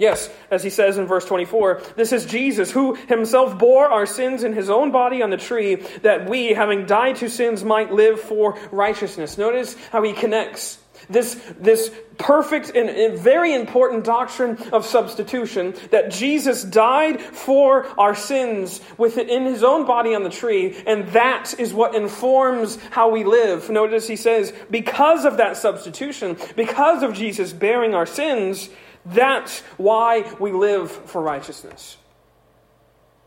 Yes, 0.04 0.30
as 0.52 0.62
he 0.62 0.70
says 0.70 0.98
in 0.98 1.06
verse 1.06 1.24
24, 1.24 1.82
this 1.96 2.12
is 2.12 2.26
Jesus 2.26 2.70
who 2.70 2.96
himself 2.96 3.58
bore 3.58 3.88
our 3.88 4.06
sins 4.06 4.44
in 4.44 4.52
his 4.52 4.70
own 4.70 4.92
body 4.92 5.22
on 5.22 5.30
the 5.30 5.38
tree, 5.38 5.76
that 6.02 6.30
we, 6.30 6.50
having 6.50 6.86
died 6.86 7.16
to 7.18 7.30
sins, 7.30 7.64
might 7.64 7.90
live 7.90 8.20
for 8.20 8.60
righteousness. 8.70 9.38
Notice 9.38 9.78
how 9.94 10.04
he 10.04 10.12
connects 10.12 10.78
this, 11.10 11.42
this 11.58 11.90
perfect 12.18 12.72
and, 12.76 12.90
and 12.90 13.18
very 13.18 13.54
important 13.54 14.04
doctrine 14.04 14.58
of 14.74 14.86
substitution 14.86 15.74
that 15.92 16.12
Jesus 16.12 16.66
died 16.66 17.22
for 17.22 17.88
our 17.98 18.14
sins 18.14 18.82
within 18.98 19.46
his 19.46 19.64
own 19.64 19.86
body 19.86 20.16
on 20.16 20.24
the 20.24 20.30
tree, 20.30 20.84
and 20.86 21.08
that 21.14 21.58
is 21.58 21.74
what 21.74 21.96
informs 21.96 22.78
how 22.92 23.10
we 23.10 23.24
live. 23.24 23.70
Notice 23.70 24.06
he 24.06 24.18
says, 24.18 24.52
because 24.70 25.24
of 25.24 25.38
that 25.38 25.56
substitution, 25.56 26.36
because 26.58 27.04
of 27.04 27.14
Jesus 27.14 27.54
bearing 27.54 27.96
our 27.96 28.06
sins, 28.06 28.70
that's 29.06 29.62
why 29.78 30.32
we 30.40 30.52
live 30.52 30.92
for 30.92 31.22
righteousness. 31.22 31.98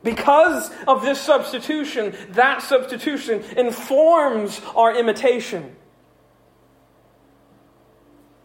Because 0.02 0.70
of 0.86 1.02
this 1.02 1.20
substitution, 1.20 2.14
that 2.30 2.62
substitution 2.62 3.42
informs 3.56 4.60
our 4.74 4.96
imitation. 4.96 5.74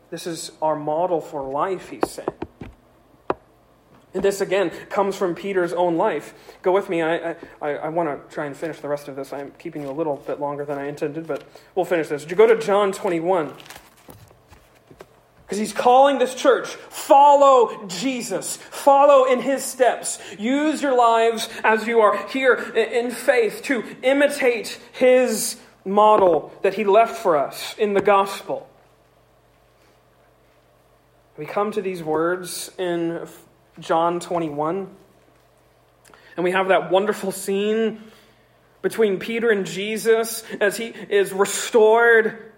This 0.10 0.28
is 0.28 0.52
our 0.62 0.76
model 0.76 1.22
for 1.22 1.44
life, 1.44 1.90
he's 1.90 2.10
saying. 2.10 2.28
And 4.14 4.24
this 4.24 4.42
again 4.42 4.72
comes 4.90 5.16
from 5.16 5.36
Peter's 5.36 5.72
own 5.72 5.96
life. 5.96 6.34
Go 6.62 6.74
with 6.74 6.90
me. 6.90 7.02
I, 7.02 7.36
I, 7.62 7.70
I 7.70 7.90
want 7.90 8.10
to 8.10 8.34
try 8.34 8.46
and 8.46 8.58
finish 8.58 8.80
the 8.80 8.90
rest 8.90 9.08
of 9.08 9.16
this. 9.16 9.32
I'm 9.32 9.52
keeping 9.58 9.84
you 9.84 9.90
a 9.90 9.94
little 9.94 10.18
bit 10.18 10.40
longer 10.40 10.66
than 10.66 10.78
I 10.78 10.88
intended, 10.88 11.28
but 11.28 11.44
we'll 11.76 11.86
finish 11.86 12.10
this. 12.10 12.30
You 12.30 12.36
go 12.36 12.46
to 12.46 12.58
John 12.58 12.92
21? 12.92 13.54
Because 15.52 15.60
he's 15.60 15.74
calling 15.74 16.18
this 16.18 16.34
church, 16.34 16.70
follow 16.70 17.86
Jesus, 17.88 18.56
follow 18.56 19.26
in 19.26 19.42
his 19.42 19.66
steps. 19.66 20.18
Use 20.40 20.82
your 20.82 20.96
lives 20.96 21.50
as 21.62 21.86
you 21.86 22.00
are 22.00 22.26
here 22.30 22.54
in 22.54 23.12
faith 23.12 23.62
to 23.64 23.84
imitate 24.02 24.80
his 24.94 25.60
model 25.84 26.54
that 26.62 26.76
he 26.76 26.86
left 26.86 27.18
for 27.18 27.36
us 27.36 27.76
in 27.78 27.94
the 27.94 28.00
gospel. 28.00 28.70
We 31.38 31.46
come 31.46 31.74
to 31.74 31.82
these 31.82 32.02
words 32.02 32.72
in 32.78 33.28
John 33.78 34.22
21, 34.22 34.88
and 36.38 36.44
we 36.46 36.52
have 36.52 36.70
that 36.70 36.90
wonderful 36.90 37.34
scene 37.34 38.02
between 38.82 39.20
Peter 39.20 39.50
and 39.50 39.66
Jesus 39.66 40.46
as 40.62 40.78
he 40.78 40.94
is 41.10 41.34
restored 41.34 42.51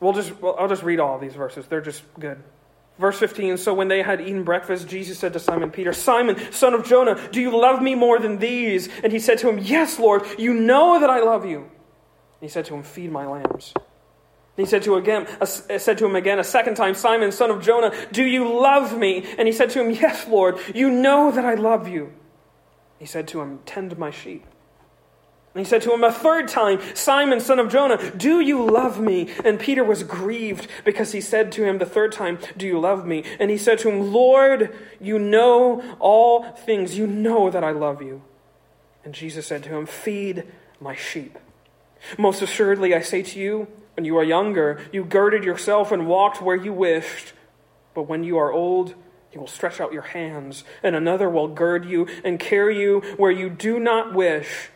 We'll 0.00 0.12
just, 0.12 0.40
well, 0.40 0.56
I'll 0.58 0.68
just 0.68 0.82
read 0.82 1.00
all 1.00 1.18
these 1.18 1.34
verses. 1.34 1.66
They're 1.66 1.80
just 1.80 2.02
good. 2.18 2.42
Verse 2.98 3.18
15 3.18 3.56
So 3.56 3.74
when 3.74 3.88
they 3.88 4.02
had 4.02 4.20
eaten 4.20 4.44
breakfast, 4.44 4.88
Jesus 4.88 5.18
said 5.18 5.32
to 5.32 5.40
Simon 5.40 5.70
Peter, 5.70 5.92
Simon, 5.92 6.52
son 6.52 6.74
of 6.74 6.86
Jonah, 6.86 7.28
do 7.30 7.40
you 7.40 7.56
love 7.56 7.82
me 7.82 7.94
more 7.94 8.18
than 8.18 8.38
these? 8.38 8.88
And 9.02 9.12
he 9.12 9.18
said 9.18 9.38
to 9.38 9.48
him, 9.48 9.58
Yes, 9.58 9.98
Lord, 9.98 10.22
you 10.38 10.54
know 10.54 11.00
that 11.00 11.10
I 11.10 11.20
love 11.20 11.46
you. 11.46 11.58
And 11.58 12.42
he 12.42 12.48
said 12.48 12.64
to 12.66 12.74
him, 12.74 12.82
Feed 12.82 13.10
my 13.10 13.26
lambs. 13.26 13.72
And 14.56 14.64
he 14.64 14.70
said 14.70 14.84
to, 14.84 14.94
again, 14.94 15.26
uh, 15.40 15.46
said 15.46 15.98
to 15.98 16.06
him 16.06 16.14
again 16.14 16.38
a 16.38 16.44
second 16.44 16.76
time, 16.76 16.94
Simon, 16.94 17.32
son 17.32 17.50
of 17.50 17.60
Jonah, 17.60 17.92
do 18.12 18.22
you 18.22 18.48
love 18.48 18.96
me? 18.96 19.24
And 19.36 19.48
he 19.48 19.52
said 19.52 19.70
to 19.70 19.80
him, 19.80 19.90
Yes, 19.90 20.28
Lord, 20.28 20.58
you 20.72 20.90
know 20.90 21.32
that 21.32 21.44
I 21.44 21.54
love 21.54 21.88
you. 21.88 22.12
He 23.00 23.06
said 23.06 23.26
to 23.28 23.40
him, 23.40 23.58
Tend 23.66 23.98
my 23.98 24.10
sheep. 24.12 24.46
And 25.54 25.64
he 25.64 25.68
said 25.68 25.82
to 25.82 25.94
him 25.94 26.02
a 26.02 26.10
third 26.10 26.48
time, 26.48 26.80
Simon, 26.94 27.38
son 27.38 27.60
of 27.60 27.70
Jonah, 27.70 28.10
do 28.16 28.40
you 28.40 28.68
love 28.68 28.98
me? 28.98 29.28
And 29.44 29.60
Peter 29.60 29.84
was 29.84 30.02
grieved 30.02 30.66
because 30.84 31.12
he 31.12 31.20
said 31.20 31.52
to 31.52 31.64
him 31.64 31.78
the 31.78 31.86
third 31.86 32.10
time, 32.10 32.38
Do 32.56 32.66
you 32.66 32.80
love 32.80 33.06
me? 33.06 33.22
And 33.38 33.52
he 33.52 33.58
said 33.58 33.78
to 33.80 33.88
him, 33.88 34.12
Lord, 34.12 34.76
you 35.00 35.16
know 35.16 35.80
all 36.00 36.42
things. 36.42 36.98
You 36.98 37.06
know 37.06 37.50
that 37.50 37.62
I 37.62 37.70
love 37.70 38.02
you. 38.02 38.22
And 39.04 39.14
Jesus 39.14 39.46
said 39.46 39.62
to 39.62 39.68
him, 39.68 39.86
Feed 39.86 40.44
my 40.80 40.96
sheep. 40.96 41.38
Most 42.18 42.42
assuredly, 42.42 42.92
I 42.92 43.00
say 43.00 43.22
to 43.22 43.38
you, 43.38 43.68
when 43.94 44.04
you 44.04 44.18
are 44.18 44.24
younger, 44.24 44.80
you 44.92 45.04
girded 45.04 45.44
yourself 45.44 45.92
and 45.92 46.08
walked 46.08 46.42
where 46.42 46.56
you 46.56 46.72
wished. 46.72 47.32
But 47.94 48.08
when 48.08 48.24
you 48.24 48.38
are 48.38 48.52
old, 48.52 48.94
you 49.32 49.40
will 49.40 49.46
stretch 49.46 49.80
out 49.80 49.92
your 49.92 50.02
hands, 50.02 50.64
and 50.82 50.94
another 50.94 51.28
will 51.28 51.48
gird 51.48 51.84
you 51.84 52.06
and 52.24 52.38
carry 52.38 52.80
you 52.80 53.00
where 53.16 53.30
you 53.30 53.50
do 53.50 53.78
not 53.80 54.14
wish. 54.14 54.70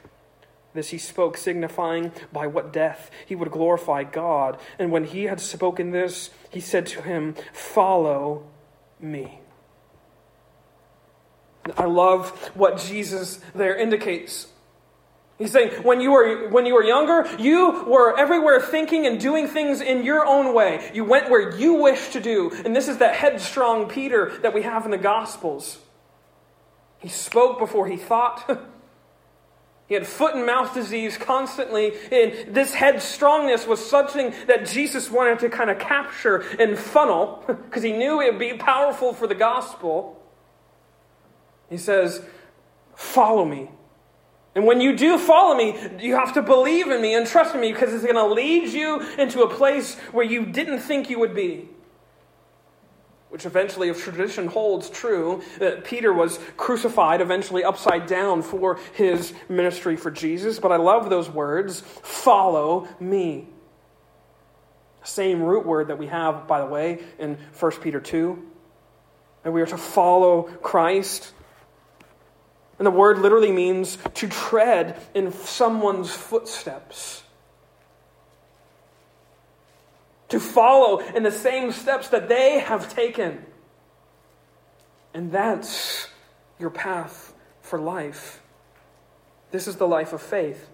This 0.79 0.91
he 0.91 0.99
spoke, 0.99 1.37
signifying 1.37 2.13
by 2.33 2.47
what 2.47 2.73
death 2.73 3.11
he 3.27 3.35
would 3.35 3.51
glorify 3.51 4.05
God. 4.05 4.61
And 4.79 4.93
when 4.93 5.03
he 5.03 5.25
had 5.25 5.41
spoken 5.41 5.91
this, 5.91 6.31
he 6.51 6.61
said 6.61 6.87
to 6.87 7.03
him, 7.03 7.35
Follow 7.53 8.47
me. 9.01 9.41
I 11.77 11.87
love 11.87 12.31
what 12.55 12.79
Jesus 12.79 13.41
there 13.57 13.77
indicates. 13.77 14.47
He's 15.37 15.51
saying, 15.51 15.83
when 15.83 16.01
you, 16.01 16.13
were, 16.13 16.49
when 16.49 16.65
you 16.65 16.75
were 16.75 16.85
younger, 16.85 17.29
you 17.41 17.83
were 17.85 18.17
everywhere 18.17 18.61
thinking 18.61 19.05
and 19.05 19.19
doing 19.19 19.49
things 19.49 19.81
in 19.81 20.05
your 20.05 20.25
own 20.25 20.55
way. 20.55 20.93
You 20.95 21.05
went 21.05 21.29
where 21.29 21.57
you 21.57 21.75
wished 21.75 22.13
to 22.13 22.21
do. 22.21 22.53
And 22.65 22.77
this 22.77 22.87
is 22.87 22.99
that 22.99 23.17
headstrong 23.17 23.89
Peter 23.89 24.39
that 24.43 24.55
we 24.55 24.63
have 24.63 24.85
in 24.85 24.93
the 24.93 24.97
Gospels. 24.97 25.79
He 27.01 27.09
spoke 27.09 27.59
before 27.59 27.89
he 27.89 27.97
thought. 27.97 28.61
He 29.89 29.95
had 29.95 30.07
foot 30.07 30.35
and 30.35 30.45
mouth 30.45 30.75
disease 30.75 31.17
constantly, 31.17 31.95
and 32.13 32.55
this 32.55 32.75
headstrongness 32.75 33.67
was 33.67 33.85
something 33.85 34.35
that 34.47 34.67
Jesus 34.67 35.11
wanted 35.11 35.39
to 35.39 35.49
kind 35.49 35.71
of 35.71 35.79
capture 35.79 36.45
and 36.61 36.79
funnel 36.79 37.43
because 37.47 37.83
he 37.83 37.93
knew 37.93 38.21
it 38.21 38.33
would 38.33 38.39
be 38.39 38.53
powerful 38.53 39.15
for 39.15 39.27
the 39.27 39.35
gospel. 39.35 40.23
He 41.71 41.79
says, 41.79 42.23
Follow 42.95 43.45
me. 43.45 43.71
And 44.55 44.67
when 44.67 44.81
you 44.81 44.97
do 44.97 45.19
follow 45.19 45.57
me, 45.57 45.79
you 46.01 46.17
have 46.17 46.35
to 46.35 46.43
believe 46.43 46.89
in 46.89 47.01
me 47.01 47.15
and 47.15 47.27
trust 47.27 47.55
in 47.55 47.61
me 47.61 47.73
because 47.73 47.95
it's 47.95 48.03
going 48.03 48.17
to 48.17 48.27
lead 48.27 48.69
you 48.69 49.01
into 49.17 49.43
a 49.43 49.49
place 49.49 49.95
where 50.11 50.25
you 50.25 50.45
didn't 50.45 50.81
think 50.81 51.09
you 51.09 51.19
would 51.21 51.35
be 51.35 51.69
which 53.31 53.45
eventually, 53.45 53.89
if 53.89 54.03
tradition 54.03 54.47
holds 54.47 54.89
true, 54.89 55.43
that 55.59 55.85
Peter 55.85 56.13
was 56.13 56.39
crucified 56.57 57.21
eventually 57.21 57.63
upside 57.63 58.07
down 58.07 58.43
for 58.43 58.79
his 58.95 59.35
ministry 59.49 59.97
for 59.97 60.11
Jesus. 60.11 60.59
But 60.59 60.73
I 60.73 60.77
love 60.77 61.11
those 61.11 61.29
words 61.29 61.81
follow 61.81 62.89
me. 62.99 63.49
Same 65.03 65.43
root 65.43 65.67
word 65.67 65.89
that 65.89 65.99
we 65.99 66.07
have, 66.07 66.47
by 66.47 66.61
the 66.61 66.67
way, 66.67 67.03
in 67.19 67.39
1 67.59 67.73
Peter 67.83 68.01
2. 68.01 68.47
And 69.45 69.55
we 69.55 69.63
are 69.63 69.67
to 69.67 69.79
follow 69.79 70.43
Christ. 70.43 71.33
And 72.79 72.87
the 72.87 72.91
word 72.91 73.19
literally 73.19 73.53
means 73.53 73.99
to 74.15 74.29
tread 74.29 75.01
in 75.15 75.33
someone's 75.33 76.11
footsteps 76.11 77.23
to 80.29 80.41
follow 80.41 80.99
in 80.99 81.23
the 81.23 81.33
same 81.33 81.73
steps 81.73 82.09
that 82.09 82.29
they 82.29 82.59
have 82.61 82.93
taken. 82.93 83.45
And 85.15 85.33
that's 85.33 86.09
your 86.59 86.71
path 86.71 87.33
for 87.63 87.79
life. 87.79 88.43
This 89.51 89.67
is 89.67 89.77
the 89.77 89.89
life 89.89 90.13
of 90.13 90.21
faith, 90.21 90.69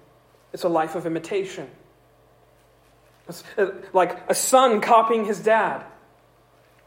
it's 0.53 0.65
a 0.65 0.69
life 0.69 0.95
of 0.95 1.07
imitation. 1.07 1.71
It's 3.29 3.43
uh, 3.57 3.71
like 3.95 4.19
a 4.29 4.35
son 4.35 4.83
copying 4.83 5.25
his 5.25 5.41
dad 5.41 5.85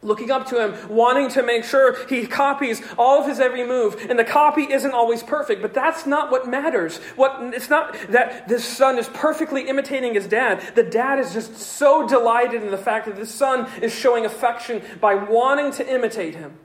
looking 0.02 0.30
up 0.32 0.48
to 0.48 0.64
him, 0.64 0.90
wanting 0.90 1.30
to 1.30 1.44
make 1.44 1.64
sure 1.64 2.06
he 2.08 2.28
copies 2.28 2.82
all 2.98 3.22
of 3.22 3.28
his 3.28 3.40
every 3.40 3.66
move. 3.66 4.06
And 4.10 4.18
the 4.18 4.24
copy 4.24 4.72
isn't 4.72 4.94
always 4.94 5.24
perfect, 5.24 5.62
but 5.62 5.74
that's 5.74 6.06
not 6.06 6.32
what 6.32 6.48
matters. 6.48 6.98
What 7.16 7.38
it's 7.54 7.70
not 7.70 7.98
that 8.10 8.48
this 8.48 8.64
son 8.64 8.98
is 8.98 9.08
perfectly 9.10 9.68
imitating 9.68 10.14
his 10.14 10.28
dad. 10.28 10.64
The 10.76 10.84
dad 10.84 11.20
is 11.20 11.34
just 11.34 11.56
so 11.56 12.08
delighted 12.08 12.64
in 12.64 12.72
the 12.72 12.78
fact 12.78 13.08
that 13.08 13.16
this 13.16 13.34
son 13.34 13.70
is 13.82 13.94
showing 13.94 14.26
affection 14.26 14.82
by 15.02 15.16
wanting 15.16 15.72
to 15.74 15.94
imitate 15.94 16.36
him. 16.36 16.60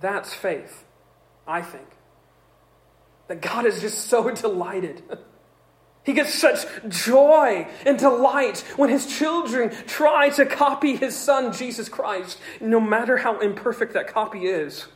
That's 0.00 0.32
faith, 0.34 0.84
I 1.46 1.62
think. 1.62 1.86
That 3.28 3.40
God 3.40 3.66
is 3.66 3.80
just 3.80 4.06
so 4.06 4.30
delighted. 4.34 5.02
He 6.08 6.14
gets 6.14 6.32
such 6.32 6.64
joy 6.88 7.68
and 7.84 7.98
delight 7.98 8.60
when 8.76 8.88
his 8.88 9.04
children 9.04 9.70
try 9.86 10.30
to 10.30 10.46
copy 10.46 10.96
his 10.96 11.14
son, 11.14 11.52
Jesus 11.52 11.90
Christ, 11.90 12.38
no 12.62 12.80
matter 12.80 13.18
how 13.18 13.38
imperfect 13.40 13.92
that 13.92 14.06
copy 14.06 14.46
is. 14.46 14.86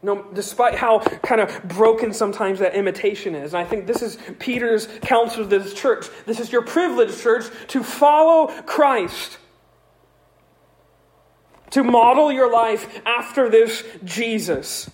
No, 0.00 0.24
despite 0.32 0.76
how 0.76 1.00
kind 1.00 1.40
of 1.40 1.60
broken 1.64 2.12
sometimes 2.12 2.60
that 2.60 2.76
imitation 2.76 3.34
is. 3.34 3.52
And 3.52 3.60
I 3.60 3.68
think 3.68 3.88
this 3.88 4.00
is 4.00 4.16
Peter's 4.38 4.86
counsel 5.00 5.42
to 5.42 5.58
this 5.58 5.74
church. 5.74 6.06
This 6.24 6.38
is 6.38 6.52
your 6.52 6.62
privilege, 6.62 7.20
church, 7.20 7.46
to 7.66 7.82
follow 7.82 8.46
Christ. 8.62 9.38
To 11.70 11.82
model 11.82 12.30
your 12.30 12.52
life 12.52 13.02
after 13.04 13.48
this 13.48 13.82
Jesus 14.04 14.88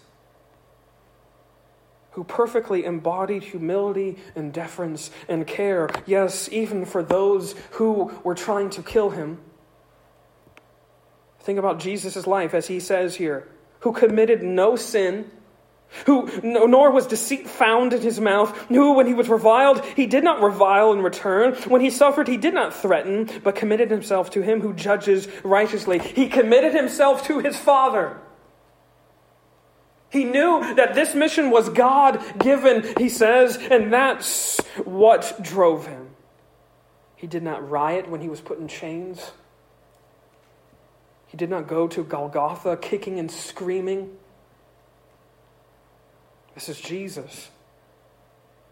who 2.19 2.25
perfectly 2.25 2.85
embodied 2.85 3.45
humility 3.45 4.17
and 4.35 4.53
deference 4.53 5.13
and 5.29 5.47
care, 5.47 5.89
yes, 6.05 6.49
even 6.51 6.85
for 6.85 7.01
those 7.01 7.55
who 7.71 8.13
were 8.25 8.35
trying 8.35 8.69
to 8.69 8.83
kill 8.83 9.11
him. 9.11 9.39
Think 11.39 11.61
about 11.61 11.79
Jesus' 11.79 12.27
life 12.27 12.55
as 12.55 12.67
he 12.67 12.81
says 12.81 13.15
here, 13.15 13.47
who 13.81 13.93
committed 13.93 14.43
no 14.43 14.75
sin, 14.75 15.31
who 16.07 16.29
nor 16.43 16.91
was 16.91 17.07
deceit 17.07 17.49
found 17.49 17.93
in 17.93 18.01
his 18.01 18.19
mouth, 18.19 18.51
who 18.67 18.95
when 18.95 19.07
he 19.07 19.15
was 19.15 19.29
reviled, 19.29 19.85
he 19.85 20.07
did 20.07 20.25
not 20.25 20.43
revile 20.43 20.93
in 20.93 21.03
return, 21.03 21.55
when 21.69 21.81
he 21.81 21.89
suffered, 21.89 22.27
he 22.27 22.37
did 22.37 22.53
not 22.53 22.75
threaten, 22.75 23.31
but 23.45 23.55
committed 23.55 23.93
himself 23.93 24.29
to 24.31 24.43
him 24.43 24.61
who 24.61 24.73
judges 24.73 25.29
righteously. 25.45 26.01
He 26.01 26.29
committed 26.29 26.75
himself 26.75 27.25
to 27.29 27.39
his 27.39 27.57
Father. 27.57 28.19
He 30.11 30.25
knew 30.25 30.75
that 30.75 30.95
this 30.95 31.15
mission 31.15 31.51
was 31.51 31.69
God 31.69 32.23
given, 32.39 32.95
he 32.99 33.09
says, 33.09 33.57
and 33.57 33.93
that's 33.93 34.59
what 34.85 35.39
drove 35.43 35.87
him. 35.87 36.11
He 37.17 37.27
did 37.27 37.43
not 37.43 37.69
riot 37.69 38.09
when 38.09 38.21
he 38.21 38.29
was 38.29 38.41
put 38.41 38.59
in 38.59 38.69
chains. 38.69 39.33
He 41.27 41.37
did 41.37 41.51
not 41.51 41.67
go 41.69 41.89
to 41.89 42.03
Golgotha 42.03 42.77
kicking 42.77 43.19
and 43.19 43.31
screaming. 43.31 44.17
This 46.55 46.69
is 46.69 46.81
Jesus 46.81 47.51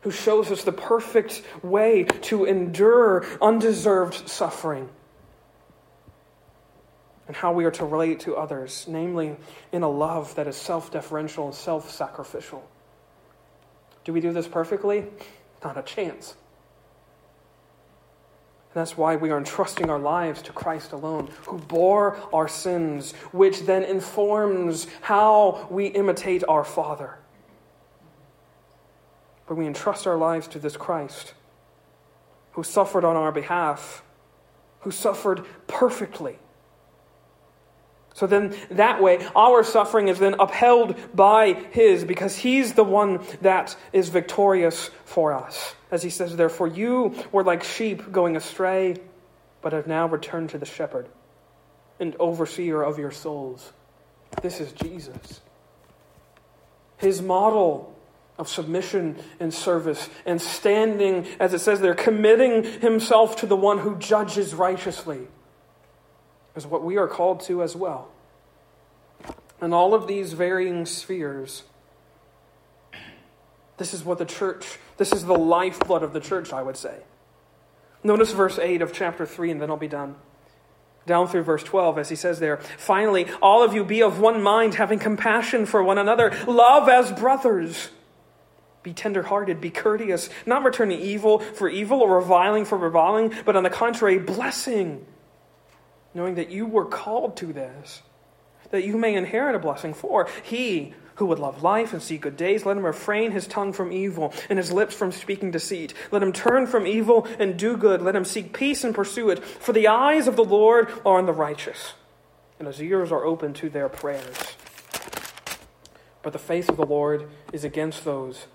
who 0.06 0.12
shows 0.12 0.52
us 0.52 0.62
the 0.62 0.70
perfect 0.70 1.42
way 1.62 2.04
to 2.04 2.44
endure 2.44 3.26
undeserved 3.42 4.28
suffering 4.28 4.88
and 7.26 7.36
how 7.36 7.52
we 7.52 7.64
are 7.64 7.70
to 7.72 7.84
relate 7.84 8.20
to 8.20 8.36
others, 8.36 8.86
namely 8.88 9.36
in 9.72 9.82
a 9.82 9.88
love 9.88 10.34
that 10.36 10.46
is 10.46 10.56
self 10.56 10.90
deferential 10.90 11.46
and 11.46 11.54
self 11.54 11.90
sacrificial. 11.90 12.68
Do 14.04 14.12
we 14.12 14.20
do 14.20 14.32
this 14.32 14.46
perfectly? 14.46 15.06
Not 15.64 15.76
a 15.76 15.82
chance. 15.82 16.36
And 18.72 18.80
that's 18.80 18.96
why 18.96 19.16
we 19.16 19.30
are 19.30 19.38
entrusting 19.38 19.90
our 19.90 19.98
lives 19.98 20.42
to 20.42 20.52
Christ 20.52 20.92
alone, 20.92 21.30
who 21.46 21.58
bore 21.58 22.16
our 22.32 22.46
sins, 22.46 23.12
which 23.32 23.62
then 23.62 23.82
informs 23.82 24.86
how 25.00 25.66
we 25.70 25.86
imitate 25.86 26.44
our 26.46 26.62
Father. 26.62 27.18
But 29.48 29.56
we 29.56 29.66
entrust 29.66 30.06
our 30.06 30.16
lives 30.16 30.46
to 30.48 30.58
this 30.58 30.76
Christ, 30.76 31.34
who 32.52 32.62
suffered 32.62 33.04
on 33.04 33.16
our 33.16 33.32
behalf, 33.32 34.02
who 34.80 34.90
suffered 34.90 35.44
perfectly 35.66 36.38
so 38.16 38.26
then, 38.26 38.56
that 38.70 39.02
way, 39.02 39.18
our 39.36 39.62
suffering 39.62 40.08
is 40.08 40.18
then 40.18 40.36
upheld 40.40 40.96
by 41.14 41.52
His 41.52 42.02
because 42.02 42.34
He's 42.34 42.72
the 42.72 42.82
one 42.82 43.20
that 43.42 43.76
is 43.92 44.08
victorious 44.08 44.90
for 45.04 45.34
us. 45.34 45.74
As 45.90 46.02
He 46.02 46.08
says, 46.08 46.34
Therefore, 46.34 46.66
you 46.66 47.14
were 47.30 47.44
like 47.44 47.62
sheep 47.62 48.10
going 48.10 48.34
astray, 48.34 48.96
but 49.60 49.74
have 49.74 49.86
now 49.86 50.06
returned 50.08 50.48
to 50.50 50.58
the 50.58 50.64
shepherd 50.64 51.10
and 52.00 52.16
overseer 52.18 52.80
of 52.80 52.98
your 52.98 53.10
souls. 53.10 53.74
This 54.40 54.62
is 54.62 54.72
Jesus. 54.72 55.42
His 56.96 57.20
model 57.20 57.94
of 58.38 58.48
submission 58.48 59.16
and 59.40 59.52
service 59.52 60.08
and 60.24 60.40
standing, 60.40 61.26
as 61.38 61.52
it 61.52 61.58
says 61.58 61.82
there, 61.82 61.94
committing 61.94 62.64
himself 62.80 63.36
to 63.36 63.46
the 63.46 63.56
one 63.56 63.76
who 63.76 63.98
judges 63.98 64.54
righteously 64.54 65.28
is 66.56 66.66
what 66.66 66.82
we 66.82 66.96
are 66.96 67.08
called 67.08 67.40
to 67.40 67.62
as 67.62 67.76
well. 67.76 68.08
in 69.60 69.72
all 69.72 69.94
of 69.94 70.06
these 70.06 70.32
varying 70.32 70.84
spheres, 70.86 71.62
this 73.76 73.92
is 73.92 74.04
what 74.04 74.18
the 74.18 74.24
church, 74.24 74.78
this 74.96 75.12
is 75.12 75.24
the 75.24 75.36
lifeblood 75.36 76.02
of 76.02 76.12
the 76.12 76.20
church, 76.20 76.52
I 76.52 76.62
would 76.62 76.76
say. 76.76 77.02
Notice 78.02 78.32
verse 78.32 78.58
8 78.58 78.82
of 78.82 78.92
chapter 78.92 79.26
3, 79.26 79.50
and 79.50 79.60
then 79.60 79.70
I'll 79.70 79.76
be 79.76 79.88
done. 79.88 80.16
Down 81.06 81.28
through 81.28 81.42
verse 81.42 81.62
12, 81.62 81.98
as 81.98 82.08
he 82.08 82.16
says 82.16 82.40
there, 82.40 82.58
finally, 82.78 83.26
all 83.40 83.62
of 83.62 83.74
you 83.74 83.84
be 83.84 84.02
of 84.02 84.18
one 84.18 84.42
mind, 84.42 84.74
having 84.74 84.98
compassion 84.98 85.66
for 85.66 85.82
one 85.82 85.98
another, 85.98 86.36
love 86.46 86.88
as 86.88 87.12
brothers. 87.12 87.90
Be 88.82 88.92
tenderhearted, 88.92 89.60
be 89.60 89.70
courteous, 89.70 90.30
not 90.46 90.64
returning 90.64 91.00
evil 91.00 91.40
for 91.40 91.68
evil 91.68 92.00
or 92.00 92.16
reviling 92.16 92.64
for 92.64 92.78
reviling, 92.78 93.32
but 93.44 93.56
on 93.56 93.62
the 93.62 93.70
contrary, 93.70 94.18
blessing, 94.18 95.04
knowing 96.16 96.36
that 96.36 96.50
you 96.50 96.66
were 96.66 96.86
called 96.86 97.36
to 97.36 97.52
this, 97.52 98.02
that 98.70 98.84
you 98.84 98.96
may 98.96 99.14
inherit 99.14 99.54
a 99.54 99.58
blessing. 99.58 99.94
For 99.94 100.28
he 100.42 100.94
who 101.16 101.26
would 101.26 101.38
love 101.38 101.62
life 101.62 101.92
and 101.92 102.02
see 102.02 102.18
good 102.18 102.36
days, 102.36 102.66
let 102.66 102.76
him 102.76 102.84
refrain 102.84 103.30
his 103.30 103.46
tongue 103.46 103.72
from 103.72 103.92
evil 103.92 104.32
and 104.48 104.58
his 104.58 104.72
lips 104.72 104.94
from 104.94 105.12
speaking 105.12 105.50
deceit. 105.50 105.94
Let 106.10 106.22
him 106.22 106.32
turn 106.32 106.66
from 106.66 106.86
evil 106.86 107.26
and 107.38 107.58
do 107.58 107.76
good. 107.76 108.02
Let 108.02 108.16
him 108.16 108.24
seek 108.24 108.52
peace 108.52 108.82
and 108.82 108.94
pursue 108.94 109.30
it. 109.30 109.44
For 109.44 109.72
the 109.72 109.88
eyes 109.88 110.26
of 110.26 110.36
the 110.36 110.44
Lord 110.44 110.90
are 111.04 111.18
on 111.18 111.26
the 111.26 111.32
righteous, 111.32 111.92
and 112.58 112.66
his 112.66 112.82
ears 112.82 113.12
are 113.12 113.24
open 113.24 113.52
to 113.54 113.68
their 113.68 113.88
prayers. 113.88 114.56
But 116.22 116.32
the 116.32 116.38
face 116.38 116.68
of 116.68 116.76
the 116.76 116.86
Lord 116.86 117.28
is 117.52 117.62
against 117.62 118.04
those 118.04 118.46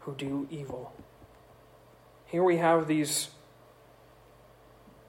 who 0.00 0.14
do 0.14 0.48
evil. 0.50 0.92
Here 2.26 2.42
we 2.42 2.56
have 2.56 2.88
these 2.88 3.28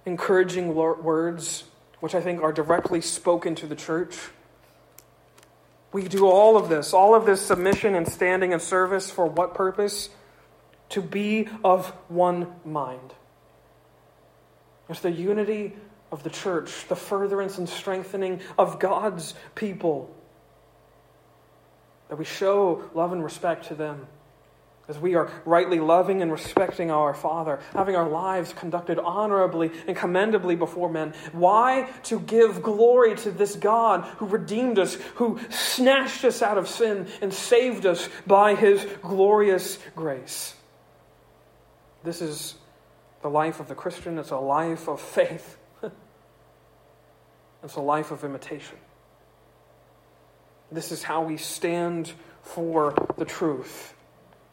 encouraging 0.06 0.76
words, 0.76 1.64
which 2.02 2.14
I 2.14 2.20
think 2.20 2.42
are 2.42 2.52
directly 2.52 3.00
spoken 3.00 3.56
to 3.56 3.68
the 3.68 3.76
church. 3.76 4.18
We 5.94 6.08
do 6.08 6.28
all 6.28 6.58
of 6.58 6.68
this, 6.68 6.94
all 6.94 7.16
of 7.16 7.26
this 7.26 7.42
submission 7.42 7.96
and 7.96 8.08
standing 8.08 8.52
and 8.54 8.62
service 8.62 9.10
for 9.10 9.26
what 9.26 9.54
purpose? 9.54 10.10
To 10.90 11.02
be 11.02 11.48
of 11.64 11.88
one 12.10 12.48
mind. 12.66 13.14
It's 14.90 15.00
the 15.00 15.12
unity 15.12 15.78
of 16.12 16.24
the 16.24 16.30
church, 16.30 16.88
the 16.90 16.96
furtherance 16.96 17.58
and 17.58 17.70
strengthening 17.70 18.42
of 18.58 18.80
God's 18.80 19.34
people. 19.56 20.14
That 22.10 22.18
we 22.18 22.26
show 22.26 22.84
love 22.94 23.14
and 23.14 23.24
respect 23.24 23.68
to 23.68 23.76
them 23.76 24.08
as 24.92 25.00
we 25.00 25.16
are 25.16 25.32
rightly 25.46 25.80
loving 25.80 26.22
and 26.22 26.30
respecting 26.30 26.92
our 26.92 27.14
Father, 27.14 27.62
having 27.74 27.96
our 27.96 28.10
lives 28.10 28.52
conducted 28.52 29.00
honorably 29.00 29.72
and 29.88 29.96
commendably 29.96 30.58
before 30.58 30.90
men. 30.90 31.14
Why? 31.32 31.90
To 32.04 32.20
give 32.20 32.62
glory 32.62 33.16
to 33.16 33.32
this 33.32 33.56
God 33.56 34.04
who 34.18 34.26
redeemed 34.26 34.78
us, 34.78 34.96
who 35.16 35.40
snatched 35.50 36.26
us 36.26 36.42
out 36.42 36.58
of 36.58 36.68
sin 36.68 37.08
and 37.22 37.34
saved 37.34 37.86
us 37.86 38.10
by 38.28 38.54
his 38.54 38.86
glorious 39.02 39.80
grace. 39.96 40.56
This 42.04 42.22
is 42.22 42.56
the 43.22 43.30
life 43.30 43.62
of 43.62 43.70
the 43.70 43.76
Christian. 43.76 44.18
It's 44.18 44.32
a 44.32 44.38
life 44.38 44.90
of 44.90 45.00
faith, 45.00 45.58
it's 47.64 47.76
a 47.76 47.82
life 47.82 48.12
of 48.12 48.26
imitation. 48.26 48.78
This 50.70 50.92
is 50.92 51.02
how 51.02 51.24
we 51.24 51.38
stand 51.38 52.12
for 52.44 52.94
the 53.18 53.26
truth 53.26 53.94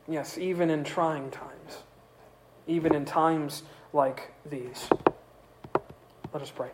Yes, 0.09 0.38
even 0.38 0.70
in 0.70 0.84
trying 0.84 1.30
times, 1.30 1.82
even 2.66 2.94
in 2.94 3.04
times 3.04 3.62
like 3.92 4.32
these. 4.48 4.88
Let 6.32 6.42
us 6.42 6.50
pray. 6.50 6.70